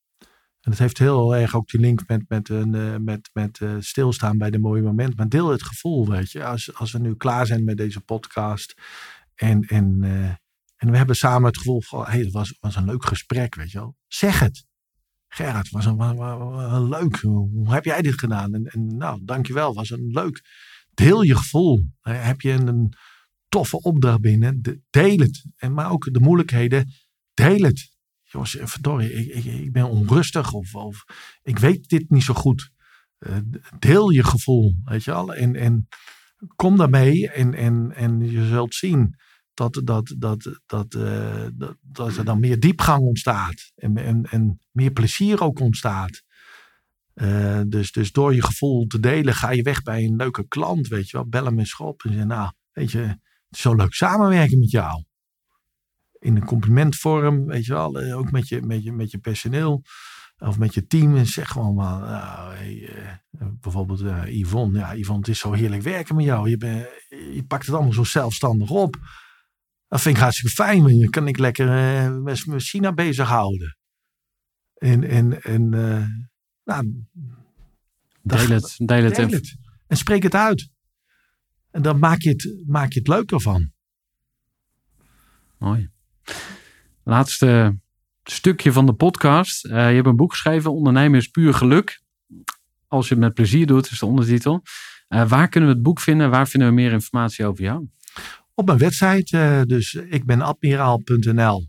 en 0.62 0.70
het 0.70 0.78
heeft 0.78 0.98
heel 0.98 1.36
erg 1.36 1.56
ook 1.56 1.68
die 1.68 1.80
link 1.80 2.08
met, 2.08 2.28
met, 2.28 2.48
een, 2.48 2.74
uh, 2.74 2.96
met, 2.96 3.30
met 3.32 3.60
uh, 3.60 3.76
stilstaan 3.78 4.38
bij 4.38 4.50
de 4.50 4.58
mooie 4.58 4.82
moment. 4.82 5.16
Maar 5.16 5.28
deel 5.28 5.48
het 5.48 5.62
gevoel, 5.62 6.08
weet 6.08 6.30
je. 6.30 6.44
Als, 6.44 6.74
als 6.74 6.92
we 6.92 6.98
nu 6.98 7.14
klaar 7.14 7.46
zijn 7.46 7.64
met 7.64 7.76
deze 7.76 8.00
podcast. 8.00 8.74
En, 9.34 9.62
en, 9.62 9.98
uh, 10.02 10.24
en 10.76 10.90
we 10.90 10.96
hebben 10.96 11.16
samen 11.16 11.46
het 11.46 11.58
gevoel 11.58 11.82
van, 11.82 12.04
hey, 12.04 12.20
het 12.20 12.32
was, 12.32 12.56
was 12.60 12.76
een 12.76 12.84
leuk 12.84 13.04
gesprek, 13.04 13.54
weet 13.54 13.70
je 13.70 13.78
wel. 13.78 13.96
Zeg 14.06 14.38
het. 14.38 14.66
Gerard, 15.28 15.70
was 15.70 15.84
een, 15.86 15.96
was, 15.96 16.16
was 16.16 16.88
leuk. 16.88 17.16
Hoe 17.20 17.72
heb 17.72 17.84
jij 17.84 18.02
dit 18.02 18.18
gedaan? 18.18 18.54
En, 18.54 18.64
en 18.66 18.96
nou, 18.96 19.20
dankjewel, 19.24 19.74
was 19.74 19.90
een 19.90 20.06
leuk. 20.10 20.42
Deel 20.94 21.22
je 21.22 21.36
gevoel. 21.36 21.86
Heb 22.00 22.40
je 22.40 22.50
een, 22.50 22.66
een 22.66 22.92
toffe 23.48 23.82
opdracht 23.82 24.20
binnen? 24.20 24.82
Deel 24.90 25.18
het. 25.18 25.44
En, 25.56 25.72
maar 25.72 25.90
ook 25.90 26.12
de 26.12 26.20
moeilijkheden, 26.20 26.92
deel 27.34 27.62
het. 27.62 27.91
Jongens, 28.32 28.56
verdorie, 28.60 29.12
ik, 29.12 29.44
ik, 29.44 29.44
ik 29.44 29.72
ben 29.72 29.88
onrustig 29.88 30.52
of, 30.52 30.74
of 30.74 31.04
ik 31.42 31.58
weet 31.58 31.88
dit 31.88 32.10
niet 32.10 32.22
zo 32.22 32.34
goed. 32.34 32.70
Uh, 33.18 33.36
deel 33.78 34.10
je 34.10 34.24
gevoel, 34.24 34.74
weet 34.84 35.04
je 35.04 35.10
wel. 35.10 35.34
En, 35.34 35.56
en 35.56 35.88
kom 36.56 36.76
daarmee 36.76 37.30
en, 37.30 37.54
en, 37.54 37.92
en 37.94 38.30
je 38.30 38.46
zult 38.46 38.74
zien 38.74 39.16
dat, 39.54 39.80
dat, 39.84 40.14
dat, 40.18 40.60
dat, 40.66 40.94
uh, 40.94 41.46
dat, 41.80 42.16
er 42.16 42.24
dan 42.24 42.40
meer 42.40 42.60
diepgang 42.60 43.02
ontstaat. 43.02 43.72
En, 43.74 43.96
en, 43.96 44.24
en 44.30 44.60
meer 44.70 44.90
plezier 44.90 45.42
ook 45.42 45.60
ontstaat. 45.60 46.22
Dus, 47.66 47.92
dus 47.92 48.12
door 48.12 48.34
je 48.34 48.42
gevoel 48.42 48.86
te 48.86 49.00
delen 49.00 49.34
ga 49.34 49.50
je 49.50 49.62
weg 49.62 49.82
bij 49.82 50.04
een 50.04 50.16
leuke 50.16 50.48
klant. 50.48 50.88
Weet 50.88 51.10
je 51.10 51.16
wel, 51.16 51.28
bel 51.28 51.44
hem 51.44 51.58
eens 51.58 51.76
op 51.76 52.02
en 52.02 52.12
zeg 52.12 52.24
nou, 52.24 52.52
weet 52.72 52.90
je, 52.90 52.98
het 52.98 53.18
is 53.50 53.60
zo 53.60 53.74
leuk 53.74 53.94
samenwerken 53.94 54.58
met 54.58 54.70
jou. 54.70 55.04
In 56.22 56.36
een 56.36 56.44
complimentvorm, 56.44 57.46
weet 57.46 57.64
je 57.64 57.72
wel, 57.72 58.02
uh, 58.02 58.18
ook 58.18 58.30
met 58.30 58.48
je, 58.48 58.62
met, 58.62 58.82
je, 58.82 58.92
met 58.92 59.10
je 59.10 59.18
personeel. 59.18 59.82
Of 60.38 60.58
met 60.58 60.74
je 60.74 60.86
team. 60.86 61.16
En 61.16 61.26
zeg 61.26 61.48
gewoon 61.48 61.74
maar, 61.74 62.00
nou, 62.00 62.54
hey, 62.54 63.20
bijvoorbeeld 63.60 64.00
Yvonne. 64.26 64.78
Ja, 64.78 64.96
Yvonne, 64.96 65.20
het 65.20 65.28
is 65.28 65.38
zo 65.38 65.52
heerlijk 65.52 65.82
werken 65.82 66.14
met 66.14 66.24
jou. 66.24 66.50
Je, 66.50 66.56
ben, 66.56 66.88
je 67.08 67.44
pakt 67.46 67.66
het 67.66 67.74
allemaal 67.74 67.92
zo 67.92 68.04
zelfstandig 68.04 68.70
op. 68.70 68.96
Dat 69.88 70.00
vind 70.00 70.16
ik 70.16 70.22
hartstikke 70.22 70.54
fijn, 70.54 70.82
want 70.82 71.00
dan 71.00 71.10
kan 71.10 71.28
ik 71.28 71.38
lekker 71.38 71.66
uh, 71.66 72.16
met 72.46 72.62
China 72.62 72.92
bezighouden. 72.92 73.76
En, 74.74 75.04
en, 75.04 75.42
en 75.42 75.72
uh, 75.72 76.06
nou, 76.64 77.06
deel 78.22 78.48
het. 78.48 78.74
Deel 78.76 79.04
het. 79.04 79.14
Deel 79.14 79.28
het. 79.28 79.56
En 79.86 79.96
spreek 79.96 80.22
het 80.22 80.34
uit. 80.34 80.70
En 81.70 81.82
dan 81.82 81.98
maak 81.98 82.20
je 82.20 82.30
het, 82.30 82.62
maak 82.66 82.92
je 82.92 82.98
het 82.98 83.08
leuker 83.08 83.40
van. 83.40 83.72
Mooi. 85.58 85.91
Laatste 87.04 87.76
stukje 88.24 88.72
van 88.72 88.86
de 88.86 88.92
podcast. 88.92 89.64
Eh, 89.64 89.88
je 89.88 89.94
hebt 89.94 90.06
een 90.06 90.16
boek 90.16 90.30
geschreven, 90.30 90.72
Ondernemen 90.72 91.18
is 91.18 91.28
puur 91.28 91.54
geluk. 91.54 92.00
Als 92.88 93.08
je 93.08 93.14
het 93.14 93.22
met 93.22 93.34
plezier 93.34 93.66
doet, 93.66 93.90
is 93.90 93.98
de 93.98 94.06
ondertitel. 94.06 94.62
Uh, 95.08 95.28
waar 95.28 95.48
kunnen 95.48 95.68
we 95.68 95.74
het 95.74 95.84
boek 95.84 96.00
vinden? 96.00 96.30
Waar 96.30 96.48
vinden 96.48 96.68
we 96.68 96.74
meer 96.74 96.92
informatie 96.92 97.46
over 97.46 97.64
jou? 97.64 97.88
Op 98.54 98.66
mijn 98.66 98.78
website, 98.78 99.36
uh, 99.36 99.62
dus 99.62 99.94
ik 99.94 100.24
ben 100.24 100.40
admiraal.nl. 100.40 101.68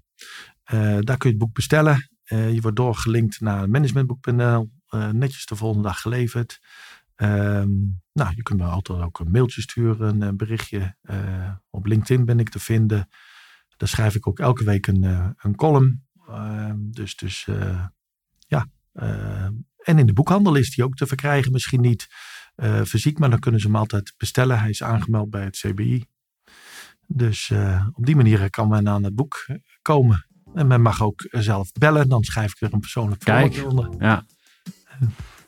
daar 1.00 1.18
kun 1.18 1.18
je 1.18 1.28
het 1.28 1.38
boek 1.38 1.54
bestellen. 1.54 2.10
je 2.26 2.58
wordt 2.62 2.78
doorgelinkt 2.78 3.42
naar 3.42 3.70
managementboek.nl. 3.70 4.72
netjes 5.12 5.46
de 5.46 5.56
volgende 5.56 5.88
dag 5.88 6.02
geleverd. 6.02 6.60
Ehm, 7.16 7.70
nou, 8.14 8.34
je 8.36 8.44
kunt 8.44 8.60
me 8.60 8.66
altijd 8.66 9.02
ook 9.02 9.20
een 9.20 9.32
mailtje 9.32 9.62
sturen, 9.62 10.22
een 10.22 10.38
berichtje. 10.38 10.96
op 11.70 11.86
LinkedIn 11.86 12.26
ben 12.26 12.40
ik 12.40 12.50
te 12.50 12.60
vinden. 12.60 13.10
Daar 13.84 13.92
schrijf 13.92 14.16
ik 14.16 14.28
ook 14.28 14.40
elke 14.40 14.64
week 14.64 14.88
een, 14.88 15.04
een 15.38 15.56
column. 15.56 16.04
Ehm, 16.28 16.78
dus 16.80 17.16
dus 17.16 17.48
ja, 18.48 18.68
en 19.78 19.98
in 19.98 20.06
de 20.06 20.14
boekhandel 20.14 20.56
is 20.56 20.76
die 20.76 20.84
ook 20.84 20.96
te 20.96 21.08
verkrijgen. 21.08 21.52
Misschien 21.52 21.82
niet 21.82 22.08
fysiek, 22.86 23.20
maar 23.20 23.30
dan 23.30 23.40
kunnen 23.40 23.60
ze 23.60 23.68
hem 23.68 23.76
altijd 23.76 24.14
bestellen. 24.18 24.60
Hij 24.60 24.70
is 24.70 24.84
aangemeld 24.84 25.30
bij 25.30 25.44
het 25.44 25.58
CBI. 25.58 26.06
Dus 27.08 27.50
uh, 27.50 27.88
op 27.94 28.06
die 28.06 28.16
manier 28.16 28.50
kan 28.50 28.68
men 28.68 28.90
aan 28.90 29.04
het 29.04 29.16
boek 29.16 29.48
komen. 29.82 30.28
En 30.54 30.68
men 30.68 30.82
mag 30.82 31.02
ook 31.02 31.28
zelf 31.30 31.72
bellen. 31.72 32.10
Dan 32.10 32.24
schrijf 32.24 32.52
ik 32.52 32.62
er 32.62 32.74
een 32.74 32.80
persoonlijk 32.80 33.24
Kijk, 33.24 33.66
onder. 33.70 33.90
Ja. 34.00 34.26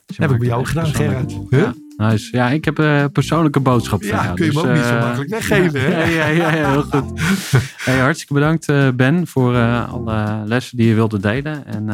Dat 0.06 0.16
heb 0.16 0.30
ik 0.30 0.38
bij 0.38 0.46
jou 0.46 0.60
ook 0.60 0.68
gedaan, 0.68 0.86
Gerard. 0.86 1.32
Huh? 1.32 1.60
Ja. 1.60 1.74
Nice. 1.96 2.36
Ja, 2.36 2.48
ik 2.48 2.64
heb 2.64 2.78
een 2.78 3.12
persoonlijke 3.12 3.60
boodschap 3.60 4.02
ja, 4.02 4.24
Ja, 4.24 4.32
kun 4.32 4.44
je 4.44 4.52
dus, 4.52 4.62
hem 4.62 4.70
ook 4.70 4.76
niet 4.76 4.84
zo 4.84 4.98
makkelijk 4.98 5.30
weggeven. 5.30 5.80
Ja, 5.80 5.86
hè? 5.86 6.04
ja, 6.04 6.26
ja, 6.26 6.54
ja, 6.54 6.70
heel 6.70 6.82
goed. 6.82 7.20
hey, 7.84 7.98
hartstikke 7.98 8.34
bedankt 8.34 8.96
Ben 8.96 9.26
voor 9.26 9.54
uh, 9.54 9.92
alle 9.92 10.42
lessen 10.44 10.76
die 10.76 10.88
je 10.88 10.94
wilde 10.94 11.20
delen. 11.20 11.66
En 11.66 11.84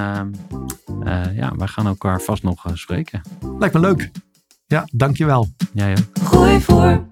uh, 1.05 1.37
ja, 1.37 1.53
wij 1.57 1.67
gaan 1.67 1.87
elkaar 1.87 2.21
vast 2.21 2.43
nog 2.43 2.65
spreken. 2.75 3.21
Lijkt 3.59 3.75
me 3.75 3.81
leuk. 3.81 4.11
Ja, 4.67 4.89
dankjewel. 4.93 5.49
Jij 5.73 5.93
ook. 5.93 6.27
Gooi 6.29 6.61
voor. 6.61 7.12